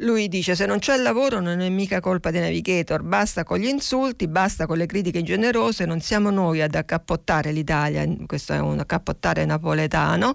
lui 0.00 0.28
dice 0.28 0.54
se 0.54 0.66
non 0.66 0.78
c'è 0.78 0.94
lavoro 0.98 1.40
non 1.40 1.60
è 1.60 1.68
mica 1.70 2.00
colpa 2.00 2.30
dei 2.30 2.42
navigator, 2.42 3.02
basta 3.02 3.44
con 3.44 3.60
gli 3.60 3.66
insulti, 3.66 4.28
basta 4.28 4.66
con 4.66 4.76
le 4.76 4.84
critiche 4.84 5.20
ingenerose, 5.20 5.86
non 5.86 6.02
siamo 6.02 6.28
noi 6.28 6.60
ad 6.60 6.74
accappottare 6.74 7.50
l'Italia, 7.50 8.06
questo 8.26 8.52
è 8.52 8.58
un 8.58 8.80
accappottare 8.80 9.46
napoletano, 9.46 10.34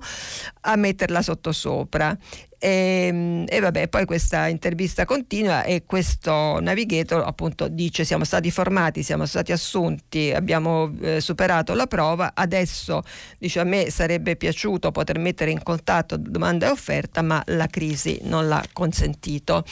a 0.61 0.76
metterla 0.76 1.22
sottosopra 1.22 2.18
E, 2.64 3.07
ehm, 3.07 3.43
e, 3.47 3.59
vabbè, 3.59 3.89
poi 3.89 4.05
questa 4.05 4.47
intervista 4.47 5.03
continua 5.03 5.64
e 5.64 5.84
questo 5.86 6.61
navigator 6.61 7.22
appunto 7.26 7.68
dice 7.68 8.05
siamo 8.05 8.24
stati 8.24 8.49
formati, 8.51 9.03
siamo 9.03 9.26
stati 9.26 9.51
assunti, 9.51 10.32
abbiamo 10.32 10.93
eh, 11.01 11.20
superato 11.20 11.74
la 11.74 11.88
prova, 11.88 12.32
adesso 12.34 13.03
dice 13.38 13.59
a 13.59 13.66
me 13.66 13.89
sarebbe 13.89 14.38
piaciuto 14.38 14.91
poter 14.91 15.20
mettere 15.20 15.51
in 15.51 15.61
contatto 15.61 16.16
domanda 16.16 16.68
e 16.68 16.70
offerta 16.70 17.22
ma 17.22 17.43
la 17.47 17.68
crisi 17.68 18.20
non 18.24 18.47
l'ha 18.47 18.64
consentito. 18.72 19.66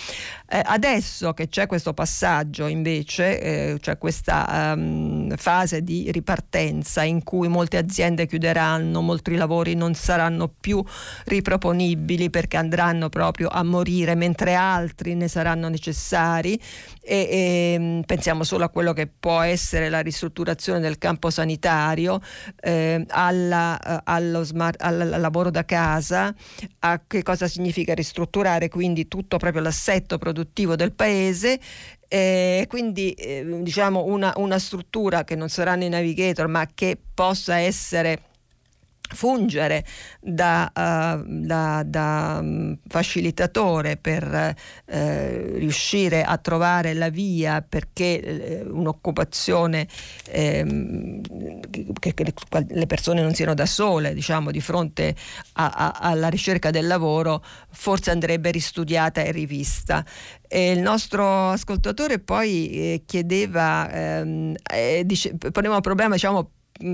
Eh, 0.54 0.62
adesso 0.66 1.32
che 1.32 1.48
c'è 1.48 1.66
questo 1.66 1.94
passaggio 1.94 2.68
invece, 2.68 3.40
eh, 3.40 3.78
cioè 3.80 3.98
questa 3.98 4.74
um, 4.76 5.34
fase 5.38 5.82
di 5.82 6.12
ripartenza 6.12 7.04
in 7.04 7.24
cui 7.24 7.48
molte 7.48 7.78
aziende 7.78 8.28
chiuderanno, 8.28 9.00
molti 9.00 9.34
lavori 9.36 9.76
non 9.76 9.94
saranno 9.94 10.50
più 10.50 10.84
riproponibili 11.24 12.30
perché 12.30 12.58
andranno 12.58 13.08
proprio 13.08 13.48
a 13.48 13.64
morire 13.64 14.14
mentre 14.16 14.54
altri 14.54 15.16
ne 15.16 15.30
saranno 15.30 15.70
necessari 15.70 16.60
e, 17.02 17.28
e 17.32 17.76
mm, 17.80 18.02
pensiamo 18.02 18.44
solo 18.44 18.66
a 18.66 18.70
quello 18.70 18.92
che 18.92 19.08
può 19.08 19.40
essere 19.40 19.88
la 19.88 20.02
ristrutturazione 20.02 20.82
del 20.82 20.98
campo 20.98 21.30
sanitario, 21.30 22.20
eh, 22.60 23.06
alla, 23.08 24.04
allo 24.04 24.44
smart, 24.44 24.82
al 24.82 25.16
lavoro 25.18 25.50
da 25.50 25.64
casa, 25.64 26.36
a 26.80 27.02
che 27.08 27.24
cosa 27.24 27.48
significa 27.48 27.94
ristrutturare? 27.94 28.68
Quindi 28.68 29.08
tutto 29.08 29.38
proprio 29.38 29.62
l'assetto 29.62 30.18
produttivo 30.18 30.40
produttivo 30.42 30.76
del 30.76 30.92
paese 30.92 31.60
eh, 32.08 32.66
quindi 32.68 33.12
eh, 33.12 33.60
diciamo 33.62 34.04
una, 34.04 34.34
una, 34.36 34.60
struttura 34.60 35.24
che 35.24 35.36
non 35.36 35.48
sarà 35.48 35.76
nei 35.76 35.88
navigator 35.88 36.48
ma 36.48 36.68
che 36.74 36.98
possa 37.14 37.58
essere 37.58 38.31
fungere 39.14 39.86
da, 40.20 40.72
uh, 40.74 41.24
da, 41.26 41.84
da 41.86 42.40
um, 42.42 42.78
facilitatore 42.88 43.98
per 43.98 44.56
uh, 44.86 44.94
riuscire 45.58 46.24
a 46.24 46.38
trovare 46.38 46.94
la 46.94 47.10
via 47.10 47.62
perché 47.68 48.64
uh, 48.66 48.78
un'occupazione 48.78 49.88
um, 50.34 51.22
che, 51.70 52.14
che, 52.14 52.34
le 52.68 52.86
persone 52.86 53.22
non 53.22 53.34
siano 53.34 53.54
da 53.54 53.66
sole 53.66 54.14
diciamo 54.14 54.52
di 54.52 54.62
fronte 54.62 55.16
a, 55.54 55.70
a, 55.70 55.92
alla 56.00 56.30
ricerca 56.30 56.72
del 56.72 56.88
lavoro 56.88 57.44
forse 57.70 58.12
andrebbe 58.12 58.52
ristudiata 58.52 59.22
e 59.22 59.32
rivista. 59.32 60.06
E 60.48 60.72
il 60.72 60.80
nostro 60.80 61.50
ascoltatore 61.50 62.20
poi 62.20 62.70
eh, 62.70 63.04
chiedeva 63.06 63.90
ehm, 63.90 64.56
eh, 64.70 65.04
dice, 65.06 65.36
poneva 65.52 65.76
un 65.76 65.82
problema 65.82 66.16
diciamo 66.16 66.52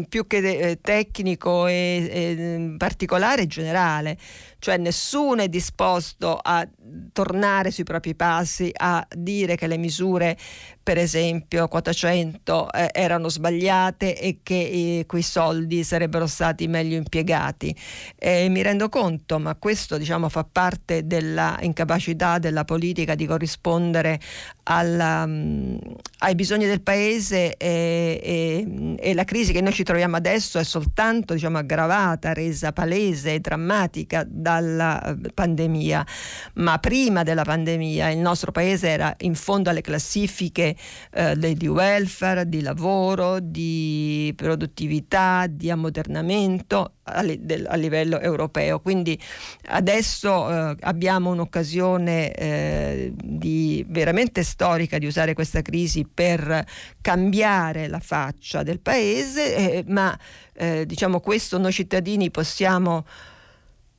più 0.07 0.27
che 0.27 0.37
eh, 0.37 0.79
tecnico 0.81 1.67
e, 1.67 2.07
e 2.09 2.75
particolare 2.77 3.47
generale, 3.47 4.17
cioè 4.59 4.77
nessuno 4.77 5.41
è 5.41 5.49
disposto 5.49 6.37
a 6.41 6.67
tornare 7.11 7.71
sui 7.71 7.83
propri 7.83 8.15
passi, 8.15 8.71
a 8.73 9.05
dire 9.15 9.55
che 9.55 9.67
le 9.67 9.77
misure, 9.77 10.37
per 10.81 10.97
esempio 10.97 11.67
quota 11.67 11.93
100, 11.93 12.71
eh, 12.71 12.89
erano 12.93 13.29
sbagliate 13.29 14.19
e 14.19 14.39
che 14.41 14.99
eh, 14.99 15.05
quei 15.05 15.21
soldi 15.21 15.83
sarebbero 15.83 16.27
stati 16.27 16.67
meglio 16.67 16.95
impiegati. 16.95 17.75
E 18.15 18.49
mi 18.49 18.61
rendo 18.61 18.89
conto, 18.89 19.39
ma 19.39 19.55
questo 19.55 19.97
diciamo, 19.97 20.29
fa 20.29 20.43
parte 20.43 21.05
della 21.05 21.57
incapacità 21.61 22.39
della 22.39 22.63
politica 22.63 23.15
di 23.15 23.25
corrispondere 23.25 24.19
alla, 24.63 25.23
um, 25.23 25.79
ai 26.19 26.35
bisogni 26.35 26.65
del 26.65 26.81
paese 26.81 27.55
e, 27.57 28.19
e, 28.21 28.95
e, 28.99 29.13
la 29.13 29.23
crisi 29.23 29.53
che 29.53 29.61
noi 29.61 29.73
ci 29.73 29.83
troviamo 29.83 30.15
adesso 30.15 30.59
è 30.59 30.63
soltanto 30.63 31.33
diciamo, 31.33 31.57
aggravata, 31.57 32.33
resa 32.33 32.71
palese 32.73 33.35
e 33.35 33.39
drammatica 33.39 34.23
dalla 34.47 35.03
eh, 35.03 35.31
pandemia, 35.33 36.05
ma 36.53 36.77
prima 36.79 37.23
della 37.23 37.43
pandemia 37.43 38.09
il 38.09 38.19
nostro 38.19 38.53
paese 38.53 38.87
era 38.87 39.13
in 39.19 39.35
fondo 39.35 39.69
alle 39.69 39.81
classifiche 39.81 40.73
eh, 41.11 41.35
di 41.37 41.67
welfare, 41.67 42.47
di 42.47 42.61
lavoro, 42.61 43.39
di 43.41 44.33
produttività, 44.37 45.47
di 45.49 45.69
ammodernamento 45.69 46.93
a, 47.03 47.21
livello 47.21 48.19
europeo. 48.21 48.79
Quindi 48.79 49.19
adesso 49.67 50.49
eh, 50.49 50.75
abbiamo 50.79 51.31
un'occasione 51.31 52.33
eh, 52.33 53.13
di, 53.13 53.85
veramente 53.89 54.43
storica 54.43 54.97
di 54.97 55.07
usare 55.07 55.33
questa 55.33 55.61
crisi 55.61 56.07
per 56.11 56.65
cambiare 57.01 57.89
la 57.89 57.99
faccia 57.99 58.63
del 58.63 58.79
paese, 58.79 59.55
eh, 59.55 59.83
ma 59.87 60.17
eh, 60.53 60.85
diciamo 60.85 61.19
questo 61.19 61.57
noi 61.57 61.73
cittadini 61.73 62.31
possiamo 62.31 63.05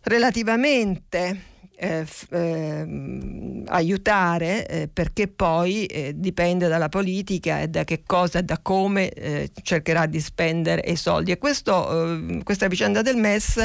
relativamente 0.09 1.57
eh, 1.81 2.05
eh, 2.31 3.63
aiutare 3.67 4.67
eh, 4.67 4.89
perché 4.93 5.29
poi 5.29 5.87
eh, 5.87 6.13
dipende 6.17 6.67
dalla 6.67 6.89
politica 6.89 7.61
e 7.61 7.69
da 7.69 7.85
che 7.85 8.03
cosa 8.05 8.41
e 8.41 8.43
da 8.43 8.59
come 8.61 9.11
eh, 9.11 9.51
cercherà 9.63 10.07
di 10.07 10.21
spendere 10.21 10.83
i 10.91 10.97
soldi. 10.97 11.31
E 11.31 11.39
questo, 11.39 12.17
eh, 12.17 12.43
questa 12.43 12.67
vicenda 12.67 13.03
del 13.03 13.17
MES 13.17 13.65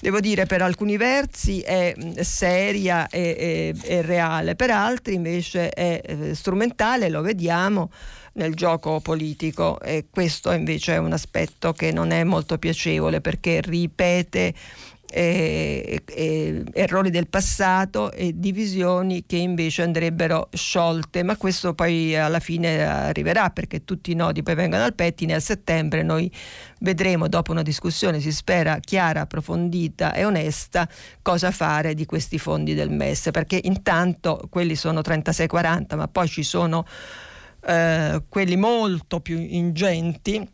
devo 0.00 0.18
dire 0.18 0.46
per 0.46 0.62
alcuni 0.62 0.96
versi 0.96 1.60
è 1.60 1.94
seria 2.20 3.06
e, 3.06 3.36
e, 3.38 3.74
e 3.84 4.02
reale 4.02 4.56
per 4.56 4.70
altri 4.70 5.14
invece 5.14 5.70
è 5.70 6.32
strumentale 6.32 7.08
lo 7.08 7.22
vediamo 7.22 7.90
nel 8.34 8.54
gioco 8.54 9.00
politico. 9.00 9.80
E 9.80 10.06
questo 10.10 10.50
invece 10.52 10.94
è 10.94 10.98
un 10.98 11.12
aspetto 11.12 11.72
che 11.72 11.92
non 11.92 12.10
è 12.10 12.24
molto 12.24 12.58
piacevole 12.58 13.20
perché 13.20 13.60
ripete 13.60 14.54
eh, 15.16 16.02
eh, 16.04 16.64
errori 16.72 17.08
del 17.10 17.28
passato 17.28 18.10
e 18.10 18.32
divisioni 18.34 19.24
che 19.24 19.36
invece 19.36 19.82
andrebbero 19.82 20.48
sciolte, 20.52 21.22
ma 21.22 21.36
questo 21.36 21.72
poi 21.72 22.16
alla 22.16 22.40
fine 22.40 22.84
arriverà 22.84 23.50
perché 23.50 23.84
tutti 23.84 24.10
i 24.10 24.16
nodi 24.16 24.42
poi 24.42 24.56
vengono 24.56 24.82
al 24.82 24.94
pettine 24.94 25.34
a 25.34 25.40
settembre 25.40 26.02
noi 26.02 26.28
vedremo 26.80 27.28
dopo 27.28 27.52
una 27.52 27.62
discussione 27.62 28.18
si 28.18 28.32
spera 28.32 28.80
chiara, 28.80 29.20
approfondita 29.20 30.14
e 30.14 30.24
onesta 30.24 30.88
cosa 31.22 31.52
fare 31.52 31.94
di 31.94 32.06
questi 32.06 32.38
fondi 32.38 32.74
del 32.74 32.90
MES 32.90 33.28
perché 33.30 33.60
intanto 33.62 34.40
quelli 34.50 34.74
sono 34.74 34.98
36-40 34.98 35.96
ma 35.96 36.08
poi 36.08 36.26
ci 36.26 36.42
sono 36.42 36.84
eh, 37.64 38.20
quelli 38.28 38.56
molto 38.56 39.20
più 39.20 39.38
ingenti 39.38 40.44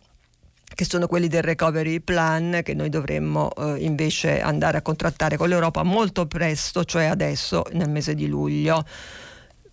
che 0.74 0.84
sono 0.84 1.06
quelli 1.06 1.28
del 1.28 1.42
recovery 1.42 2.00
plan 2.00 2.60
che 2.62 2.74
noi 2.74 2.88
dovremmo 2.88 3.50
eh, 3.56 3.76
invece 3.78 4.40
andare 4.40 4.78
a 4.78 4.82
contrattare 4.82 5.36
con 5.36 5.48
l'Europa 5.48 5.82
molto 5.82 6.26
presto, 6.26 6.84
cioè 6.84 7.04
adesso 7.04 7.64
nel 7.72 7.88
mese 7.88 8.14
di 8.14 8.26
luglio. 8.26 8.84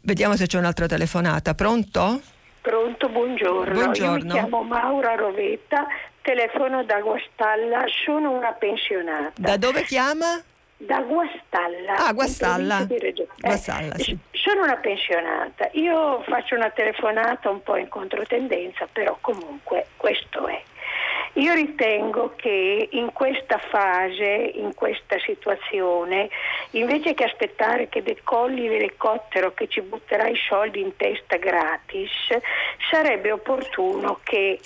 Vediamo 0.01 0.35
se 0.35 0.47
c'è 0.47 0.57
un'altra 0.57 0.87
telefonata. 0.87 1.53
Pronto? 1.53 2.21
Pronto, 2.61 3.09
buongiorno. 3.09 3.73
buongiorno. 3.73 4.17
Io 4.17 4.23
mi 4.23 4.31
chiamo 4.31 4.63
Maura 4.63 5.15
Rovetta, 5.15 5.87
telefono 6.21 6.83
da 6.83 6.99
Guastalla, 6.99 7.85
sono 8.05 8.31
una 8.31 8.51
pensionata. 8.51 9.31
Da 9.35 9.55
dove 9.57 9.83
chiama? 9.83 10.41
Da 10.75 11.01
Guastalla. 11.01 11.95
Ah, 12.05 12.13
Guastalla. 12.13 12.85
Eh, 12.87 13.23
Guastalla 13.39 13.95
sì. 13.97 14.17
Sono 14.31 14.63
una 14.63 14.75
pensionata. 14.75 15.69
Io 15.73 16.21
faccio 16.27 16.55
una 16.55 16.69
telefonata 16.69 17.49
un 17.49 17.63
po' 17.63 17.77
in 17.77 17.87
controtendenza, 17.87 18.87
però 18.91 19.17
comunque 19.21 19.87
questo 19.95 20.47
è. 20.47 20.61
Io 21.37 21.53
ritengo 21.53 22.33
che 22.35 22.89
in 22.91 23.13
questa 23.13 23.59
fase, 23.59 24.51
in 24.55 24.73
questa 24.73 25.19
situazione, 25.19 26.29
invece 26.71 27.13
che 27.13 27.25
aspettare 27.25 27.89
che 27.89 28.01
decolli 28.01 28.67
l'elicottero 28.67 29.53
che 29.53 29.67
ci 29.67 29.81
butterà 29.81 30.27
i 30.27 30.35
soldi 30.35 30.81
in 30.81 30.95
testa 30.95 31.37
gratis, 31.37 32.09
sarebbe 32.89 33.31
opportuno 33.31 34.19
che 34.23 34.59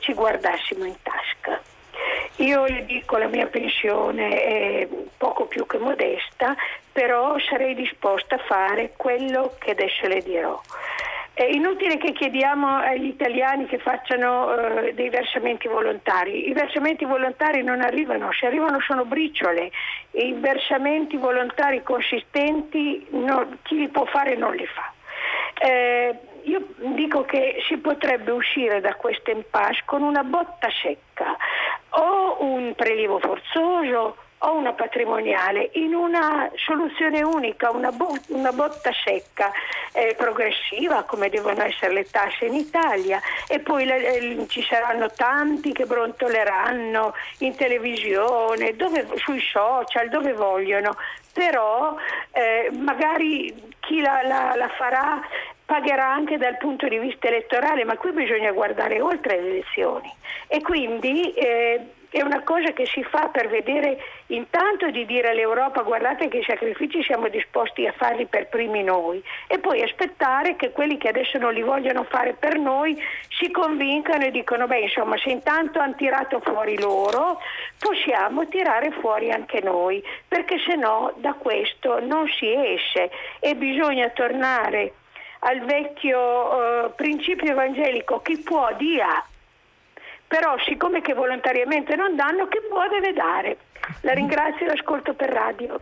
ci 0.00 0.14
guardassimo 0.14 0.84
in 0.84 0.96
tasca. 1.00 1.62
Io 2.38 2.64
le 2.64 2.84
dico 2.86 3.16
la 3.18 3.28
mia 3.28 3.46
pensione 3.46 4.42
è 4.42 4.88
poco 5.16 5.46
più 5.46 5.64
che 5.64 5.78
modesta, 5.78 6.56
però 6.90 7.38
sarei 7.38 7.76
disposta 7.76 8.34
a 8.34 8.44
fare 8.46 8.94
quello 8.96 9.54
che 9.60 9.70
adesso 9.70 10.08
le 10.08 10.20
dirò. 10.22 10.60
È 11.36 11.44
inutile 11.44 11.98
che 11.98 12.12
chiediamo 12.12 12.78
agli 12.78 13.08
italiani 13.08 13.66
che 13.66 13.76
facciano 13.76 14.46
uh, 14.46 14.94
dei 14.94 15.10
versamenti 15.10 15.68
volontari. 15.68 16.48
I 16.48 16.54
versamenti 16.54 17.04
volontari 17.04 17.62
non 17.62 17.82
arrivano, 17.82 18.32
se 18.32 18.46
arrivano 18.46 18.80
sono 18.80 19.04
briciole. 19.04 19.70
I 20.12 20.32
versamenti 20.32 21.18
volontari 21.18 21.82
consistenti 21.82 23.06
no, 23.10 23.58
chi 23.64 23.76
li 23.76 23.88
può 23.88 24.06
fare 24.06 24.34
non 24.34 24.54
li 24.54 24.64
fa. 24.64 24.90
Eh, 25.60 26.18
io 26.44 26.68
dico 26.94 27.24
che 27.24 27.62
si 27.68 27.76
potrebbe 27.76 28.30
uscire 28.30 28.80
da 28.80 28.94
questo 28.94 29.30
impasse 29.30 29.82
con 29.84 30.00
una 30.00 30.24
botta 30.24 30.68
secca 30.80 31.36
o 31.90 32.38
un 32.46 32.72
prelievo 32.74 33.18
forzoso 33.18 34.16
o 34.38 34.54
una 34.54 34.72
patrimoniale 34.72 35.70
in 35.74 35.94
una 35.94 36.50
soluzione 36.56 37.22
unica, 37.22 37.70
una, 37.70 37.90
bo- 37.90 38.16
una 38.28 38.52
botta 38.52 38.90
secca 38.92 39.50
eh, 39.92 40.14
progressiva 40.16 41.04
come 41.04 41.30
devono 41.30 41.62
essere 41.62 41.92
le 41.92 42.04
tasse 42.04 42.46
in 42.46 42.54
Italia. 42.54 43.20
E 43.48 43.60
poi 43.60 43.84
le, 43.84 44.16
eh, 44.16 44.46
ci 44.48 44.62
saranno 44.62 45.10
tanti 45.10 45.72
che 45.72 45.86
brontoleranno 45.86 47.14
in 47.38 47.56
televisione, 47.56 48.76
dove, 48.76 49.08
sui 49.16 49.40
social, 49.40 50.08
dove 50.08 50.32
vogliono, 50.34 50.96
però 51.32 51.96
eh, 52.32 52.70
magari 52.72 53.54
chi 53.80 54.00
la, 54.00 54.20
la, 54.22 54.54
la 54.54 54.68
farà 54.68 55.20
pagherà 55.66 56.12
anche 56.12 56.38
dal 56.38 56.56
punto 56.58 56.86
di 56.86 56.96
vista 56.96 57.26
elettorale, 57.26 57.84
ma 57.84 57.96
qui 57.96 58.12
bisogna 58.12 58.52
guardare 58.52 59.00
oltre 59.00 59.40
le 59.40 59.48
elezioni. 59.48 60.10
E 60.46 60.62
quindi 60.62 61.32
eh, 61.34 61.94
è 62.10 62.22
una 62.22 62.42
cosa 62.42 62.72
che 62.72 62.86
si 62.86 63.02
fa 63.04 63.28
per 63.28 63.48
vedere 63.48 63.98
intanto 64.28 64.90
di 64.90 65.04
dire 65.06 65.30
all'Europa 65.30 65.82
guardate 65.82 66.28
che 66.28 66.42
sacrifici 66.46 67.02
siamo 67.02 67.28
disposti 67.28 67.86
a 67.86 67.92
farli 67.92 68.26
per 68.26 68.48
primi 68.48 68.82
noi 68.82 69.22
e 69.46 69.58
poi 69.58 69.82
aspettare 69.82 70.56
che 70.56 70.70
quelli 70.70 70.98
che 70.98 71.08
adesso 71.08 71.38
non 71.38 71.52
li 71.52 71.62
vogliono 71.62 72.04
fare 72.04 72.34
per 72.34 72.58
noi 72.58 73.00
si 73.38 73.50
convincano 73.50 74.24
e 74.24 74.30
dicono 74.30 74.66
beh 74.66 74.80
insomma 74.80 75.16
se 75.18 75.30
intanto 75.30 75.78
hanno 75.78 75.94
tirato 75.96 76.40
fuori 76.40 76.78
loro 76.78 77.40
possiamo 77.78 78.46
tirare 78.48 78.90
fuori 78.92 79.30
anche 79.30 79.60
noi 79.60 80.02
perché 80.26 80.58
se 80.66 80.74
no 80.76 81.12
da 81.16 81.34
questo 81.34 82.00
non 82.00 82.26
si 82.28 82.52
esce. 82.52 83.10
E 83.40 83.54
bisogna 83.54 84.08
tornare 84.10 84.94
al 85.40 85.60
vecchio 85.64 86.18
uh, 86.18 86.94
principio 86.94 87.50
evangelico. 87.50 88.20
Chi 88.20 88.38
può 88.38 88.72
dia 88.76 89.24
però 90.26 90.56
siccome 90.66 91.00
che 91.00 91.14
volontariamente 91.14 91.94
non 91.96 92.16
danno, 92.16 92.48
chi 92.48 92.58
può 92.68 92.88
deve 92.88 93.12
dare. 93.12 93.58
La 94.00 94.12
ringrazio 94.12 94.66
e 94.66 94.68
l'ascolto 94.68 95.14
per 95.14 95.30
radio. 95.30 95.80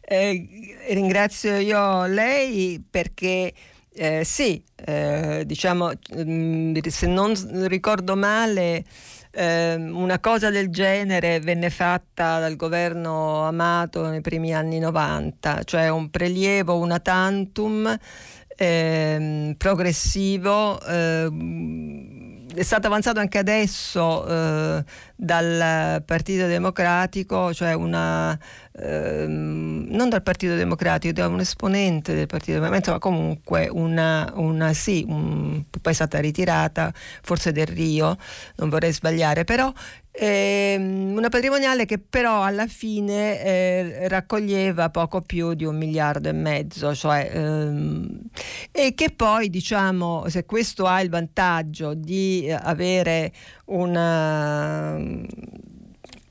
Eh, 0.00 0.76
ringrazio 0.88 1.56
io 1.56 2.06
lei 2.06 2.82
perché 2.88 3.52
eh, 3.94 4.24
sì, 4.24 4.62
eh, 4.74 5.42
diciamo, 5.44 5.90
mm, 6.16 6.76
se 6.78 7.06
non 7.06 7.34
ricordo 7.66 8.16
male, 8.16 8.84
eh, 9.30 9.74
una 9.74 10.18
cosa 10.18 10.50
del 10.50 10.70
genere 10.70 11.40
venne 11.40 11.70
fatta 11.70 12.38
dal 12.38 12.56
governo 12.56 13.46
Amato 13.46 14.08
nei 14.08 14.20
primi 14.20 14.54
anni 14.54 14.78
90, 14.78 15.62
cioè 15.64 15.88
un 15.88 16.10
prelievo, 16.10 16.78
una 16.78 17.00
tantum 17.00 17.94
ehm, 18.56 19.54
progressivo 19.56 20.80
ehm, 20.80 22.31
è 22.54 22.62
stato 22.62 22.86
avanzato 22.86 23.20
anche 23.20 23.38
adesso 23.38 24.26
eh, 24.26 24.84
dal 25.16 26.02
Partito 26.04 26.46
Democratico, 26.46 27.52
cioè 27.54 27.72
una, 27.72 28.38
ehm, 28.72 29.86
non 29.90 30.08
dal 30.08 30.22
Partito 30.22 30.54
Democratico, 30.54 31.12
da 31.12 31.28
un 31.28 31.40
esponente 31.40 32.14
del 32.14 32.26
Partito 32.26 32.58
Democratico, 32.58 32.92
ma 32.92 32.98
comunque 32.98 33.68
una, 33.70 34.32
una 34.36 34.72
sì, 34.72 35.04
un, 35.06 35.64
poi 35.68 35.92
è 35.92 35.94
stata 35.94 36.18
ritirata, 36.18 36.92
forse 37.22 37.52
del 37.52 37.66
Rio, 37.66 38.16
non 38.56 38.68
vorrei 38.68 38.92
sbagliare, 38.92 39.44
però 39.44 39.72
eh, 40.14 40.76
una 40.78 41.30
patrimoniale 41.30 41.86
che 41.86 41.98
però 41.98 42.42
alla 42.42 42.66
fine 42.66 43.42
eh, 43.42 44.08
raccoglieva 44.08 44.90
poco 44.90 45.22
più 45.22 45.54
di 45.54 45.64
un 45.64 45.76
miliardo 45.76 46.28
e 46.28 46.32
mezzo, 46.32 46.94
cioè, 46.94 47.30
ehm, 47.32 48.20
e 48.70 48.94
che 48.94 49.10
poi 49.10 49.48
diciamo 49.48 50.28
se 50.28 50.44
questo 50.44 50.86
ha 50.86 51.00
il 51.00 51.08
vantaggio 51.08 51.94
di 51.94 52.50
avere 52.50 53.32
una 53.66 54.98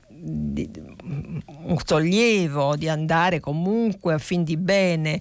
di, 0.08 0.70
un 1.02 1.76
sollievo 1.84 2.76
di 2.76 2.88
andare 2.88 3.40
comunque 3.40 4.14
a 4.14 4.18
fin 4.18 4.44
di 4.44 4.56
bene 4.56 5.20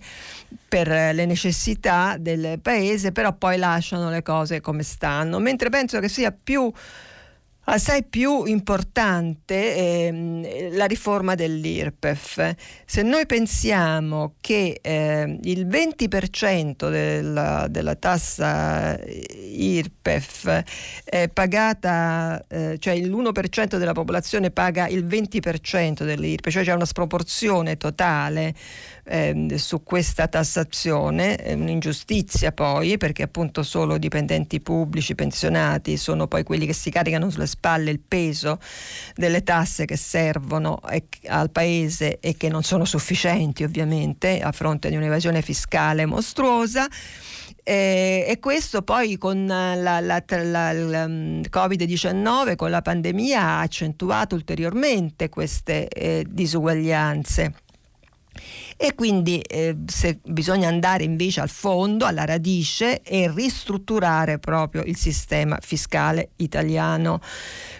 per 0.67 0.87
le 0.87 1.25
necessità 1.25 2.15
del 2.19 2.59
paese, 2.61 3.11
però 3.11 3.33
poi 3.33 3.57
lasciano 3.57 4.09
le 4.09 4.21
cose 4.21 4.61
come 4.61 4.83
stanno, 4.83 5.39
mentre 5.39 5.69
penso 5.69 5.99
che 5.99 6.07
sia 6.07 6.31
più 6.31 6.71
Assai 7.73 8.03
più 8.03 8.43
importante 8.43 9.77
eh, 9.77 10.71
la 10.73 10.83
riforma 10.83 11.35
dell'IRPEF. 11.35 12.55
Se 12.85 13.01
noi 13.01 13.25
pensiamo 13.25 14.33
che 14.41 14.79
eh, 14.81 15.39
il 15.43 15.65
20% 15.67 16.89
della, 16.89 17.67
della, 17.69 17.95
tassa 17.95 18.99
IRPEF 19.01 20.63
è 21.05 21.29
pagata, 21.29 22.43
eh, 22.49 22.75
cioè 22.77 22.97
l'1% 22.97 23.77
della 23.77 23.93
popolazione 23.93 24.51
paga 24.51 24.89
il 24.89 25.05
20% 25.05 26.03
dell'IRPEF, 26.03 26.51
cioè 26.51 26.65
c'è 26.65 26.73
una 26.73 26.83
sproporzione 26.83 27.77
totale 27.77 28.53
eh, 29.05 29.55
su 29.55 29.81
questa 29.83 30.27
tassazione, 30.27 31.37
è 31.37 31.53
un'ingiustizia 31.53 32.51
poi 32.51 32.97
perché 32.97 33.23
appunto 33.23 33.63
solo 33.63 33.97
dipendenti 33.97 34.59
pubblici, 34.59 35.15
pensionati 35.15 35.95
sono 35.95 36.27
poi 36.27 36.43
quelli 36.43 36.65
che 36.65 36.73
si 36.73 36.89
caricano 36.91 37.29
sulle 37.29 37.47
spalle 37.47 37.59
il 37.89 37.99
peso 37.99 38.59
delle 39.15 39.43
tasse 39.43 39.85
che 39.85 39.95
servono 39.95 40.79
al 41.27 41.51
Paese 41.51 42.19
e 42.19 42.35
che 42.35 42.49
non 42.49 42.63
sono 42.63 42.85
sufficienti 42.85 43.63
ovviamente 43.63 44.41
a 44.41 44.51
fronte 44.51 44.89
di 44.89 44.95
un'evasione 44.95 45.41
fiscale 45.41 46.05
mostruosa. 46.05 46.87
Eh, 47.63 48.25
e 48.27 48.39
questo 48.39 48.81
poi 48.81 49.17
con 49.17 49.45
la, 49.45 49.75
la, 49.75 49.99
la, 49.99 50.23
la 50.73 51.07
mm, 51.07 51.41
Covid-19, 51.49 52.55
con 52.55 52.71
la 52.71 52.81
pandemia, 52.81 53.39
ha 53.39 53.59
accentuato 53.61 54.35
ulteriormente 54.35 55.29
queste 55.29 55.87
eh, 55.87 56.25
disuguaglianze. 56.27 57.53
E 58.83 58.95
quindi 58.95 59.39
eh, 59.41 59.77
se 59.85 60.21
bisogna 60.23 60.67
andare 60.67 61.03
invece 61.03 61.39
al 61.39 61.49
fondo, 61.49 62.07
alla 62.07 62.25
radice 62.25 63.03
e 63.03 63.31
ristrutturare 63.31 64.39
proprio 64.39 64.81
il 64.81 64.97
sistema 64.97 65.59
fiscale 65.61 66.31
italiano. 66.37 67.19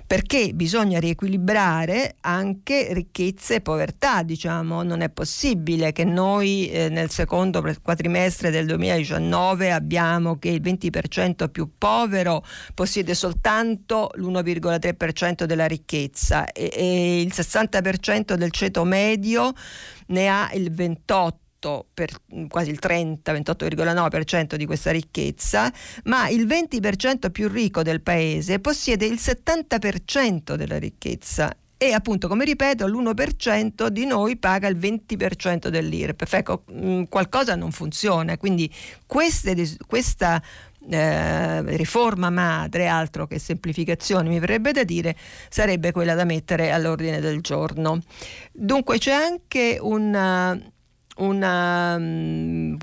Perché 0.05 0.51
bisogna 0.53 0.99
riequilibrare 0.99 2.17
anche 2.19 2.89
ricchezza 2.91 3.55
e 3.55 3.61
povertà, 3.61 4.21
diciamo, 4.21 4.83
non 4.83 5.01
è 5.01 5.09
possibile 5.09 5.91
che 5.91 6.03
noi 6.03 6.69
eh, 6.69 6.89
nel 6.89 7.09
secondo 7.09 7.63
quadrimestre 7.81 8.51
del 8.51 8.67
2019 8.67 9.71
abbiamo 9.71 10.37
che 10.37 10.49
il 10.49 10.61
20% 10.61 11.49
più 11.49 11.71
povero 11.79 12.45
possiede 12.75 13.15
soltanto 13.15 14.11
l'1,3% 14.17 15.45
della 15.45 15.65
ricchezza 15.65 16.45
e, 16.51 16.69
e 16.71 17.21
il 17.21 17.31
60% 17.33 18.35
del 18.35 18.51
ceto 18.51 18.83
medio 18.83 19.53
ne 20.11 20.27
ha 20.27 20.49
il 20.53 20.71
28% 20.71 21.39
per 21.93 22.09
quasi 22.47 22.71
il 22.71 22.79
30, 22.79 23.33
28,9% 23.33 24.55
di 24.55 24.65
questa 24.65 24.89
ricchezza, 24.91 25.71
ma 26.05 26.27
il 26.27 26.47
20% 26.47 27.29
più 27.29 27.47
ricco 27.47 27.83
del 27.83 28.01
paese 28.01 28.59
possiede 28.59 29.05
il 29.05 29.19
70% 29.19 30.55
della 30.55 30.79
ricchezza. 30.79 31.55
E 31.77 31.93
appunto 31.93 32.27
come 32.27 32.45
ripeto 32.45 32.85
l'1% 32.85 33.87
di 33.87 34.05
noi 34.05 34.37
paga 34.37 34.67
il 34.67 34.77
20% 34.77 35.67
dell'IRPEF. 35.67 36.33
Ecco 36.33 36.63
qualcosa 37.09 37.55
non 37.55 37.71
funziona. 37.71 38.37
Quindi 38.37 38.71
queste, 39.07 39.55
questa 39.87 40.39
eh, 40.89 41.61
riforma 41.75 42.29
madre 42.29 42.87
altro 42.87 43.27
che 43.27 43.37
semplificazione 43.39 44.29
mi 44.29 44.39
verrebbe 44.39 44.71
da 44.71 44.83
dire 44.83 45.15
sarebbe 45.49 45.91
quella 45.91 46.15
da 46.15 46.23
mettere 46.23 46.71
all'ordine 46.71 47.19
del 47.19 47.41
giorno. 47.41 48.01
Dunque 48.51 48.97
c'è 48.97 49.11
anche 49.11 49.77
un 49.79 50.13
um, 51.17 52.77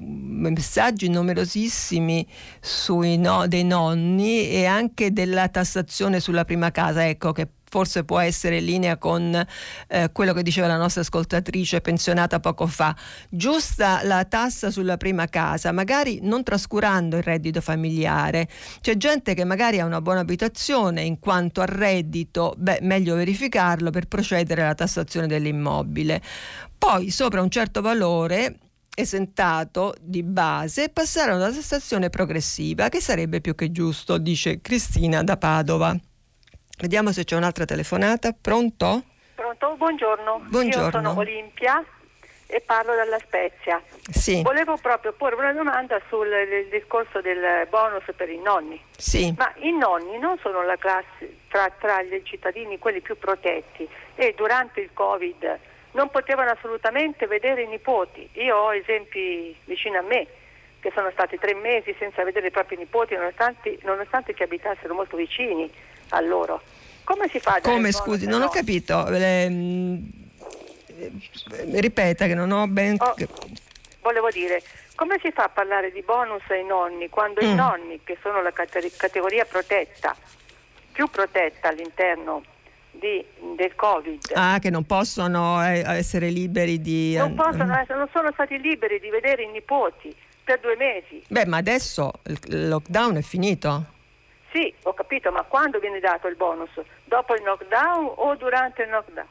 messaggi 0.50 1.08
numerosissimi 1.08 2.26
sui 2.60 3.18
no, 3.18 3.46
dei 3.48 3.64
nonni 3.64 4.48
e 4.48 4.66
anche 4.66 5.12
della 5.12 5.48
tassazione 5.48 6.20
sulla 6.20 6.44
prima 6.44 6.70
casa, 6.70 7.06
ecco 7.06 7.32
che 7.32 7.48
forse 7.68 8.04
può 8.04 8.18
essere 8.18 8.58
in 8.58 8.64
linea 8.64 8.96
con 8.96 9.46
eh, 9.88 10.10
quello 10.12 10.32
che 10.32 10.42
diceva 10.42 10.66
la 10.66 10.76
nostra 10.76 11.02
ascoltatrice 11.02 11.80
pensionata 11.80 12.40
poco 12.40 12.66
fa. 12.66 12.94
Giusta 13.28 14.00
la 14.04 14.24
tassa 14.24 14.70
sulla 14.70 14.96
prima 14.96 15.26
casa, 15.26 15.72
magari 15.72 16.20
non 16.22 16.42
trascurando 16.42 17.16
il 17.16 17.22
reddito 17.22 17.60
familiare. 17.60 18.48
C'è 18.80 18.96
gente 18.96 19.34
che 19.34 19.44
magari 19.44 19.80
ha 19.80 19.84
una 19.84 20.00
buona 20.00 20.20
abitazione 20.20 21.02
in 21.02 21.18
quanto 21.18 21.60
a 21.60 21.66
reddito, 21.66 22.54
beh, 22.56 22.78
meglio 22.82 23.14
verificarlo 23.14 23.90
per 23.90 24.06
procedere 24.06 24.62
alla 24.62 24.74
tassazione 24.74 25.26
dell'immobile. 25.26 26.22
Poi 26.76 27.10
sopra 27.10 27.42
un 27.42 27.50
certo 27.50 27.80
valore 27.80 28.58
esentato 28.94 29.94
di 30.00 30.24
base 30.24 30.88
passare 30.88 31.30
a 31.30 31.36
una 31.36 31.52
tassazione 31.52 32.10
progressiva 32.10 32.88
che 32.88 33.00
sarebbe 33.00 33.40
più 33.40 33.54
che 33.54 33.70
giusto, 33.70 34.18
dice 34.18 34.60
Cristina 34.60 35.22
da 35.22 35.36
Padova. 35.36 35.96
Vediamo 36.80 37.10
se 37.10 37.24
c'è 37.24 37.34
un'altra 37.34 37.64
telefonata. 37.64 38.32
Pronto? 38.40 39.02
Pronto, 39.34 39.74
buongiorno. 39.76 40.42
Buongiorno. 40.46 40.84
Io 40.84 40.90
sono 40.92 41.18
Olimpia 41.18 41.84
e 42.46 42.60
parlo 42.60 42.94
dalla 42.94 43.18
Spezia. 43.18 43.82
Sì. 44.08 44.42
Volevo 44.42 44.76
proprio 44.76 45.12
porre 45.12 45.34
una 45.34 45.52
domanda 45.52 46.00
sul 46.08 46.28
discorso 46.70 47.20
del 47.20 47.66
bonus 47.68 48.04
per 48.14 48.28
i 48.30 48.38
nonni. 48.38 48.80
Sì. 48.96 49.34
Ma 49.36 49.52
i 49.56 49.72
nonni 49.72 50.18
non 50.18 50.38
sono 50.38 50.62
la 50.62 50.76
classe 50.76 51.38
tra, 51.48 51.68
tra 51.80 52.00
i 52.00 52.22
cittadini, 52.22 52.78
quelli 52.78 53.00
più 53.00 53.18
protetti, 53.18 53.88
e 54.14 54.34
durante 54.36 54.80
il 54.80 54.90
Covid 54.92 55.58
non 55.92 56.10
potevano 56.10 56.50
assolutamente 56.50 57.26
vedere 57.26 57.62
i 57.62 57.66
nipoti. 57.66 58.28
Io 58.34 58.56
ho 58.56 58.72
esempi 58.72 59.54
vicino 59.64 59.98
a 59.98 60.02
me 60.02 60.28
che 60.78 60.92
sono 60.94 61.10
stati 61.10 61.40
tre 61.40 61.54
mesi 61.54 61.92
senza 61.98 62.22
vedere 62.22 62.46
i 62.46 62.52
propri 62.52 62.76
nipoti 62.76 63.16
nonostante, 63.16 63.80
nonostante 63.82 64.32
che 64.32 64.44
abitassero 64.44 64.94
molto 64.94 65.16
vicini 65.16 65.68
a 66.10 66.20
loro. 66.20 66.62
Come 67.04 67.28
si 67.28 67.40
fa 67.40 67.54
a 67.54 67.60
Come 67.60 67.92
scusi, 67.92 68.26
non 68.26 68.40
no? 68.40 68.46
ho 68.46 68.48
capito. 68.50 69.06
Eh, 69.08 70.00
ripeta 71.74 72.26
che 72.26 72.34
non 72.34 72.50
ho 72.50 72.66
ben... 72.66 72.96
Oh, 72.98 73.14
volevo 74.02 74.30
dire, 74.30 74.62
come 74.94 75.18
si 75.22 75.30
fa 75.30 75.44
a 75.44 75.48
parlare 75.48 75.92
di 75.92 76.02
bonus 76.02 76.42
ai 76.48 76.64
nonni 76.64 77.08
quando 77.08 77.44
mm. 77.44 77.48
i 77.48 77.54
nonni, 77.54 78.00
che 78.04 78.18
sono 78.20 78.42
la 78.42 78.52
categoria 78.52 79.44
protetta, 79.44 80.14
più 80.92 81.08
protetta 81.08 81.68
all'interno 81.68 82.42
di, 82.90 83.24
del 83.56 83.74
Covid. 83.74 84.32
Ah, 84.34 84.58
che 84.58 84.70
non 84.70 84.84
possono 84.84 85.64
eh, 85.64 85.82
essere 85.86 86.30
liberi 86.30 86.80
di... 86.80 87.16
Non, 87.16 87.34
possono, 87.34 87.84
non 87.88 88.08
sono 88.12 88.30
stati 88.32 88.58
liberi 88.58 88.98
di 88.98 89.08
vedere 89.08 89.44
i 89.44 89.48
nipoti 89.48 90.14
per 90.42 90.60
due 90.60 90.76
mesi. 90.76 91.22
Beh, 91.28 91.46
ma 91.46 91.58
adesso 91.58 92.12
il 92.24 92.68
lockdown 92.68 93.16
è 93.16 93.22
finito? 93.22 93.96
Sì, 94.52 94.72
ho 94.84 94.94
capito, 94.94 95.30
ma 95.30 95.42
quando 95.42 95.78
viene 95.78 96.00
dato 96.00 96.26
il 96.26 96.36
bonus? 96.36 96.70
Dopo 97.04 97.34
il 97.34 97.42
lockdown 97.42 98.12
o 98.16 98.34
durante 98.36 98.82
il 98.82 98.90
lockdown? 98.90 99.26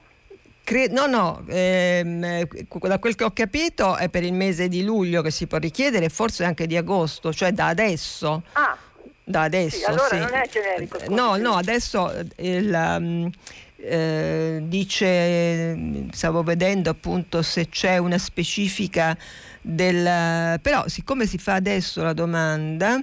Cre- 0.63 0.89
no, 0.89 1.05
no, 1.05 1.43
ehm, 1.47 2.45
da 2.82 2.99
quel 2.99 3.15
che 3.15 3.24
ho 3.24 3.32
capito 3.32 3.95
è 3.95 4.09
per 4.09 4.24
il 4.24 4.34
mese 4.34 4.68
di 4.68 4.84
luglio 4.84 5.22
che 5.22 5.32
si 5.32 5.47
può 5.47 5.57
richiedere, 5.57 6.09
forse 6.09 6.43
anche 6.43 6.68
di 6.68 6.76
agosto, 6.76 7.34
cioè 7.34 7.51
da 7.51 7.68
adesso. 7.68 8.43
Ah, 8.51 8.78
da 9.24 9.43
adesso. 9.43 9.78
Sì, 9.78 9.86
allora 9.86 10.07
sì. 10.07 10.18
non 10.18 10.34
è 10.34 10.47
generico. 10.49 10.99
No, 11.07 11.38
no, 11.38 11.53
adesso 11.53 12.13
il, 12.36 12.97
um, 12.99 13.30
eh, 13.78 14.59
dice, 14.63 16.07
stavo 16.11 16.43
vedendo 16.43 16.89
appunto 16.89 17.41
se 17.41 17.70
c'è 17.70 17.97
una 17.97 18.18
specifica 18.18 19.18
del... 19.61 20.59
però 20.61 20.88
siccome 20.88 21.26
si 21.26 21.38
fa 21.38 21.55
adesso 21.55 22.03
la 22.03 22.13
domanda... 22.13 23.01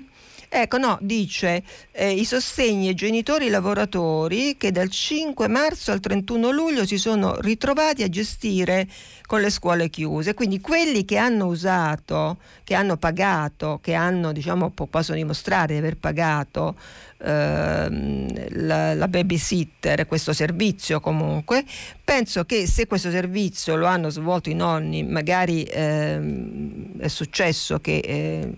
Ecco, 0.56 0.78
no, 0.78 0.98
dice 1.00 1.64
eh, 1.90 2.12
i 2.12 2.24
sostegni 2.24 2.86
ai 2.86 2.94
genitori 2.94 3.48
lavoratori 3.48 4.56
che 4.56 4.70
dal 4.70 4.88
5 4.88 5.48
marzo 5.48 5.90
al 5.90 5.98
31 5.98 6.52
luglio 6.52 6.86
si 6.86 6.96
sono 6.96 7.40
ritrovati 7.40 8.04
a 8.04 8.08
gestire 8.08 8.86
con 9.26 9.40
le 9.40 9.50
scuole 9.50 9.88
chiuse. 9.88 10.34
Quindi 10.34 10.60
quelli 10.60 11.04
che 11.04 11.16
hanno 11.16 11.46
usato, 11.46 12.38
che 12.62 12.74
hanno 12.74 12.96
pagato, 12.96 13.78
che 13.82 13.94
hanno, 13.94 14.32
diciamo, 14.32 14.70
possono 14.70 15.16
dimostrare 15.16 15.74
di 15.74 15.78
aver 15.78 15.96
pagato 15.96 16.76
ehm, 17.24 18.66
la, 18.66 18.94
la 18.94 19.08
babysitter, 19.08 20.06
questo 20.06 20.32
servizio 20.32 21.00
comunque, 21.00 21.64
penso 22.04 22.44
che 22.44 22.66
se 22.66 22.86
questo 22.86 23.10
servizio 23.10 23.76
lo 23.76 23.86
hanno 23.86 24.10
svolto 24.10 24.50
i 24.50 24.54
nonni, 24.54 25.02
magari 25.02 25.62
ehm, 25.62 26.98
è 26.98 27.08
successo 27.08 27.80
che, 27.80 27.98
eh, 27.98 28.54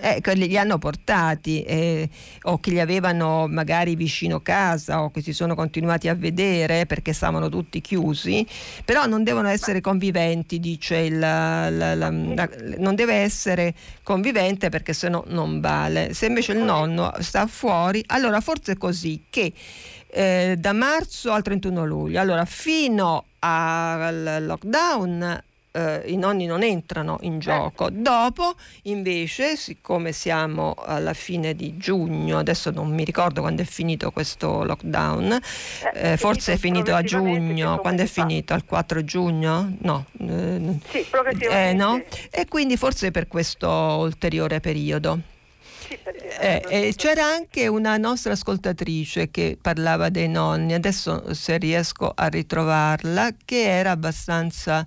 eh, 0.00 0.20
che 0.20 0.34
li 0.34 0.58
hanno 0.58 0.78
portati 0.78 1.62
eh, 1.62 2.08
o 2.42 2.58
che 2.58 2.70
li 2.70 2.80
avevano 2.80 3.46
magari 3.46 3.94
vicino 3.94 4.40
casa 4.40 5.02
o 5.02 5.10
che 5.10 5.22
si 5.22 5.32
sono 5.32 5.54
continuati 5.54 6.08
a 6.08 6.14
vedere 6.14 6.86
perché 6.86 7.12
stavano 7.12 7.48
tutti 7.48 7.80
chiusi, 7.80 8.46
però 8.84 9.06
non 9.06 9.22
devono 9.22 9.48
essere 9.48 9.66
essere 9.68 9.80
conviventi, 9.82 10.58
dice 10.58 10.96
il, 10.96 11.18
la, 11.18 11.68
la, 11.68 11.94
la, 11.94 12.10
non 12.78 12.94
deve 12.94 13.16
essere 13.16 13.74
convivente 14.02 14.70
perché 14.70 14.94
se 14.94 15.10
no 15.10 15.24
non 15.28 15.60
vale. 15.60 16.14
Se 16.14 16.26
invece 16.26 16.52
il 16.52 16.58
nonno 16.58 17.12
sta 17.18 17.46
fuori, 17.46 18.02
allora 18.06 18.40
forse 18.40 18.72
è 18.72 18.76
così 18.78 19.24
che 19.28 19.52
eh, 20.06 20.56
da 20.58 20.72
marzo 20.72 21.32
al 21.32 21.42
31 21.42 21.84
luglio, 21.84 22.18
allora 22.18 22.46
fino 22.46 23.24
al 23.40 24.38
lockdown 24.40 25.42
eh, 25.78 26.02
i 26.06 26.16
nonni 26.16 26.46
non 26.46 26.62
entrano 26.62 27.18
in 27.22 27.38
gioco. 27.38 27.88
Dopo, 27.90 28.54
invece, 28.82 29.56
siccome 29.56 30.12
siamo 30.12 30.74
alla 30.74 31.12
fine 31.12 31.54
di 31.54 31.76
giugno, 31.76 32.38
adesso 32.38 32.70
non 32.70 32.92
mi 32.92 33.04
ricordo 33.04 33.42
quando 33.42 33.62
è 33.62 33.64
finito 33.64 34.10
questo 34.10 34.64
lockdown, 34.64 35.38
eh, 35.94 36.16
forse 36.16 36.54
è 36.54 36.56
finito 36.56 36.94
a 36.94 37.02
giugno, 37.02 37.78
quando 37.78 38.02
è 38.02 38.06
finito? 38.06 38.54
Al 38.54 38.64
4 38.64 39.04
giugno? 39.04 39.76
No. 39.80 40.06
Eh, 40.18 40.78
sì. 40.90 41.06
Eh, 41.48 41.72
no? 41.74 42.02
E 42.30 42.46
quindi 42.48 42.76
forse 42.76 43.10
per 43.10 43.28
questo 43.28 43.68
ulteriore 43.68 44.60
periodo. 44.60 45.36
Eh, 46.40 46.62
eh, 46.68 46.94
c'era 46.94 47.24
anche 47.24 47.66
una 47.66 47.96
nostra 47.96 48.32
ascoltatrice 48.32 49.30
che 49.30 49.56
parlava 49.60 50.10
dei 50.10 50.28
nonni, 50.28 50.74
adesso 50.74 51.32
se 51.32 51.56
riesco 51.56 52.12
a 52.14 52.26
ritrovarla, 52.26 53.30
che 53.44 53.62
era 53.62 53.92
abbastanza 53.92 54.86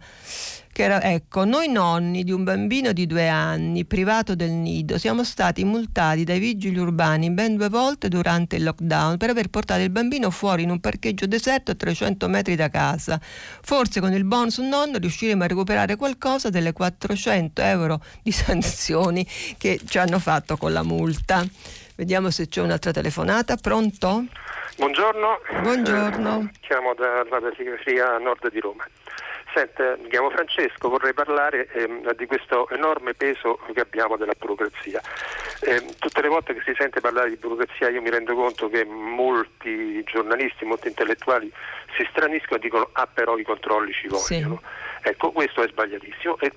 che 0.72 0.84
era, 0.84 1.02
ecco, 1.02 1.44
noi 1.46 1.70
nonni 1.70 2.24
di 2.24 2.32
un 2.32 2.44
bambino 2.44 2.94
di 2.94 3.06
due 3.06 3.28
anni 3.28 3.86
privato 3.86 4.36
del 4.36 4.52
nido 4.52 4.98
siamo 4.98 5.24
stati 5.24 5.64
multati 5.64 6.24
dai 6.24 6.40
vigili 6.40 6.78
urbani 6.78 7.30
ben 7.32 7.58
due 7.58 7.70
volte 7.70 8.08
durante 8.08 8.56
il 8.56 8.64
lockdown 8.64 9.18
per 9.18 9.30
aver 9.30 9.50
portato 9.50 9.82
il 9.82 9.90
bambino 9.90 10.30
fuori 10.30 10.64
in 10.64 10.70
un 10.70 10.80
parcheggio 10.80 11.26
deserto 11.26 11.72
a 11.72 11.76
300 11.76 12.28
metri 12.28 12.56
da 12.56 12.70
casa. 12.70 13.20
Forse 13.22 14.00
con 14.00 14.14
il 14.14 14.24
bonus 14.24 14.60
nonno 14.60 14.98
riusciremo 14.98 15.44
a 15.44 15.48
recuperare 15.48 15.96
qualcosa 15.96 16.50
delle 16.50 16.74
400 16.74 17.62
euro 17.62 18.02
di 18.24 18.32
sanzioni 18.32 19.26
che 19.58 19.80
ci 19.86 19.98
hanno 19.98 20.20
fatto 20.20 20.58
con 20.58 20.72
la 20.72 20.84
multa. 20.84 21.46
Vediamo 21.96 22.32
se 22.32 22.48
c'è 22.48 22.62
un'altra 22.62 22.92
telefonata. 22.92 23.58
Pronto? 23.58 24.26
Buongiorno. 24.78 25.40
Buongiorno. 25.62 26.50
Eh, 26.52 26.60
chiamo 26.62 26.96
dalla 26.96 27.52
periferia 27.52 28.18
nord 28.18 28.50
di 28.50 28.60
Roma. 28.60 28.84
Senta, 29.54 29.98
mi 29.98 30.08
chiamo 30.08 30.30
Francesco, 30.30 30.90
vorrei 30.90 31.14
parlare 31.14 31.68
ehm, 31.74 32.14
di 32.14 32.26
questo 32.26 32.70
enorme 32.70 33.14
peso 33.14 33.60
che 33.74 33.82
abbiamo 33.82 34.16
della 34.16 34.34
burocrazia. 34.38 35.02
Eh, 35.62 35.86
tutte 36.00 36.22
le 36.22 36.30
volte 36.30 36.54
che 36.54 36.62
si 36.64 36.74
sente 36.78 37.02
parlare 37.02 37.30
di 37.30 37.36
burocrazia 37.36 37.90
io 37.90 38.02
mi 38.02 38.10
rendo 38.10 38.34
conto 38.34 38.70
che 38.70 38.86
molti 38.86 40.04
giornalisti, 40.04 40.66
molti 40.66 40.88
intellettuali 40.88 41.52
si 41.96 42.08
straniscono 42.10 42.58
e 42.58 42.60
dicono 42.60 42.90
ah 42.94 43.08
però 43.08 43.38
i 43.38 43.44
controlli 43.44 43.92
ci 43.94 44.08
vogliono. 44.08 44.62
Sì. 44.62 45.10
Ecco, 45.10 45.32
questo 45.32 45.64
è 45.64 45.68
sbagliatissimo. 45.68 46.38
E, 46.40 46.52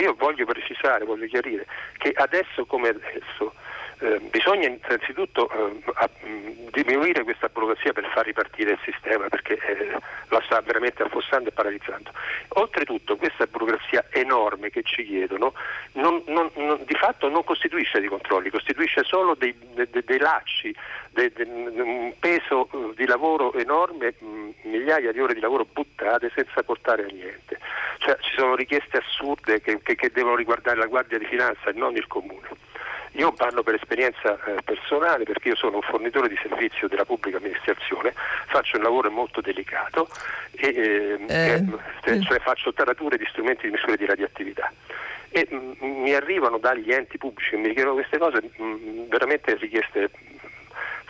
io 0.00 0.14
voglio 0.14 0.44
precisare, 0.44 1.04
voglio 1.04 1.26
chiarire 1.26 1.66
che 1.96 2.12
adesso 2.14 2.66
come 2.66 2.88
adesso 2.88 3.54
eh, 4.00 4.18
bisogna 4.30 4.66
innanzitutto 4.66 5.50
eh, 5.50 6.08
diminuire 6.70 7.22
questa 7.22 7.48
burocrazia 7.48 7.92
per 7.92 8.08
far 8.12 8.24
ripartire 8.24 8.72
il 8.72 8.78
sistema 8.82 9.28
perché 9.28 9.58
eh, 9.58 9.98
la 10.28 10.42
sta 10.44 10.60
veramente 10.62 11.02
affossando 11.02 11.50
e 11.50 11.52
paralizzando. 11.52 12.10
Oltretutto 12.54 13.16
questa 13.16 13.46
burocrazia 13.46 14.06
enorme 14.10 14.70
che 14.70 14.82
ci 14.82 15.04
chiedono 15.04 15.52
non, 15.92 16.22
non, 16.26 16.50
non, 16.54 16.80
di 16.86 16.94
fatto 16.94 17.28
non 17.28 17.44
costituisce 17.44 18.00
dei 18.00 18.08
controlli, 18.08 18.48
costituisce 18.48 19.04
solo 19.04 19.34
dei, 19.34 19.54
dei, 19.74 19.88
dei 19.90 20.18
lacci, 20.18 20.74
dei, 21.10 21.30
un 21.36 22.14
peso 22.18 22.68
eh, 22.72 22.94
di 22.94 23.06
lavoro 23.06 23.52
enorme, 23.52 24.14
mm, 24.22 24.50
migliaia 24.62 25.12
di 25.12 25.20
ore 25.20 25.34
di 25.34 25.40
lavoro 25.40 25.66
buttate 25.70 26.30
senza 26.34 26.62
portare 26.62 27.02
a 27.02 27.06
niente. 27.12 27.58
Cioè, 27.98 28.16
ci 28.20 28.32
sono 28.34 28.54
richieste 28.54 28.96
assurde 28.96 29.60
che, 29.60 29.78
che, 29.82 29.94
che 29.94 30.10
devono 30.10 30.36
riguardare 30.36 30.78
la 30.78 30.86
Guardia 30.86 31.18
di 31.18 31.26
Finanza 31.26 31.68
e 31.68 31.72
non 31.74 31.94
il 31.96 32.06
Comune. 32.06 32.69
Io 33.12 33.32
parlo 33.32 33.62
per 33.62 33.74
esperienza 33.74 34.38
eh, 34.44 34.62
personale 34.62 35.24
perché 35.24 35.48
io 35.48 35.56
sono 35.56 35.76
un 35.76 35.82
fornitore 35.82 36.28
di 36.28 36.38
servizio 36.40 36.86
della 36.88 37.04
pubblica 37.04 37.38
amministrazione, 37.38 38.14
faccio 38.46 38.76
un 38.76 38.84
lavoro 38.84 39.10
molto 39.10 39.40
delicato 39.40 40.08
e 40.52 40.68
eh, 40.68 41.18
eh, 41.28 41.64
eh, 42.04 42.20
cioè 42.22 42.38
faccio 42.38 42.72
tarature 42.72 43.16
di 43.16 43.26
strumenti 43.28 43.66
di 43.66 43.72
misura 43.72 43.96
di 43.96 44.06
radioattività. 44.06 44.72
E 45.30 45.46
mh, 45.50 45.84
mm, 45.84 46.02
mi 46.02 46.14
arrivano 46.14 46.58
dagli 46.58 46.92
enti 46.92 47.18
pubblici 47.18 47.50
che 47.50 47.56
mi 47.56 47.72
chiedono 47.72 47.94
queste 47.94 48.18
cose 48.18 48.42
mh, 48.42 48.64
mm, 48.64 49.08
veramente 49.08 49.54
richieste 49.56 50.10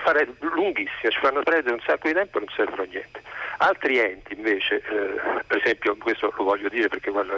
fare 0.02 0.28
lunghissime, 0.40 1.10
ci 1.10 1.18
fanno 1.20 1.42
perdere 1.42 1.74
un 1.74 1.82
sacco 1.84 2.08
di 2.08 2.14
tempo 2.14 2.38
e 2.38 2.40
non 2.40 2.54
servono 2.54 2.82
a 2.82 2.86
niente. 2.86 3.22
Altri 3.58 3.98
enti 3.98 4.34
invece, 4.34 4.76
eh, 4.76 5.42
per 5.46 5.58
esempio, 5.58 5.96
questo 5.96 6.32
lo 6.36 6.44
voglio 6.44 6.68
dire 6.68 6.88
perché 6.88 7.10
guarda, 7.10 7.36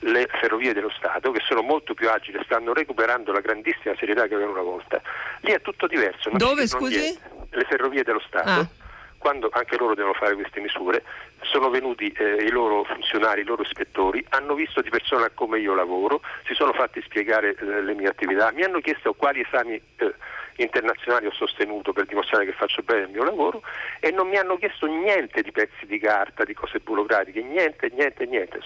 le 0.00 0.28
ferrovie 0.40 0.72
dello 0.72 0.90
Stato, 0.90 1.32
che 1.32 1.40
sono 1.44 1.62
molto 1.62 1.94
più 1.94 2.08
agili, 2.08 2.40
stanno 2.44 2.72
recuperando 2.72 3.32
la 3.32 3.40
grandissima 3.40 3.94
serietà 3.98 4.26
che 4.26 4.34
avevano 4.34 4.60
una 4.60 4.70
volta, 4.70 5.00
lì 5.40 5.52
è 5.52 5.60
tutto 5.60 5.86
diverso. 5.86 6.30
Dove 6.32 6.66
scusi? 6.66 6.98
Niente. 6.98 7.46
Le 7.50 7.64
ferrovie 7.64 8.04
dello 8.04 8.22
Stato. 8.26 8.48
Ah 8.48 8.86
quando 9.18 9.50
anche 9.52 9.76
loro 9.76 9.94
devono 9.94 10.14
fare 10.14 10.34
queste 10.34 10.60
misure, 10.60 11.02
sono 11.42 11.68
venuti 11.68 12.08
eh, 12.16 12.44
i 12.44 12.50
loro 12.50 12.84
funzionari, 12.84 13.42
i 13.42 13.44
loro 13.44 13.62
ispettori, 13.62 14.24
hanno 14.30 14.54
visto 14.54 14.80
di 14.80 14.88
persona 14.88 15.28
come 15.30 15.58
io 15.58 15.74
lavoro, 15.74 16.22
si 16.46 16.54
sono 16.54 16.72
fatti 16.72 17.02
spiegare 17.02 17.54
eh, 17.54 17.82
le 17.82 17.94
mie 17.94 18.08
attività, 18.08 18.50
mi 18.52 18.62
hanno 18.62 18.80
chiesto 18.80 19.12
quali 19.14 19.40
esami 19.40 19.74
eh, 19.74 20.14
internazionali 20.62 21.26
ho 21.26 21.32
sostenuto 21.32 21.92
per 21.92 22.06
dimostrare 22.06 22.44
che 22.44 22.52
faccio 22.52 22.82
bene 22.82 23.02
il 23.02 23.10
mio 23.10 23.24
lavoro 23.24 23.62
e 24.00 24.10
non 24.10 24.28
mi 24.28 24.36
hanno 24.36 24.56
chiesto 24.56 24.86
niente 24.86 25.42
di 25.42 25.52
pezzi 25.52 25.86
di 25.86 25.98
carta, 25.98 26.44
di 26.44 26.54
cose 26.54 26.80
burocratiche, 26.80 27.42
niente, 27.42 27.90
niente, 27.94 28.26
niente, 28.26 28.60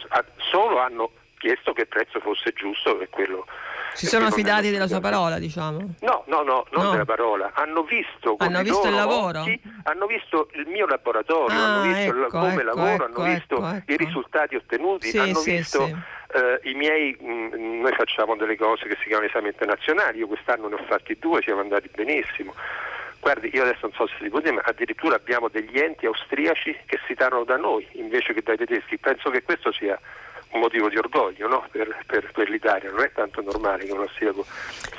solo 0.50 0.78
hanno 0.78 1.10
chiesto 1.38 1.72
che 1.72 1.82
il 1.82 1.88
prezzo 1.88 2.20
fosse 2.20 2.52
giusto 2.52 3.00
e 3.00 3.08
quello... 3.08 3.46
Si 3.94 4.06
sono 4.06 4.26
affidati 4.26 4.70
della 4.70 4.86
sua 4.86 5.00
parola, 5.00 5.38
diciamo? 5.38 5.96
No, 6.00 6.24
no, 6.26 6.42
no, 6.42 6.64
non 6.70 6.84
no. 6.84 6.90
della 6.92 7.04
parola. 7.04 7.50
Hanno 7.52 7.82
visto, 7.82 8.36
hanno 8.38 8.62
visto 8.62 8.86
il 8.86 8.94
lavoro? 8.94 9.40
Occhi, 9.40 9.60
hanno 9.82 10.06
visto 10.06 10.48
il 10.54 10.66
mio 10.66 10.86
laboratorio, 10.86 11.58
ah, 11.58 11.64
hanno 11.64 11.92
visto 11.92 12.24
ecco, 12.24 12.38
come 12.38 12.52
ecco, 12.54 12.62
lavoro, 12.62 12.92
ecco, 12.92 13.04
hanno 13.04 13.34
visto 13.34 13.66
ecco. 13.68 13.92
i 13.92 13.96
risultati 13.96 14.54
ottenuti, 14.54 15.08
sì, 15.08 15.18
hanno 15.18 15.34
sì, 15.34 15.50
visto... 15.56 15.84
Sì. 15.84 15.96
I 16.62 16.74
miei, 16.74 17.16
mh, 17.18 17.32
mm, 17.32 17.80
noi 17.80 17.92
facciamo 17.92 18.36
delle 18.36 18.56
cose 18.56 18.88
che 18.88 18.96
si 19.00 19.08
chiamano 19.08 19.28
esami 19.28 19.48
internazionali, 19.48 20.18
io 20.18 20.26
quest'anno 20.26 20.68
ne 20.68 20.74
ho 20.74 20.84
fatti 20.86 21.16
due, 21.18 21.42
siamo 21.42 21.60
andati 21.60 21.88
benissimo. 21.94 22.54
Guardi, 23.20 23.50
io 23.52 23.62
adesso 23.62 23.82
non 23.82 23.92
so 23.92 24.08
se 24.08 24.14
si 24.20 24.28
può 24.28 24.40
dire, 24.40 24.52
ma 24.52 24.62
addirittura 24.64 25.14
abbiamo 25.14 25.48
degli 25.48 25.78
enti 25.78 26.06
austriaci 26.06 26.76
che 26.86 26.98
si 27.06 27.12
citano 27.12 27.44
da 27.44 27.56
noi 27.56 27.86
invece 27.92 28.32
che 28.32 28.42
dai 28.42 28.56
tedeschi. 28.56 28.98
Penso 28.98 29.30
che 29.30 29.42
questo 29.42 29.70
sia 29.72 29.98
un 30.52 30.60
motivo 30.60 30.88
di 30.88 30.96
orgoglio 30.96 31.48
no? 31.48 31.66
per, 31.70 31.96
per, 32.06 32.30
per, 32.32 32.48
l'Italia, 32.50 32.90
non 32.90 33.00
è 33.00 33.12
tanto 33.12 33.40
normale 33.40 33.84
che 33.84 33.92
un 33.92 34.00
austriaco 34.00 34.44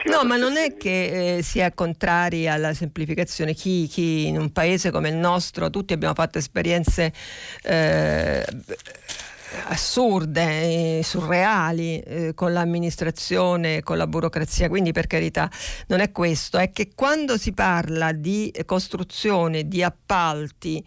sia... 0.02 0.16
No, 0.16 0.24
ma 0.24 0.36
non 0.36 0.58
è 0.58 0.76
che 0.78 1.38
eh, 1.38 1.44
sia 1.44 1.72
contrari 1.74 2.48
alla 2.48 2.74
semplificazione, 2.74 3.54
chi, 3.54 3.88
chi, 3.88 4.28
in 4.28 4.38
un 4.38 4.52
paese 4.52 4.90
come 4.90 5.10
il 5.10 5.16
nostro, 5.16 5.70
tutti 5.70 5.94
abbiamo 5.94 6.14
fatto 6.14 6.38
esperienze... 6.38 7.12
Eh, 7.64 8.46
assurde, 9.68 11.02
surreali 11.04 12.00
eh, 12.00 12.34
con 12.34 12.54
l'amministrazione, 12.54 13.82
con 13.82 13.98
la 13.98 14.08
burocrazia, 14.08 14.70
quindi 14.70 14.92
per 14.92 15.08
carità 15.08 15.50
non 15.88 16.00
è 16.00 16.12
questo, 16.12 16.58
è 16.58 16.72
che 16.72 16.92
quando 16.96 17.38
si 17.38 17.54
parla 17.54 18.12
di 18.12 18.54
costruzione, 18.66 19.68
di 19.68 19.84
appalti, 19.84 20.84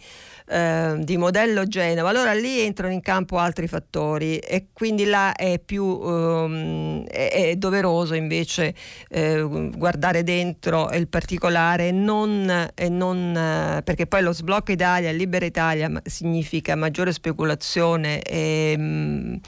eh, 0.48 0.96
di 0.98 1.16
modello 1.16 1.66
Genova, 1.66 2.08
allora 2.08 2.32
lì 2.32 2.60
entrano 2.60 2.92
in 2.92 3.00
campo 3.00 3.38
altri 3.38 3.66
fattori 3.66 4.38
e 4.38 4.68
quindi 4.72 5.04
là 5.04 5.34
è 5.34 5.58
più 5.58 5.84
um, 5.84 7.04
è, 7.06 7.30
è, 7.32 7.56
doveroso 7.56 8.14
invece 8.14 8.74
eh, 9.08 9.70
guardare 9.76 10.22
dentro 10.22 10.90
il 10.92 11.08
particolare 11.08 11.90
non, 11.90 12.70
e 12.74 12.88
non, 12.88 13.32
perché 13.84 14.06
poi 14.06 14.22
lo 14.22 14.32
sblocco 14.32 14.72
Italia, 14.72 15.10
Libera 15.12 15.44
Italia 15.44 15.90
significa 16.04 16.74
maggiore 16.76 17.12
speculazione 17.12 18.22
e, 18.22 18.55
e, 18.74 19.40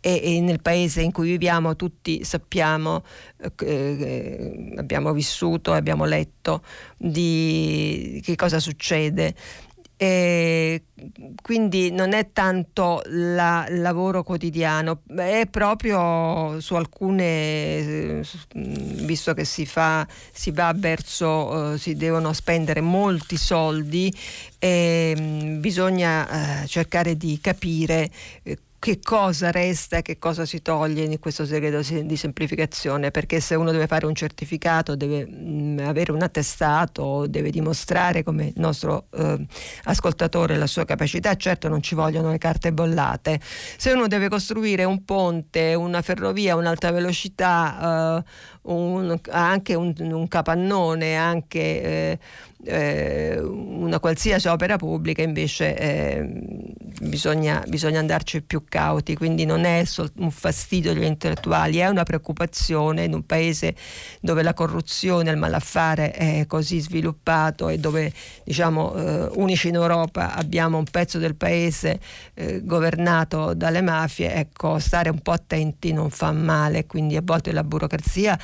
e, 0.00 0.40
nel 0.40 0.60
paese 0.60 1.02
in 1.02 1.12
cui 1.12 1.28
viviamo 1.28 1.76
tutti 1.76 2.24
sappiamo, 2.24 3.02
eh, 3.40 3.52
eh 3.66 4.74
abbiamo 4.76 5.12
vissuto, 5.12 5.72
abbiamo 5.72 6.04
letto 6.04 6.62
di 6.96 8.20
che 8.24 8.36
cosa 8.36 8.60
succede 8.60 9.34
e 10.04 10.82
quindi 11.40 11.90
non 11.90 12.12
è 12.12 12.30
tanto 12.30 13.02
il 13.06 13.34
lavoro 13.34 14.22
quotidiano, 14.22 15.00
è 15.16 15.46
proprio 15.50 16.60
su 16.60 16.74
alcune, 16.74 18.22
visto 18.52 19.32
che 19.32 19.46
si, 19.46 19.64
fa, 19.64 20.06
si 20.30 20.50
va 20.50 20.74
verso, 20.76 21.28
uh, 21.28 21.76
si 21.78 21.94
devono 21.94 22.34
spendere 22.34 22.82
molti 22.82 23.38
soldi, 23.38 24.14
e, 24.58 25.14
um, 25.16 25.60
bisogna 25.60 26.66
cercare 26.66 27.16
di 27.16 27.38
capire 27.40 28.10
uh, 28.42 28.52
che 28.84 29.00
cosa 29.02 29.50
resta 29.50 29.96
e 29.96 30.02
che 30.02 30.18
cosa 30.18 30.44
si 30.44 30.60
toglie 30.60 31.04
in 31.04 31.18
questo 31.18 31.46
segreto 31.46 31.80
di 32.02 32.16
semplificazione, 32.18 33.10
perché 33.10 33.40
se 33.40 33.54
uno 33.54 33.70
deve 33.70 33.86
fare 33.86 34.04
un 34.04 34.14
certificato, 34.14 34.94
deve 34.94 35.24
mh, 35.24 35.84
avere 35.86 36.12
un 36.12 36.20
attestato, 36.20 37.26
deve 37.26 37.48
dimostrare 37.48 38.22
come 38.22 38.52
nostro 38.56 39.06
eh, 39.14 39.46
ascoltatore 39.84 40.58
la 40.58 40.66
sua 40.66 40.84
capacità, 40.84 41.34
certo 41.34 41.68
non 41.68 41.80
ci 41.80 41.94
vogliono 41.94 42.30
le 42.30 42.36
carte 42.36 42.74
bollate. 42.74 43.40
Se 43.40 43.90
uno 43.90 44.06
deve 44.06 44.28
costruire 44.28 44.84
un 44.84 45.02
ponte, 45.02 45.72
una 45.72 46.02
ferrovia, 46.02 46.54
un'alta 46.54 46.90
velocità, 46.90 48.18
eh, 48.18 48.24
un, 48.64 49.18
anche 49.30 49.74
un, 49.74 49.94
un, 49.98 50.28
capannone, 50.28 51.16
anche 51.16 51.58
eh, 51.58 52.18
eh, 52.64 53.38
una 53.40 54.00
qualsiasi 54.00 54.48
opera 54.48 54.76
pubblica, 54.76 55.22
invece 55.22 55.76
eh, 55.76 56.26
bisogna, 57.00 57.62
bisogna, 57.66 57.98
andarci 57.98 58.42
più 58.42 58.64
cauti, 58.68 59.16
quindi 59.16 59.44
non 59.44 59.64
è 59.64 59.84
un 60.16 60.30
fastidio 60.30 60.92
degli 60.92 61.04
intellettuali, 61.04 61.78
è 61.78 61.86
una 61.86 62.04
preoccupazione 62.04 63.04
in 63.04 63.14
un 63.14 63.26
paese 63.26 63.74
dove 64.20 64.42
la 64.42 64.54
corruzione, 64.54 65.30
il 65.30 65.36
malaffare 65.36 66.12
è 66.12 66.44
così 66.46 66.80
sviluppato 66.80 67.68
e 67.68 67.78
dove 67.78 68.12
diciamo 68.44 68.94
eh, 68.94 69.28
unici 69.34 69.68
in 69.68 69.74
Europa 69.74 70.34
abbiamo 70.34 70.78
un 70.78 70.84
pezzo 70.84 71.18
del 71.18 71.34
paese 71.34 72.00
eh, 72.34 72.64
governato 72.64 73.54
dalle 73.54 73.82
mafie, 73.82 74.34
ecco, 74.34 74.78
stare 74.78 75.10
un 75.10 75.20
po' 75.20 75.32
attenti 75.32 75.92
non 75.92 76.10
fa 76.10 76.32
male, 76.32 76.86
quindi 76.86 77.16
a 77.16 77.22
volte 77.22 77.52
la 77.52 77.64
burocrazia 77.64 78.38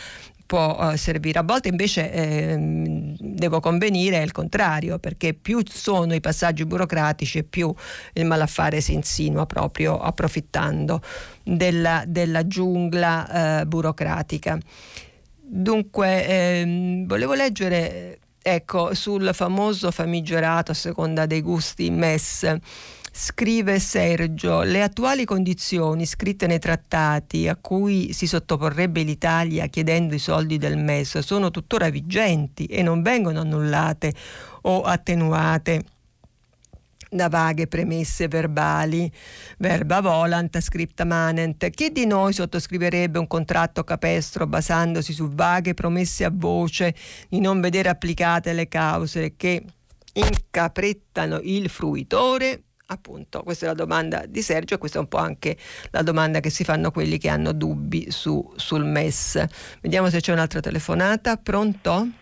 può 0.50 0.76
uh, 0.80 0.96
servire. 0.96 1.38
A 1.38 1.44
volte 1.44 1.68
invece 1.68 2.10
eh, 2.10 2.56
devo 2.58 3.60
convenire 3.60 4.18
è 4.18 4.22
il 4.22 4.32
contrario, 4.32 4.98
perché 4.98 5.32
più 5.32 5.62
sono 5.64 6.12
i 6.12 6.20
passaggi 6.20 6.64
burocratici 6.64 7.38
e 7.38 7.42
più 7.44 7.72
il 8.14 8.24
malaffare 8.26 8.80
si 8.80 8.92
insinua 8.92 9.46
proprio 9.46 10.00
approfittando 10.00 11.00
della, 11.44 12.02
della 12.04 12.48
giungla 12.48 13.60
eh, 13.60 13.66
burocratica. 13.66 14.58
Dunque, 15.40 16.26
ehm, 16.26 17.06
volevo 17.06 17.34
leggere 17.34 18.18
ecco, 18.42 18.92
sul 18.92 19.30
famoso 19.32 19.92
famigerato 19.92 20.72
a 20.72 20.74
seconda 20.74 21.26
dei 21.26 21.42
gusti 21.42 21.90
MES 21.90 22.56
Scrive 23.12 23.80
Sergio, 23.80 24.62
le 24.62 24.82
attuali 24.82 25.24
condizioni 25.24 26.06
scritte 26.06 26.46
nei 26.46 26.60
trattati 26.60 27.48
a 27.48 27.56
cui 27.56 28.12
si 28.12 28.28
sottoporrebbe 28.28 29.02
l'Italia 29.02 29.66
chiedendo 29.66 30.14
i 30.14 30.18
soldi 30.20 30.58
del 30.58 30.78
MES 30.78 31.18
sono 31.18 31.50
tuttora 31.50 31.90
vigenti 31.90 32.66
e 32.66 32.82
non 32.82 33.02
vengono 33.02 33.40
annullate 33.40 34.14
o 34.62 34.82
attenuate 34.82 35.84
da 37.10 37.28
vaghe 37.28 37.66
premesse 37.66 38.28
verbali, 38.28 39.10
verba 39.58 40.00
volant, 40.00 40.60
scripta 40.60 41.04
manent. 41.04 41.68
Chi 41.70 41.90
di 41.90 42.06
noi 42.06 42.32
sottoscriverebbe 42.32 43.18
un 43.18 43.26
contratto 43.26 43.82
capestro 43.82 44.46
basandosi 44.46 45.12
su 45.12 45.28
vaghe 45.28 45.74
promesse 45.74 46.24
a 46.24 46.30
voce 46.32 46.94
di 47.28 47.40
non 47.40 47.60
vedere 47.60 47.88
applicate 47.88 48.52
le 48.52 48.68
cause 48.68 49.34
che 49.36 49.64
incaprettano 50.12 51.40
il 51.42 51.68
fruitore 51.68 52.62
Appunto, 52.92 53.44
questa 53.44 53.66
è 53.66 53.68
la 53.68 53.74
domanda 53.74 54.24
di 54.26 54.42
Sergio 54.42 54.74
e 54.74 54.78
questa 54.78 54.98
è 54.98 55.00
un 55.00 55.06
po' 55.06 55.18
anche 55.18 55.56
la 55.90 56.02
domanda 56.02 56.40
che 56.40 56.50
si 56.50 56.64
fanno 56.64 56.90
quelli 56.90 57.18
che 57.18 57.28
hanno 57.28 57.52
dubbi 57.52 58.10
su, 58.10 58.52
sul 58.56 58.84
MES. 58.84 59.44
Vediamo 59.80 60.10
se 60.10 60.20
c'è 60.20 60.32
un'altra 60.32 60.58
telefonata. 60.58 61.36
Pronto? 61.36 62.19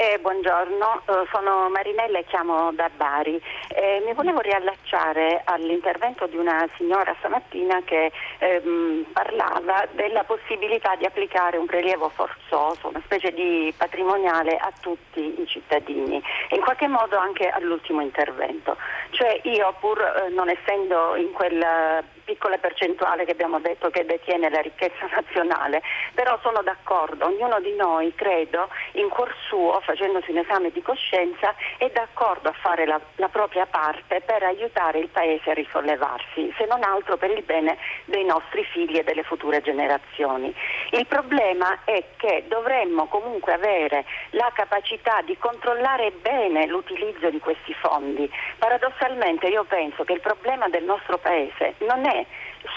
Eh, 0.00 0.16
buongiorno, 0.20 1.02
eh, 1.06 1.26
sono 1.32 1.68
Marinella 1.70 2.20
e 2.20 2.24
chiamo 2.26 2.70
da 2.72 2.88
Bari. 2.88 3.42
Eh, 3.66 4.00
mi 4.06 4.12
volevo 4.12 4.38
riallacciare 4.38 5.42
all'intervento 5.44 6.28
di 6.28 6.36
una 6.36 6.68
signora 6.76 7.12
stamattina 7.18 7.82
che 7.84 8.12
ehm, 8.38 9.06
parlava 9.12 9.88
della 9.90 10.22
possibilità 10.22 10.94
di 10.94 11.04
applicare 11.04 11.56
un 11.56 11.66
prelievo 11.66 12.10
forzoso, 12.10 12.86
una 12.86 13.02
specie 13.06 13.32
di 13.32 13.74
patrimoniale 13.76 14.56
a 14.56 14.72
tutti 14.80 15.40
i 15.40 15.46
cittadini 15.48 16.22
e 16.48 16.54
in 16.54 16.62
qualche 16.62 16.86
modo 16.86 17.18
anche 17.18 17.48
all'ultimo 17.48 18.00
intervento. 18.00 18.76
Cioè 19.10 19.40
io 19.42 19.74
pur 19.80 20.00
eh, 20.00 20.30
non 20.30 20.48
essendo 20.48 21.16
in 21.16 21.32
quel 21.32 22.06
piccola 22.28 22.58
percentuale 22.58 23.24
che 23.24 23.32
abbiamo 23.32 23.58
detto 23.58 23.88
che 23.88 24.04
detiene 24.04 24.50
la 24.50 24.60
ricchezza 24.60 25.08
nazionale, 25.16 25.80
però 26.12 26.38
sono 26.42 26.60
d'accordo, 26.62 27.24
ognuno 27.24 27.58
di 27.60 27.74
noi 27.74 28.14
credo 28.14 28.68
in 28.92 29.08
cuor 29.08 29.34
suo, 29.48 29.80
facendosi 29.88 30.32
un 30.32 30.38
esame 30.38 30.70
di 30.70 30.82
coscienza, 30.82 31.54
è 31.78 31.88
d'accordo 31.88 32.50
a 32.50 32.52
fare 32.52 32.84
la, 32.84 33.00
la 33.16 33.28
propria 33.28 33.64
parte 33.64 34.20
per 34.20 34.42
aiutare 34.42 34.98
il 34.98 35.08
Paese 35.08 35.50
a 35.50 35.54
risollevarsi, 35.54 36.52
se 36.58 36.66
non 36.66 36.82
altro 36.82 37.16
per 37.16 37.30
il 37.30 37.42
bene 37.42 37.78
dei 38.04 38.24
nostri 38.26 38.64
figli 38.64 38.98
e 38.98 39.02
delle 39.02 39.22
future 39.22 39.62
generazioni. 39.62 40.54
Il 40.90 41.06
problema 41.06 41.78
è 41.84 42.04
che 42.16 42.44
dovremmo 42.48 43.06
comunque 43.06 43.54
avere 43.54 44.04
la 44.30 44.50
capacità 44.52 45.22
di 45.22 45.38
controllare 45.38 46.10
bene 46.20 46.66
l'utilizzo 46.66 47.30
di 47.30 47.38
questi 47.38 47.72
fondi. 47.72 48.30
Paradossalmente 48.58 49.46
io 49.46 49.64
penso 49.64 50.04
che 50.04 50.12
il 50.12 50.20
problema 50.20 50.68
del 50.68 50.84
nostro 50.84 51.16
Paese 51.16 51.76
non 51.78 52.04
è 52.04 52.26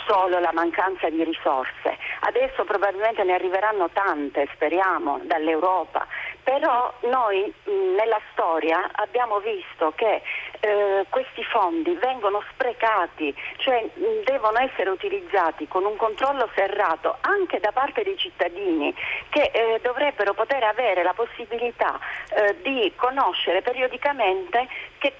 solo 0.08 0.40
la 0.40 0.52
mancanza 0.54 1.10
di 1.10 1.24
risorse. 1.24 1.98
Adesso 2.22 2.64
probabilmente 2.64 3.24
ne 3.24 3.34
arriveranno 3.34 3.90
tante, 3.90 4.48
speriamo, 4.54 5.20
dall'Europa, 5.24 6.08
però 6.44 6.94
noi 7.02 7.54
mh, 7.64 7.72
nella 7.96 8.20
storia 8.32 8.90
abbiamo 8.94 9.40
visto 9.40 9.94
che 9.96 10.22
eh, 10.62 11.06
questi 11.10 11.44
fondi 11.44 11.94
vengono 11.96 12.42
sprecati, 12.52 13.36
cioè 13.58 13.84
mh, 13.84 14.24
devono 14.24 14.60
essere 14.60 14.90
utilizzati 14.90 15.68
con 15.68 15.84
un 15.84 15.98
controllo 15.98 16.50
serrato 16.56 17.18
anche 17.22 17.60
da 17.60 17.72
parte 17.72 18.04
dei 18.04 18.18
cittadini 18.18 18.96
che 19.30 19.52
eh, 19.54 19.80
dovrebbero 19.82 20.34
poter 20.34 20.64
avere 20.64 21.04
la 21.04 21.14
possibilità 21.14 22.00
eh, 22.30 22.56
di 22.62 22.94
conoscere 22.96 23.62
periodicamente 23.62 24.68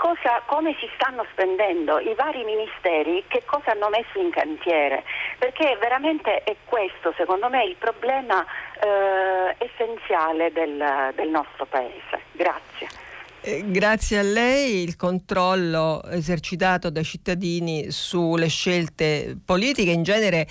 cosa, 0.02 0.42
come 0.48 0.76
si 0.80 0.90
stanno 0.96 1.26
spendendo 1.32 2.00
i 2.00 2.14
vari 2.16 2.44
ministeri, 2.44 3.24
che 3.28 3.44
cosa 3.46 3.72
hanno 3.72 3.90
messo 3.90 4.20
in 4.20 4.32
cantiere, 4.32 5.04
perché 5.38 5.78
veramente 5.80 6.44
è 6.44 6.56
questo 6.66 7.14
secondo 7.16 7.50
me 7.50 7.64
il 7.66 7.76
problema 7.76 8.44
eh, 8.80 9.56
essenziale 9.60 10.52
del, 10.52 11.12
del 11.14 11.30
nostro 11.30 11.66
Paese. 11.66 12.22
Grazie. 12.32 13.11
Eh, 13.44 13.64
grazie 13.72 14.20
a 14.20 14.22
lei 14.22 14.84
il 14.84 14.96
controllo 14.96 16.04
esercitato 16.04 16.92
dai 16.92 17.04
cittadini 17.04 17.90
sulle 17.90 18.48
scelte 18.48 19.36
politiche. 19.44 19.90
In 19.90 20.04
genere 20.04 20.48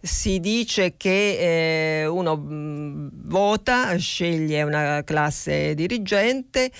si 0.00 0.40
dice 0.40 0.96
che 0.96 2.00
eh, 2.00 2.06
uno 2.06 2.36
mh, 2.36 2.54
mm, 2.54 3.08
vota, 3.24 3.94
sceglie 3.96 4.62
una 4.62 5.02
classe 5.04 5.74
dirigente, 5.74 6.70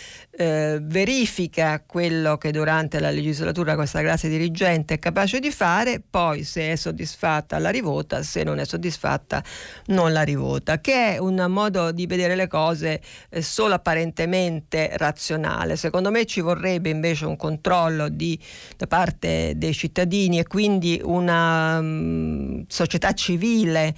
eh, 0.41 0.79
verifica 0.81 1.83
quello 1.87 2.39
che 2.39 2.51
durante 2.51 2.99
la 2.99 3.11
legislatura 3.11 3.75
questa 3.75 4.01
classe 4.01 4.27
dirigente 4.31 4.95
è 4.95 4.99
capace 4.99 5.39
di 5.39 5.51
fare, 5.51 6.01
poi 6.01 6.45
se 6.45 6.73
è 6.73 6.77
soddisfatta 6.77 7.59
la 7.59 7.69
rivota, 7.69 8.23
se 8.23 8.43
non 8.43 8.59
è 8.59 8.65
soddisfatta 8.65 9.45
non 9.89 10.15
la 10.15 10.23
rivota, 10.23 10.81
che 10.81 11.15
è 11.15 11.19
un 11.19 11.45
modo 11.51 11.93
di 11.93 12.07
vedere 12.07 12.37
le 12.37 12.47
cose 12.47 13.03
eh, 13.29 13.43
solo 13.43 13.75
apparentemente 13.75 14.93
razionale. 14.97 15.77
Secondo 15.77 16.11
me 16.11 16.25
ci 16.25 16.41
vorrebbe 16.41 16.89
invece 16.89 17.27
un 17.27 17.37
controllo 17.37 18.09
di, 18.09 18.39
da 18.79 18.87
parte 18.87 19.53
dei 19.57 19.75
cittadini 19.75 20.39
e 20.39 20.47
quindi 20.47 20.99
una 21.05 21.83
mm, 21.83 22.63
società 22.67 23.13
civile 23.13 23.95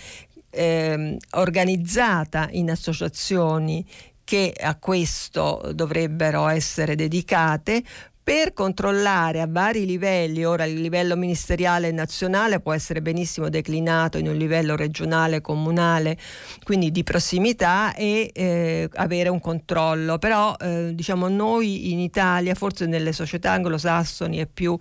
eh, 0.50 1.16
organizzata 1.30 2.48
in 2.50 2.68
associazioni 2.68 3.86
che 4.32 4.54
a 4.58 4.76
questo 4.76 5.72
dovrebbero 5.74 6.48
essere 6.48 6.94
dedicate 6.94 7.82
per 8.22 8.54
controllare 8.54 9.42
a 9.42 9.46
vari 9.46 9.84
livelli, 9.84 10.42
ora 10.42 10.64
il 10.64 10.80
livello 10.80 11.16
ministeriale 11.16 11.88
e 11.88 11.92
nazionale 11.92 12.58
può 12.60 12.72
essere 12.72 13.02
benissimo 13.02 13.50
declinato 13.50 14.16
in 14.16 14.28
un 14.28 14.36
livello 14.36 14.74
regionale, 14.74 15.42
comunale, 15.42 16.16
quindi 16.62 16.90
di 16.90 17.02
prossimità 17.02 17.94
e 17.94 18.30
eh, 18.32 18.88
avere 18.94 19.28
un 19.28 19.38
controllo, 19.38 20.16
però 20.16 20.56
eh, 20.58 20.92
diciamo 20.94 21.28
noi 21.28 21.92
in 21.92 21.98
Italia, 21.98 22.54
forse 22.54 22.86
nelle 22.86 23.12
società 23.12 23.50
anglosassoni 23.50 24.38
è 24.38 24.46
più 24.46 24.78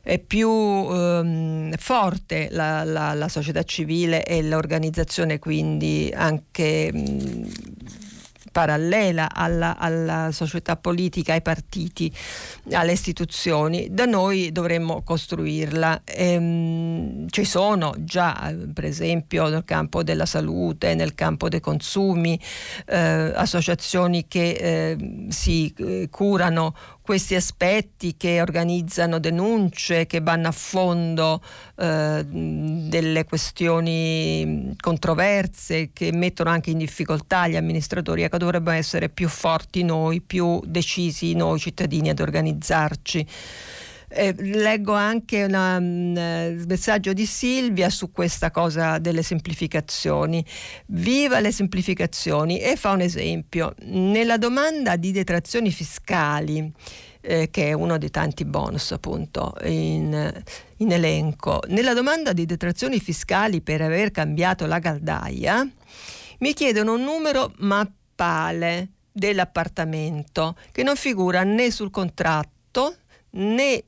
è 0.00 0.20
più 0.20 0.48
ehm, 0.48 1.74
forte 1.78 2.46
la, 2.52 2.84
la, 2.84 3.12
la, 3.14 3.26
società 3.28 3.64
civile 3.64 4.22
e 4.22 4.40
l'organizzazione 4.40 5.40
quindi 5.40 6.12
anche 6.14 6.92
mh, 6.92 7.48
parallela 8.56 9.28
alla, 9.34 9.76
alla, 9.76 10.32
società 10.32 10.76
politica, 10.76 11.34
ai 11.34 11.42
partiti, 11.42 12.10
alle 12.70 12.92
istituzioni. 12.92 13.88
Da 13.90 14.06
noi 14.06 14.50
dovremmo 14.50 15.02
costruirla. 15.02 16.00
Ehm, 16.06 17.28
ci 17.28 17.44
sono 17.44 17.94
già, 17.98 18.50
per 18.72 18.86
esempio, 18.86 19.48
nel 19.48 19.64
campo 19.66 20.02
della 20.02 20.24
salute, 20.24 20.94
nel 20.94 21.14
campo 21.14 21.50
dei 21.50 21.60
consumi, 21.60 22.40
eh, 22.86 22.96
associazioni 22.96 24.26
che 24.26 24.52
eh, 24.52 24.96
si 25.28 25.74
eh, 25.76 26.08
curano 26.10 26.74
questi 27.06 27.36
aspetti 27.36 28.16
che 28.16 28.40
organizzano 28.40 29.20
denunce, 29.20 30.06
che 30.06 30.20
vanno 30.20 30.48
a 30.48 30.50
fondo 30.50 31.40
eh, 31.76 32.24
delle 32.26 33.24
questioni 33.24 34.74
controverse, 34.80 35.90
che 35.92 36.10
mettono 36.12 36.50
anche 36.50 36.70
in 36.70 36.78
difficoltà 36.78 37.46
gli 37.46 37.54
amministratori. 37.54 38.22
Ecco, 38.22 38.38
dovremmo 38.38 38.70
essere 38.70 39.08
più 39.08 39.28
forti 39.28 39.84
noi, 39.84 40.20
più 40.20 40.60
decisi 40.66 41.34
noi 41.34 41.60
cittadini 41.60 42.08
ad 42.08 42.18
organizzarci. 42.18 43.26
Eh, 44.08 44.34
leggo 44.38 44.92
anche 44.92 45.44
un 45.44 45.54
um, 45.54 46.64
messaggio 46.66 47.12
di 47.12 47.26
Silvia 47.26 47.90
su 47.90 48.12
questa 48.12 48.50
cosa 48.50 48.98
delle 48.98 49.22
semplificazioni. 49.22 50.44
Viva 50.86 51.40
le 51.40 51.50
semplificazioni 51.50 52.60
e 52.60 52.76
fa 52.76 52.92
un 52.92 53.00
esempio. 53.00 53.74
Nella 53.82 54.38
domanda 54.38 54.96
di 54.96 55.10
detrazioni 55.10 55.72
fiscali, 55.72 56.72
eh, 57.20 57.50
che 57.50 57.68
è 57.68 57.72
uno 57.72 57.98
dei 57.98 58.10
tanti 58.10 58.44
bonus 58.44 58.92
appunto 58.92 59.54
in, 59.64 60.32
in 60.76 60.92
elenco, 60.92 61.60
nella 61.68 61.92
domanda 61.92 62.32
di 62.32 62.46
detrazioni 62.46 63.00
fiscali 63.00 63.60
per 63.60 63.82
aver 63.82 64.12
cambiato 64.12 64.66
la 64.66 64.78
caldaia, 64.78 65.68
mi 66.38 66.52
chiedono 66.52 66.94
un 66.94 67.02
numero 67.02 67.52
mappale 67.58 68.90
dell'appartamento 69.10 70.56
che 70.70 70.84
non 70.84 70.94
figura 70.94 71.42
né 71.42 71.70
sul 71.72 71.90
contratto 71.90 72.96
né 73.30 73.82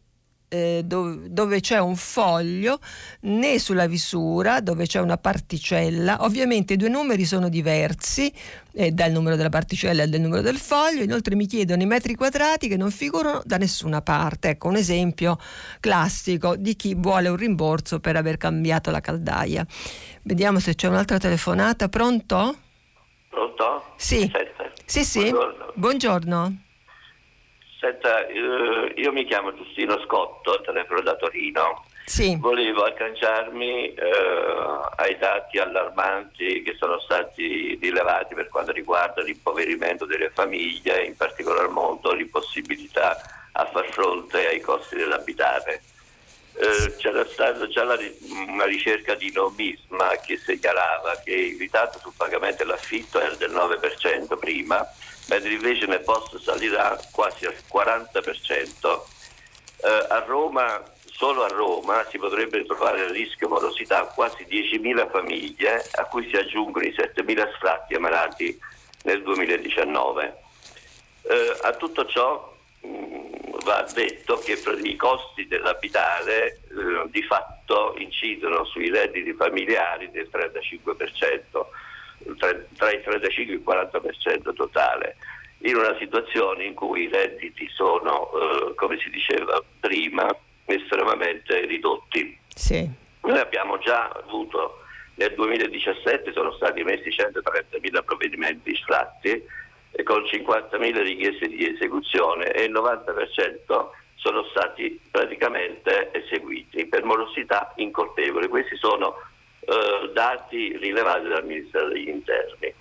eh, 0.48 0.82
dove, 0.84 1.30
dove, 1.30 1.60
c'è 1.60 1.78
un 1.78 1.96
foglio 1.96 2.78
né 3.20 3.58
sulla 3.58 3.86
visura 3.86 4.60
dove 4.60 4.86
c'è 4.86 5.00
una 5.00 5.16
particella. 5.16 6.24
Ovviamente 6.24 6.74
i 6.74 6.76
due 6.76 6.88
numeri 6.88 7.24
sono 7.24 7.48
diversi 7.48 8.32
eh, 8.72 8.90
dal 8.90 9.10
numero 9.10 9.36
della 9.36 9.48
particella 9.48 10.02
e 10.02 10.08
dal 10.08 10.20
numero 10.20 10.42
del 10.42 10.56
foglio. 10.56 11.02
Inoltre 11.02 11.34
mi 11.34 11.46
chiedono 11.46 11.82
i 11.82 11.86
metri 11.86 12.14
quadrati 12.14 12.68
che 12.68 12.76
non 12.76 12.90
figurano 12.90 13.42
da 13.44 13.56
nessuna 13.56 14.00
parte. 14.02 14.50
Ecco 14.50 14.68
un 14.68 14.76
esempio 14.76 15.38
classico 15.80 16.56
di 16.56 16.76
chi 16.76 16.94
vuole 16.94 17.28
un 17.28 17.36
rimborso 17.36 18.00
per 18.00 18.16
aver 18.16 18.36
cambiato 18.36 18.90
la 18.90 19.00
caldaia. 19.00 19.66
Vediamo 20.22 20.58
se 20.58 20.74
c'è 20.74 20.88
un'altra 20.88 21.18
telefonata. 21.18 21.88
Pronto? 21.88 22.56
pronto? 23.28 23.84
sì. 23.96 24.30
Sì 24.84 25.04
sì. 25.04 25.28
Buongiorno, 25.28 25.72
buongiorno. 25.74 26.56
Senta, 27.78 28.26
eh, 28.26 28.92
io 28.96 29.12
mi 29.12 29.24
chiamo 29.24 29.55
Giustino 29.55 30.00
Scotto, 30.00 30.60
telefono 30.62 31.00
da 31.00 31.14
Torino. 31.14 31.84
Sì. 32.06 32.36
Volevo 32.36 32.82
agganciarmi 32.82 33.94
eh, 33.94 34.02
ai 34.96 35.16
dati 35.18 35.59
allarmanti 35.59 36.62
che 36.62 36.74
sono 36.76 36.98
stati 37.00 37.78
rilevati 37.80 38.34
per 38.34 38.48
quanto 38.48 38.72
riguarda 38.72 39.22
l'impoverimento 39.22 40.06
delle 40.06 40.30
famiglie, 40.30 41.05
in 41.05 41.16
particolar 41.16 41.68
modo 41.68 42.12
l'impossibilità 42.12 43.16
a 43.52 43.64
far 43.66 43.86
fronte 43.90 44.48
ai 44.48 44.60
costi 44.60 44.96
dell'abitare. 44.96 45.80
Eh, 46.60 46.97
c'era 46.97 47.24
stata 47.24 47.68
già 47.68 47.85
la, 47.85 47.97
una 48.48 48.64
ricerca 48.64 49.14
di 49.14 49.30
Nomisma 49.32 50.16
che 50.16 50.36
segnalava 50.39 51.20
che 51.24 51.30
il 51.30 51.59
ritardo 51.59 52.01
sul 52.01 52.14
pagamento 52.16 52.64
dell'affitto 52.64 53.20
era 53.20 53.35
del 53.36 53.52
9% 53.52 54.36
prima 54.36 54.85
mentre 55.28 55.52
invece 55.52 55.86
nel 55.86 56.01
post 56.01 56.36
salirà 56.40 56.98
quasi 57.12 57.47
al 57.47 57.55
40%. 57.72 59.01
Eh, 59.80 60.06
a 60.09 60.18
Roma, 60.26 60.82
solo 61.12 61.44
a 61.44 61.48
Roma, 61.48 62.05
si 62.10 62.18
potrebbe 62.18 62.64
trovare 62.64 63.02
a 63.02 63.10
rischio 63.10 63.48
morosità 63.48 64.06
quasi 64.06 64.44
10.000 64.48 65.10
famiglie, 65.10 65.89
a 65.93 66.05
cui 66.06 66.28
si 66.28 66.36
aggiungono 66.36 66.85
i 66.85 66.94
7.000 66.97 67.55
sfratti 67.55 67.94
emanati 67.94 68.59
nel 69.05 69.22
2019. 69.22 70.43
Eh, 71.22 71.59
a 71.62 71.72
tutto 71.74 72.06
ciò 72.06 72.56
va 73.64 73.86
detto 73.92 74.38
che 74.38 74.59
i 74.82 74.96
costi 74.96 75.46
dell'abitare 75.46 76.60
eh, 76.68 77.09
di 77.10 77.22
fatto 77.22 77.94
incidono 77.98 78.64
sui 78.64 78.90
redditi 78.90 79.32
familiari 79.34 80.10
del 80.10 80.28
35% 80.32 81.66
tra, 82.36 82.55
tra 82.76 82.90
il 82.90 83.02
35 83.02 83.52
e 83.52 83.56
il 83.56 83.62
40% 83.64 84.55
totale, 84.55 85.16
in 85.62 85.76
una 85.76 85.96
situazione 85.98 86.64
in 86.64 86.74
cui 86.74 87.02
i 87.02 87.09
redditi 87.09 87.68
sono, 87.70 88.30
eh, 88.32 88.74
come 88.74 88.98
si 88.98 89.10
diceva 89.10 89.62
prima, 89.80 90.26
estremamente 90.64 91.64
ridotti. 91.66 92.38
Sì. 92.55 92.88
Noi 93.22 93.38
abbiamo 93.38 93.78
già 93.78 94.09
avuto 94.09 94.82
nel 95.14 95.34
2017 95.34 96.32
sono 96.32 96.52
stati 96.52 96.80
emessi 96.80 97.09
130.000 97.09 98.05
provvedimenti 98.05 98.74
sfratti 98.76 99.42
con 100.05 100.23
50.000 100.23 101.02
richieste 101.02 101.48
di 101.48 101.74
esecuzione 101.74 102.52
e 102.52 102.65
il 102.65 102.73
90% 102.73 103.89
sono 104.15 104.44
stati 104.51 105.01
praticamente 105.10 106.10
eseguiti 106.12 106.86
per 106.86 107.05
morosità 107.05 107.73
incolpevole. 107.77 108.48
Questi 108.48 108.77
sono 108.77 109.15
eh, 109.60 110.10
dati 110.12 110.77
rilevati 110.77 111.28
dal 111.28 111.44
Ministero 111.44 111.89
degli 111.89 112.09
Interni. 112.09 112.74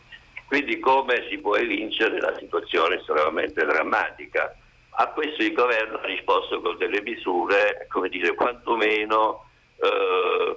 Quindi 0.48 0.80
come 0.80 1.28
si 1.30 1.38
può 1.38 1.56
evincere 1.56 2.20
la 2.20 2.36
situazione 2.38 2.96
estremamente 2.96 3.66
drammatica? 3.66 4.56
A 5.00 5.08
questo 5.08 5.44
il 5.44 5.54
governo 5.54 5.98
ha 6.00 6.06
risposto 6.06 6.62
con 6.62 6.78
delle 6.78 7.02
misure, 7.02 7.86
come 7.90 8.10
dire, 8.10 8.34
quantomeno 8.34 9.46
eh, 9.80 10.56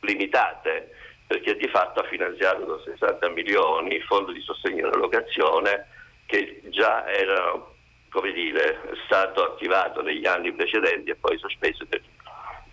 limitate, 0.00 0.90
perché 1.30 1.54
di 1.54 1.68
fatto 1.68 2.00
ha 2.00 2.08
finanziato 2.08 2.64
con 2.64 2.80
60 2.82 3.28
milioni 3.28 3.94
il 3.94 4.02
fondo 4.02 4.32
di 4.32 4.40
sostegno 4.40 4.88
alla 4.88 4.96
locazione 4.96 5.86
che 6.26 6.60
già 6.70 7.04
come 8.08 8.32
dire, 8.32 8.80
stato 9.04 9.44
attivato 9.44 10.02
negli 10.02 10.26
anni 10.26 10.52
precedenti 10.52 11.10
e 11.10 11.14
poi 11.14 11.38
sospeso 11.38 11.86
per, 11.88 12.02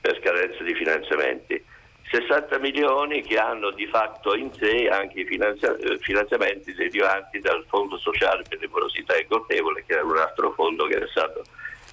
per 0.02 0.20
carenza 0.22 0.64
di 0.64 0.74
finanziamenti. 0.74 1.64
60 2.10 2.58
milioni 2.58 3.22
che 3.22 3.38
hanno 3.38 3.70
di 3.70 3.86
fatto 3.86 4.34
in 4.34 4.52
sé 4.54 4.88
anche 4.88 5.20
i 5.20 5.28
eh, 5.28 5.98
finanziamenti 6.00 6.74
derivanti 6.74 7.40
dal 7.40 7.64
Fondo 7.68 8.00
Sociale 8.00 8.42
per 8.50 8.60
le 8.60 8.70
Porosità 8.70 9.20
Incolpevole, 9.20 9.84
che 9.86 9.94
era 9.94 10.04
un 10.04 10.18
altro 10.18 10.52
fondo 10.54 10.88
che 10.88 10.96
era 10.96 11.08
stato 11.10 11.44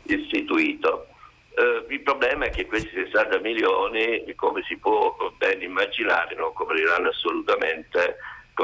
istituito. 0.04 1.08
Eh, 1.56 1.84
il 1.88 2.00
problema 2.00 2.46
è 2.46 2.50
che 2.50 2.66
questi 2.66 2.90
60 2.92 3.38
milioni, 3.38 4.24
come 4.34 4.62
si 4.64 4.76
può 4.76 5.16
ben 5.36 5.62
immaginare, 5.62 6.34
non 6.34 6.52
copriranno 6.52 7.08
assolutamente 7.10 8.16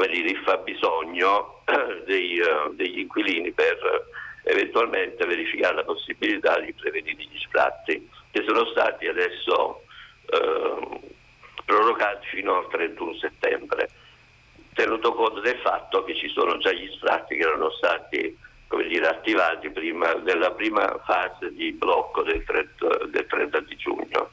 dire, 0.09 0.29
il 0.29 0.41
fabbisogno 0.43 1.63
dei, 2.05 2.39
uh, 2.39 2.73
degli 2.73 2.99
inquilini 2.99 3.51
per 3.51 3.77
uh, 3.77 4.49
eventualmente 4.49 5.25
verificare 5.25 5.75
la 5.75 5.83
possibilità 5.83 6.59
di 6.59 6.73
prevenire 6.73 7.23
gli 7.23 7.39
sfratti, 7.39 8.09
che 8.31 8.43
sono 8.45 8.65
stati 8.65 9.07
adesso 9.07 9.83
uh, 10.25 11.11
prorogati 11.63 12.27
fino 12.27 12.57
al 12.57 12.67
31 12.69 13.15
settembre, 13.15 13.89
tenuto 14.73 15.13
conto 15.13 15.39
del 15.39 15.59
fatto 15.59 16.03
che 16.03 16.15
ci 16.15 16.27
sono 16.29 16.57
già 16.57 16.71
gli 16.71 16.89
sfratti 16.97 17.35
che 17.35 17.43
erano 17.43 17.71
stati 17.71 18.37
come 18.71 18.87
dire, 18.87 19.05
attivati 19.05 19.69
prima 19.69 20.13
della 20.13 20.51
prima 20.51 20.97
fase 21.05 21.51
di 21.53 21.73
blocco 21.73 22.23
del 22.23 22.41
30, 22.45 23.05
del 23.07 23.25
30 23.27 23.59
di 23.59 23.75
giugno. 23.75 24.31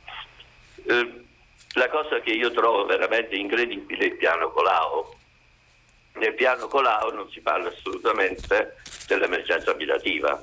Eh, 0.87 1.25
la 1.73 1.89
cosa 1.89 2.21
che 2.21 2.28
io 2.39 2.53
trovo 2.53 2.85
veramente 2.87 3.35
incredibile 3.35 4.07
il 4.07 4.17
piano 4.17 4.51
Colau. 4.51 5.07
Nel 6.15 6.35
piano 6.35 6.69
Colau 6.69 7.13
non 7.13 7.29
si 7.31 7.41
parla 7.41 7.69
assolutamente 7.69 8.77
dell'emergenza 9.07 9.73
abitativa, 9.73 10.41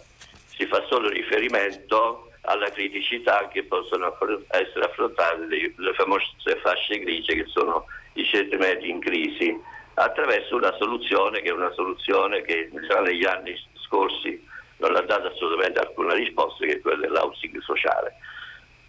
si 0.47 0.65
fa 0.65 0.83
solo 0.87 1.09
riferimento 1.09 2.31
alla 2.41 2.69
criticità 2.69 3.47
che 3.47 3.63
possono 3.63 4.15
essere 4.49 4.85
affrontate 4.85 5.45
le, 5.45 5.73
le 5.75 5.93
famose 5.93 6.25
fasce 6.61 6.99
grigie 6.99 7.35
che 7.35 7.45
sono 7.47 7.85
i 8.13 8.25
centri 8.25 8.57
medi 8.57 8.89
in 8.89 8.99
crisi 8.99 9.57
attraverso 9.95 10.55
una 10.55 10.73
soluzione 10.73 11.41
che 11.41 11.49
è 11.49 11.53
una 11.53 11.71
soluzione 11.71 12.41
che 12.43 12.69
già 12.87 13.01
negli 13.01 13.25
anni 13.25 13.57
scorsi 13.85 14.45
non 14.77 14.95
ha 14.95 15.01
dato 15.01 15.27
assolutamente 15.27 15.79
alcuna 15.79 16.13
risposta, 16.13 16.65
che 16.65 16.73
è 16.73 16.81
quella 16.81 17.07
dell'housing 17.07 17.59
sociale. 17.61 18.15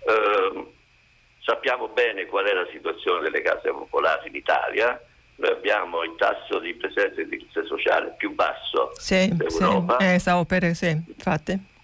Eh, 0.07 0.75
sappiamo 1.47 1.87
bene 1.87 2.27
qual 2.27 2.45
è 2.45 2.53
la 2.53 2.67
situazione 2.73 3.23
delle 3.23 3.41
case 3.41 3.71
popolari 3.71 4.29
in 4.29 4.35
Italia, 4.35 5.01
noi 5.37 5.51
abbiamo 5.53 6.03
il 6.03 6.15
tasso 6.19 6.59
di 6.59 6.75
presenza 6.75 7.15
di 7.15 7.23
edilizia 7.23 7.65
sociale 7.65 8.15
più 8.19 8.35
basso 8.35 8.91
sì, 8.99 9.31
d'Europa. 9.33 9.99
Sì, 10.01 10.07
eh, 10.07 10.19
stavo 10.19 10.45
per, 10.45 10.75
sì, 10.75 10.89
infatti. 10.89 11.75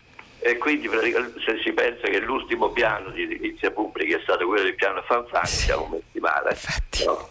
E 0.41 0.59
quindi 0.59 0.89
se 0.89 1.61
si 1.63 1.73
pensa 1.73 2.09
che 2.09 2.19
l'ultimo 2.19 2.71
piano 2.71 3.11
di 3.11 3.23
edilizia 3.23 3.71
pubblica 3.71 4.17
è 4.17 4.21
stato 4.25 4.45
quello 4.47 4.65
del 4.65 4.75
piano 4.75 5.01
Fanfani, 5.03 5.47
siamo 5.47 5.87
messi 5.87 6.19
male. 6.19 6.51
Infatti. 6.51 7.05
No? 7.05 7.29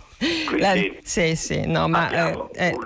La, 0.57 0.75
sì, 1.01 1.35
sì, 1.35 1.65
no, 1.65 1.87
ma 1.87 2.29
eh, 2.29 2.37
eh 2.53 2.77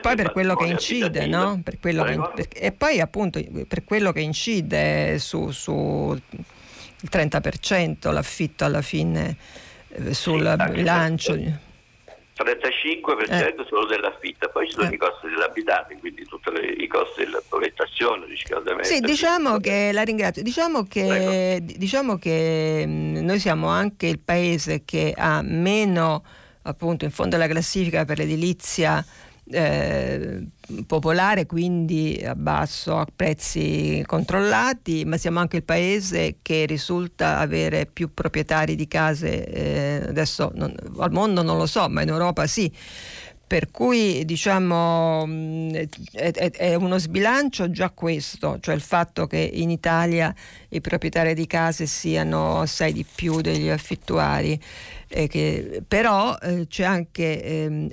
poi 0.00 0.14
per 0.14 0.30
quello 0.30 0.54
che 0.54 0.66
incide, 0.66 1.26
no? 1.26 1.60
Per 1.62 1.78
quello 1.80 2.04
che, 2.04 2.16
per, 2.34 2.46
e 2.54 2.70
poi 2.70 3.00
appunto 3.00 3.40
per 3.66 3.82
quello 3.82 4.12
che 4.12 4.20
incide 4.20 5.18
su, 5.18 5.50
su 5.50 6.16
il 7.06 7.08
30% 7.12 8.12
l'affitto 8.12 8.64
alla 8.64 8.82
fine 8.82 9.36
eh, 9.88 10.14
sul 10.14 10.56
sì, 10.58 10.72
bilancio. 10.72 11.34
35% 11.34 13.30
eh. 13.30 13.54
solo 13.66 13.86
dell'affitto, 13.86 14.50
poi 14.52 14.66
ci 14.66 14.72
sono 14.72 14.90
eh. 14.90 14.94
i 14.94 14.98
costi 14.98 15.28
dell'abitante, 15.28 15.96
quindi 15.98 16.26
tutti 16.26 16.50
i 16.82 16.86
costi 16.86 17.24
della 17.24 17.42
progettazione, 17.48 18.26
riscaldamento. 18.26 18.84
Sì, 18.88 19.00
diciamo 19.00 19.58
che 19.58 19.90
la 19.92 20.02
ringrazio. 20.02 20.42
Diciamo 20.42 20.84
che, 20.84 21.62
diciamo 21.64 22.18
che 22.18 22.84
mm, 22.86 23.16
noi 23.24 23.38
siamo 23.38 23.68
anche 23.68 24.06
il 24.06 24.18
paese 24.18 24.82
che 24.84 25.14
ha 25.16 25.40
meno, 25.42 26.22
appunto, 26.62 27.06
in 27.06 27.10
fondo 27.10 27.36
alla 27.36 27.48
classifica 27.48 28.04
per 28.04 28.18
l'edilizia 28.18 29.02
eh, 29.50 30.46
popolare, 30.86 31.46
quindi 31.46 32.22
a 32.24 32.34
basso, 32.34 32.96
a 32.96 33.06
prezzi 33.14 34.02
controllati, 34.06 35.04
ma 35.04 35.16
siamo 35.16 35.38
anche 35.38 35.58
il 35.58 35.62
paese 35.62 36.36
che 36.42 36.66
risulta 36.66 37.38
avere 37.38 37.86
più 37.86 38.12
proprietari 38.12 38.74
di 38.74 38.88
case, 38.88 39.46
eh, 39.46 40.08
adesso 40.08 40.50
non, 40.54 40.74
al 40.98 41.12
mondo 41.12 41.42
non 41.42 41.58
lo 41.58 41.66
so, 41.66 41.88
ma 41.88 42.02
in 42.02 42.08
Europa 42.08 42.46
sì. 42.46 42.72
Per 43.48 43.70
cui 43.70 44.24
diciamo 44.24 45.24
è, 45.70 46.32
è, 46.32 46.50
è, 46.50 46.74
uno 46.74 46.98
sbilancio 46.98 47.70
già 47.70 47.90
questo, 47.90 48.58
cioè 48.58 48.74
il 48.74 48.80
fatto 48.80 49.28
che 49.28 49.38
in 49.38 49.70
Italia 49.70 50.34
i 50.70 50.80
proprietari 50.80 51.32
di 51.32 51.46
case 51.46 51.86
siano 51.86 52.62
assai 52.62 52.92
di 52.92 53.04
più 53.04 53.40
degli 53.40 53.68
affittuari, 53.68 54.60
eh, 55.06 55.28
che, 55.28 55.80
però 55.86 56.36
eh, 56.42 56.66
c'è 56.66 56.82
anche, 56.82 57.40
eh, 57.44 57.86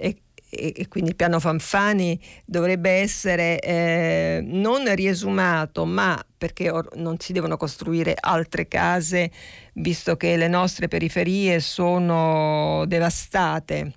e, 0.53 0.87
quindi 0.87 1.11
il 1.11 1.15
piano 1.15 1.39
Fanfani 1.39 2.19
dovrebbe 2.45 2.89
essere 2.91 3.59
eh, 3.59 4.41
non 4.43 4.93
riesumato, 4.93 5.85
ma 5.85 6.23
perché 6.37 6.69
or- 6.69 6.95
non 6.95 7.19
si 7.19 7.33
devono 7.33 7.57
costruire 7.57 8.15
altre 8.19 8.67
case, 8.67 9.31
visto 9.73 10.15
che 10.17 10.37
le 10.37 10.47
nostre 10.47 10.87
periferie 10.87 11.59
sono 11.59 12.85
devastate 12.87 13.93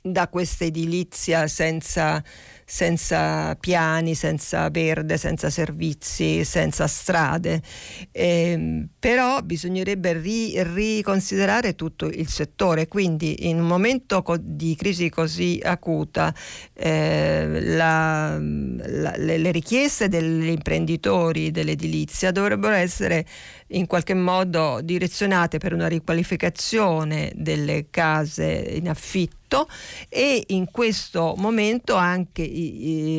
da 0.00 0.28
questa 0.28 0.64
edilizia 0.64 1.46
senza 1.46 2.22
senza 2.70 3.56
piani, 3.56 4.14
senza 4.14 4.68
verde, 4.68 5.16
senza 5.16 5.48
servizi, 5.48 6.44
senza 6.44 6.86
strade. 6.86 7.62
Eh, 8.12 8.86
però 8.98 9.40
bisognerebbe 9.40 10.12
ri- 10.12 10.62
riconsiderare 10.62 11.74
tutto 11.74 12.06
il 12.06 12.28
settore, 12.28 12.86
quindi 12.86 13.48
in 13.48 13.60
un 13.60 13.66
momento 13.66 14.20
co- 14.20 14.36
di 14.38 14.76
crisi 14.76 15.08
così 15.08 15.58
acuta 15.64 16.34
eh, 16.74 17.46
la, 17.74 18.38
la, 18.38 19.14
le, 19.16 19.38
le 19.38 19.50
richieste 19.50 20.08
degli 20.08 20.48
imprenditori 20.48 21.50
dell'edilizia 21.50 22.32
dovrebbero 22.32 22.74
essere 22.74 23.24
in 23.68 23.86
qualche 23.86 24.12
modo 24.14 24.80
direzionate 24.82 25.56
per 25.56 25.72
una 25.72 25.88
riqualificazione 25.88 27.32
delle 27.34 27.86
case 27.88 28.44
in 28.44 28.90
affitto 28.90 29.37
e 30.08 30.44
in 30.48 30.70
questo 30.70 31.34
momento 31.36 31.94
anche 31.94 32.42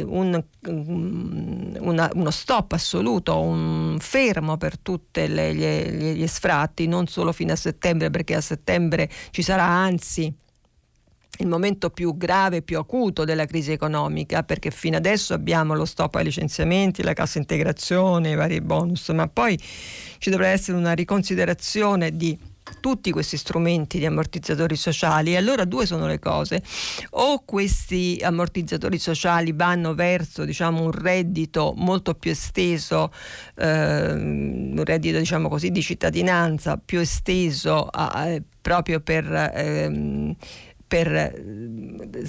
un, 0.06 0.44
una, 0.66 2.10
uno 2.14 2.32
stop 2.32 2.74
assoluto, 2.74 3.40
un 3.40 3.98
fermo 4.00 4.58
per 4.58 4.78
tutti 4.78 5.28
gli 5.28 6.28
sfratti, 6.28 6.88
non 6.88 7.08
solo 7.08 7.32
fino 7.32 7.54
a 7.54 7.56
settembre, 7.56 8.10
perché 8.10 8.36
a 8.36 8.42
settembre 8.42 9.10
ci 9.32 9.42
sarà 9.42 9.64
anzi 9.64 10.34
il 11.40 11.48
momento 11.48 11.90
più 11.90 12.18
grave, 12.18 12.62
più 12.62 12.78
acuto 12.78 13.24
della 13.24 13.46
crisi 13.46 13.72
economica, 13.72 14.44
perché 14.44 14.72
fino 14.72 14.98
adesso 14.98 15.34
abbiamo 15.34 15.74
lo 15.74 15.86
stop 15.86 16.16
ai 16.16 16.26
licenziamenti, 16.26 17.02
la 17.02 17.14
cassa 17.14 17.38
integrazione, 17.38 18.32
i 18.32 18.36
vari 18.36 18.62
bonus, 18.62 19.10
ma 19.10 19.28
poi 19.28 19.58
ci 20.18 20.30
dovrà 20.30 20.48
essere 20.48 20.78
una 20.78 20.92
riconsiderazione 20.92 22.16
di 22.16 22.38
tutti 22.80 23.12
questi 23.12 23.38
strumenti 23.38 23.98
di 24.00 24.06
ammortizzatori 24.06 24.76
sociali. 24.76 25.34
E 25.34 25.38
allora 25.38 25.66
due 25.66 25.86
sono 25.86 26.08
le 26.08 26.20
cose. 26.20 26.62
O 27.12 27.44
questi 27.46 28.20
ammortizzatori 28.22 28.98
sociali 28.98 29.52
vanno 29.54 29.94
verso 29.94 30.46
diciamo, 30.46 30.84
un 30.84 30.92
reddito 30.92 31.74
molto 31.76 32.14
più 32.14 32.32
esteso, 32.32 33.12
eh, 33.56 34.12
un 34.12 34.82
reddito 34.84 35.18
diciamo 35.18 35.50
così, 35.50 35.72
di 35.72 35.82
cittadinanza 35.82 36.78
più 36.78 37.00
esteso 37.00 37.86
a, 37.86 38.08
a, 38.08 38.42
proprio 38.62 39.00
per... 39.00 39.52
Ehm, 39.56 40.36
per 40.90 41.40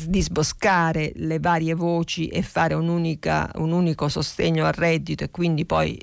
disboscare 0.06 1.12
le 1.14 1.38
varie 1.38 1.72
voci 1.72 2.26
e 2.28 2.42
fare 2.42 2.74
un, 2.74 2.88
unica, 2.88 3.50
un 3.54 3.72
unico 3.72 4.06
sostegno 4.08 4.66
al 4.66 4.74
reddito 4.74 5.24
e 5.24 5.30
quindi 5.30 5.64
poi 5.64 5.98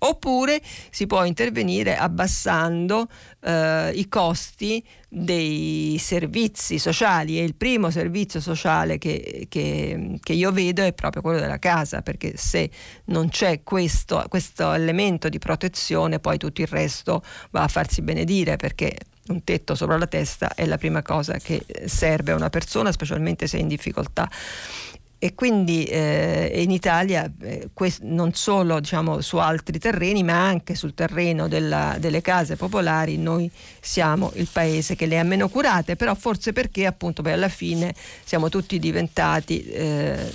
oppure 0.00 0.60
si 0.90 1.06
può 1.06 1.24
intervenire 1.24 1.96
abbassando 1.96 3.08
eh, 3.40 3.90
i 3.94 4.08
costi 4.08 4.84
dei 5.08 5.96
servizi 5.98 6.78
sociali. 6.78 7.38
E 7.38 7.44
il 7.44 7.54
primo 7.54 7.90
servizio 7.90 8.40
sociale 8.40 8.98
che, 8.98 9.46
che, 9.48 10.18
che, 10.22 10.32
io 10.32 10.52
vedo 10.52 10.82
è 10.82 10.92
proprio 10.92 11.22
quello 11.22 11.40
della 11.40 11.58
casa 11.58 12.02
perché 12.02 12.36
se 12.36 12.70
non 13.06 13.28
c'è 13.28 13.62
questo, 13.62 14.24
questo 14.28 14.72
elemento 14.72 15.28
di 15.28 15.38
protezione 15.38 16.18
poi 16.18 16.38
tutto 16.38 16.60
il 16.60 16.66
resto 16.68 17.22
va 17.50 17.62
a 17.62 17.68
farsi 17.68 18.02
benedire 18.02 18.56
perché 18.56 18.96
un 19.28 19.44
tetto 19.44 19.74
sopra 19.74 19.98
la 19.98 20.06
testa 20.06 20.54
è 20.54 20.64
la 20.64 20.78
prima 20.78 21.02
cosa 21.02 21.36
che 21.38 21.64
serve 21.86 22.32
a 22.32 22.34
una 22.34 22.50
persona 22.50 22.92
specialmente 22.92 23.46
se 23.46 23.58
è 23.58 23.60
in 23.60 23.68
difficoltà 23.68 24.28
e 25.20 25.34
quindi 25.34 25.84
eh, 25.84 26.52
in 26.62 26.70
Italia 26.70 27.30
eh, 27.40 27.70
quest- 27.72 28.02
non 28.02 28.34
solo 28.34 28.78
diciamo, 28.78 29.20
su 29.20 29.36
altri 29.38 29.78
terreni 29.78 30.22
ma 30.22 30.46
anche 30.46 30.76
sul 30.76 30.94
terreno 30.94 31.48
della, 31.48 31.96
delle 31.98 32.20
case 32.20 32.54
popolari 32.54 33.18
noi 33.18 33.50
siamo 33.80 34.30
il 34.34 34.48
paese 34.50 34.94
che 34.94 35.06
le 35.06 35.18
ha 35.18 35.24
meno 35.24 35.48
curate 35.48 35.96
però 35.96 36.14
forse 36.14 36.52
perché 36.52 36.86
appunto 36.86 37.22
poi 37.22 37.32
alla 37.32 37.48
fine 37.48 37.94
siamo 38.24 38.48
tutti 38.48 38.78
diventati 38.78 39.64
eh, 39.64 40.30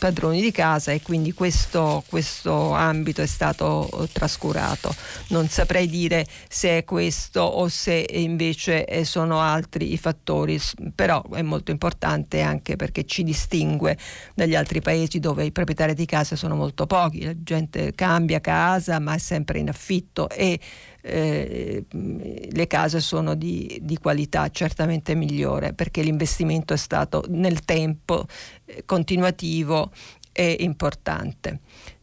padroni 0.00 0.40
di 0.40 0.50
casa 0.50 0.92
e 0.92 1.02
quindi 1.02 1.32
questo, 1.34 2.02
questo 2.08 2.72
ambito 2.72 3.20
è 3.20 3.26
stato 3.26 4.08
trascurato. 4.12 4.94
Non 5.28 5.48
saprei 5.48 5.86
dire 5.88 6.26
se 6.48 6.78
è 6.78 6.84
questo 6.84 7.42
o 7.42 7.68
se 7.68 8.06
invece 8.12 8.86
eh, 8.86 9.04
sono 9.04 9.40
altri 9.40 9.92
i 9.92 9.98
fattori 9.98 10.58
però 10.94 11.22
è 11.34 11.42
molto 11.42 11.70
importante 11.70 12.40
anche 12.40 12.76
perché 12.76 13.04
ci 13.04 13.22
distingue 13.22 13.96
dagli 14.34 14.54
altri 14.54 14.80
paesi 14.80 15.18
dove 15.20 15.44
i 15.44 15.52
proprietari 15.52 15.94
di 15.94 16.06
casa 16.06 16.36
sono 16.36 16.54
molto 16.54 16.86
pochi, 16.86 17.24
la 17.24 17.34
gente 17.36 17.92
cambia 17.94 18.40
casa 18.40 18.98
ma 18.98 19.14
è 19.14 19.18
sempre 19.18 19.58
in 19.58 19.68
affitto 19.68 20.28
e 20.28 20.58
eh, 21.02 21.84
le 21.88 22.66
case 22.66 23.00
sono 23.00 23.34
di, 23.34 23.78
di, 23.82 23.96
qualità 23.98 24.50
certamente 24.50 25.14
migliore 25.14 25.72
perché 25.72 26.02
l'investimento 26.02 26.74
è 26.74 26.76
stato 26.76 27.24
nel 27.28 27.64
tempo 27.64 28.26
eh, 28.66 28.82
continuativo 28.84 29.90
e 30.32 30.56
importante. 30.60 31.60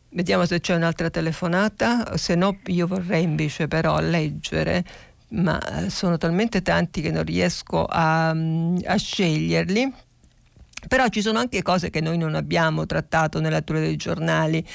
Vediamo 0.09 0.45
se 0.45 0.59
c'è 0.59 0.73
un'altra 0.73 1.09
telefonata, 1.09 2.17
se 2.17 2.34
no 2.34 2.57
io 2.67 2.88
vorrei 2.88 3.23
invece 3.23 3.67
però 3.67 3.99
leggere 3.99 4.84
ma 5.29 5.59
sono 5.89 6.17
talmente 6.17 6.61
tanti 6.61 7.01
che 7.01 7.11
non 7.11 7.23
riesco 7.23 7.84
a, 7.84 8.29
a 8.29 8.95
sceglierli 8.95 9.93
però 10.87 11.07
ci 11.07 11.21
sono 11.21 11.39
anche 11.39 11.61
cose 11.61 11.89
che 11.89 12.01
noi 12.01 12.17
non 12.17 12.35
abbiamo 12.35 12.85
trattato 12.85 13.39
nella 13.39 13.57
lettura 13.57 13.79
dei 13.79 13.95
giornali 13.95 14.65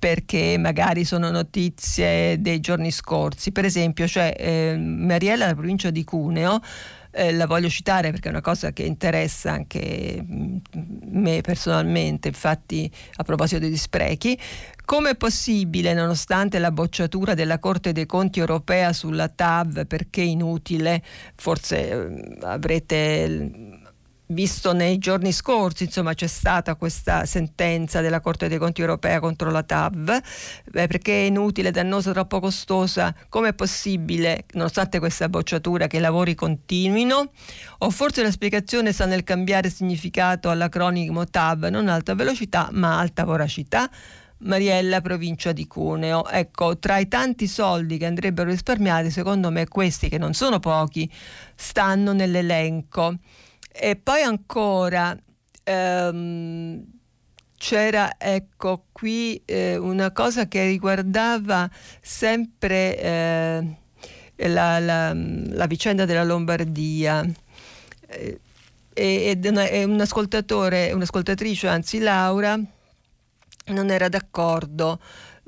perché 0.00 0.56
magari 0.58 1.04
sono 1.04 1.30
notizie 1.30 2.40
dei 2.40 2.60
giorni 2.60 2.90
scorsi. 2.90 3.52
Per 3.52 3.66
esempio, 3.66 4.08
cioè, 4.08 4.34
eh, 4.34 4.74
Mariella, 4.78 5.46
la 5.46 5.54
provincia 5.54 5.90
di 5.90 6.04
Cuneo, 6.04 6.58
eh, 7.10 7.32
la 7.32 7.46
voglio 7.46 7.68
citare 7.68 8.10
perché 8.10 8.28
è 8.28 8.30
una 8.30 8.40
cosa 8.40 8.72
che 8.72 8.84
interessa 8.84 9.52
anche 9.52 10.24
mm, 10.24 10.56
me 11.10 11.42
personalmente, 11.42 12.28
infatti 12.28 12.90
a 13.16 13.22
proposito 13.24 13.60
degli 13.60 13.76
sprechi, 13.76 14.38
come 14.86 15.10
è 15.10 15.16
possibile, 15.16 15.92
nonostante 15.92 16.58
la 16.58 16.72
bocciatura 16.72 17.34
della 17.34 17.58
Corte 17.58 17.92
dei 17.92 18.06
Conti 18.06 18.40
europea 18.40 18.94
sulla 18.94 19.28
TAV, 19.28 19.86
perché 19.86 20.22
inutile, 20.22 21.02
forse 21.34 21.90
eh, 21.90 22.38
avrete 22.40 23.79
visto 24.30 24.72
nei 24.72 24.98
giorni 24.98 25.32
scorsi, 25.32 25.84
insomma, 25.84 26.14
c'è 26.14 26.26
stata 26.26 26.74
questa 26.74 27.24
sentenza 27.24 28.00
della 28.00 28.20
Corte 28.20 28.48
dei 28.48 28.58
Conti 28.58 28.80
europea 28.80 29.20
contro 29.20 29.50
la 29.50 29.62
TAV, 29.62 30.08
eh, 30.10 30.86
perché 30.86 31.22
è 31.22 31.26
inutile, 31.26 31.70
dannosa, 31.70 32.12
troppo 32.12 32.40
costosa, 32.40 33.14
come 33.28 33.48
è 33.48 33.54
possibile, 33.54 34.44
nonostante 34.52 34.98
questa 34.98 35.28
bocciatura, 35.28 35.86
che 35.86 35.98
i 35.98 36.00
lavori 36.00 36.34
continuino? 36.34 37.32
O 37.78 37.90
forse 37.90 38.22
la 38.22 38.30
spiegazione 38.30 38.92
sta 38.92 39.06
nel 39.06 39.24
cambiare 39.24 39.70
significato 39.70 40.50
all'acronimo 40.50 41.26
TAV, 41.26 41.66
non 41.66 41.88
alta 41.88 42.14
velocità, 42.14 42.68
ma 42.72 42.98
alta 42.98 43.24
voracità? 43.24 43.90
Mariella, 44.42 45.02
provincia 45.02 45.52
di 45.52 45.66
Cuneo. 45.66 46.26
Ecco, 46.26 46.78
tra 46.78 46.96
i 46.96 47.08
tanti 47.08 47.46
soldi 47.46 47.98
che 47.98 48.06
andrebbero 48.06 48.48
risparmiati, 48.48 49.10
secondo 49.10 49.50
me 49.50 49.68
questi, 49.68 50.08
che 50.08 50.16
non 50.16 50.32
sono 50.32 50.60
pochi, 50.60 51.10
stanno 51.54 52.12
nell'elenco. 52.12 53.16
E 53.72 53.96
poi 53.96 54.22
ancora 54.22 55.16
ehm, 55.62 56.84
c'era 57.56 58.14
ecco 58.18 58.86
qui 58.90 59.40
eh, 59.44 59.76
una 59.76 60.12
cosa 60.12 60.48
che 60.48 60.64
riguardava 60.64 61.70
sempre 62.00 62.98
eh, 62.98 63.76
la, 64.48 64.78
la, 64.78 65.12
la, 65.14 65.66
vicenda 65.66 66.04
della 66.04 66.24
Lombardia. 66.24 67.24
Eh, 68.06 68.40
ed 68.92 69.44
una, 69.44 69.64
un 69.84 70.00
ascoltatore, 70.00 70.92
un'ascoltatrice, 70.92 71.68
anzi 71.68 71.98
Laura, 72.00 72.58
non 73.66 73.90
era 73.90 74.08
d'accordo 74.08 75.00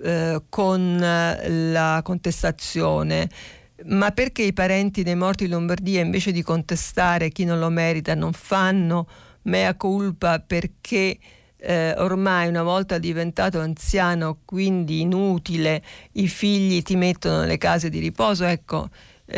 eh, 0.02 0.42
con 0.48 0.98
la 0.98 2.00
contestazione 2.02 3.28
ma 3.86 4.10
perché 4.10 4.42
i 4.42 4.52
parenti 4.52 5.02
dei 5.02 5.14
morti 5.14 5.44
in 5.44 5.50
Lombardia 5.50 6.00
invece 6.00 6.32
di 6.32 6.42
contestare 6.42 7.30
chi 7.30 7.44
non 7.44 7.59
lo 7.59 7.68
merita 7.68 8.14
non 8.14 8.32
fanno 8.32 9.06
mea 9.42 9.74
culpa 9.74 10.40
perché 10.40 11.18
eh, 11.56 11.94
ormai 11.96 12.48
una 12.48 12.62
volta 12.62 12.98
diventato 12.98 13.60
anziano 13.60 14.38
quindi 14.44 15.00
inutile 15.00 15.82
i 16.12 16.26
figli 16.26 16.82
ti 16.82 16.96
mettono 16.96 17.40
nelle 17.40 17.59
case 17.59 17.88
di 17.88 17.98
riposo? 18.00 18.44
Ecco 18.44 18.88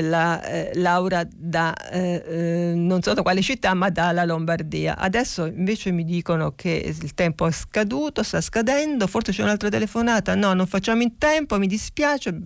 la 0.02 0.42
eh, 0.42 0.70
Laura 0.74 1.26
da 1.30 1.74
eh, 1.74 2.22
eh, 2.26 2.72
non 2.74 3.02
so 3.02 3.12
da 3.14 3.22
quale 3.22 3.42
città 3.42 3.74
ma 3.74 3.90
dalla 3.90 4.24
Lombardia. 4.24 4.96
Adesso 4.96 5.46
invece 5.46 5.90
mi 5.90 6.04
dicono 6.04 6.52
che 6.54 6.94
il 7.00 7.14
tempo 7.14 7.46
è 7.46 7.52
scaduto 7.52 8.22
sta 8.22 8.40
scadendo 8.40 9.06
forse 9.06 9.32
c'è 9.32 9.42
un'altra 9.42 9.68
telefonata. 9.68 10.34
No 10.34 10.52
non 10.52 10.66
facciamo 10.66 11.02
in 11.02 11.18
tempo 11.18 11.58
mi 11.58 11.66
dispiace 11.66 12.36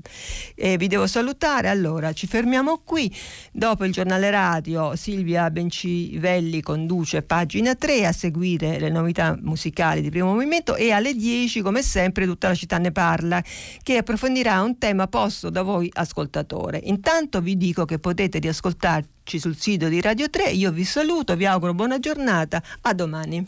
eh, 0.55 0.77
vi 0.77 0.87
devo 0.87 1.07
salutare. 1.07 1.69
Allora 1.69 2.12
ci 2.12 2.27
fermiamo 2.27 2.83
qui. 2.85 3.15
Dopo 3.53 3.85
il 3.85 3.93
giornale 3.93 4.31
radio 4.31 4.95
Silvia 4.97 5.51
Bencivelli 5.51 6.61
conduce 6.61 7.23
pagina 7.23 7.75
3 7.75 8.07
a 8.07 8.12
seguire 8.12 8.79
le 8.79 8.91
novità 8.91 9.37
musicali 9.41 10.01
di 10.01 10.11
primo 10.11 10.33
movimento 10.33 10.77
e 10.77 10.91
alle 10.91 11.15
10 11.15 11.61
come 11.62 11.83
sempre 11.83 12.25
tutta 12.25 12.49
la 12.49 12.55
città 12.55 12.79
ne 12.79 12.93
parla 12.93 13.43
che 13.83 13.97
approfondirà 13.97 14.61
un 14.62 14.79
tema 14.79 15.07
posto 15.07 15.51
da 15.51 15.62
voi 15.62 15.91
ascoltatore. 15.93 16.81
Intanto 16.85 17.38
intanto 17.39 17.40
vi 17.40 17.56
dico 17.56 17.85
che 17.85 17.98
potete 17.98 18.39
riascoltarci 18.39 19.39
sul 19.39 19.56
sito 19.56 19.89
di 19.89 20.01
Radio 20.01 20.28
3. 20.28 20.51
Io 20.51 20.70
vi 20.70 20.85
saluto, 20.85 21.36
vi 21.36 21.47
auguro 21.47 21.74
buona 21.74 21.98
giornata, 21.98 22.62
a 22.82 22.94
domani. 22.94 23.47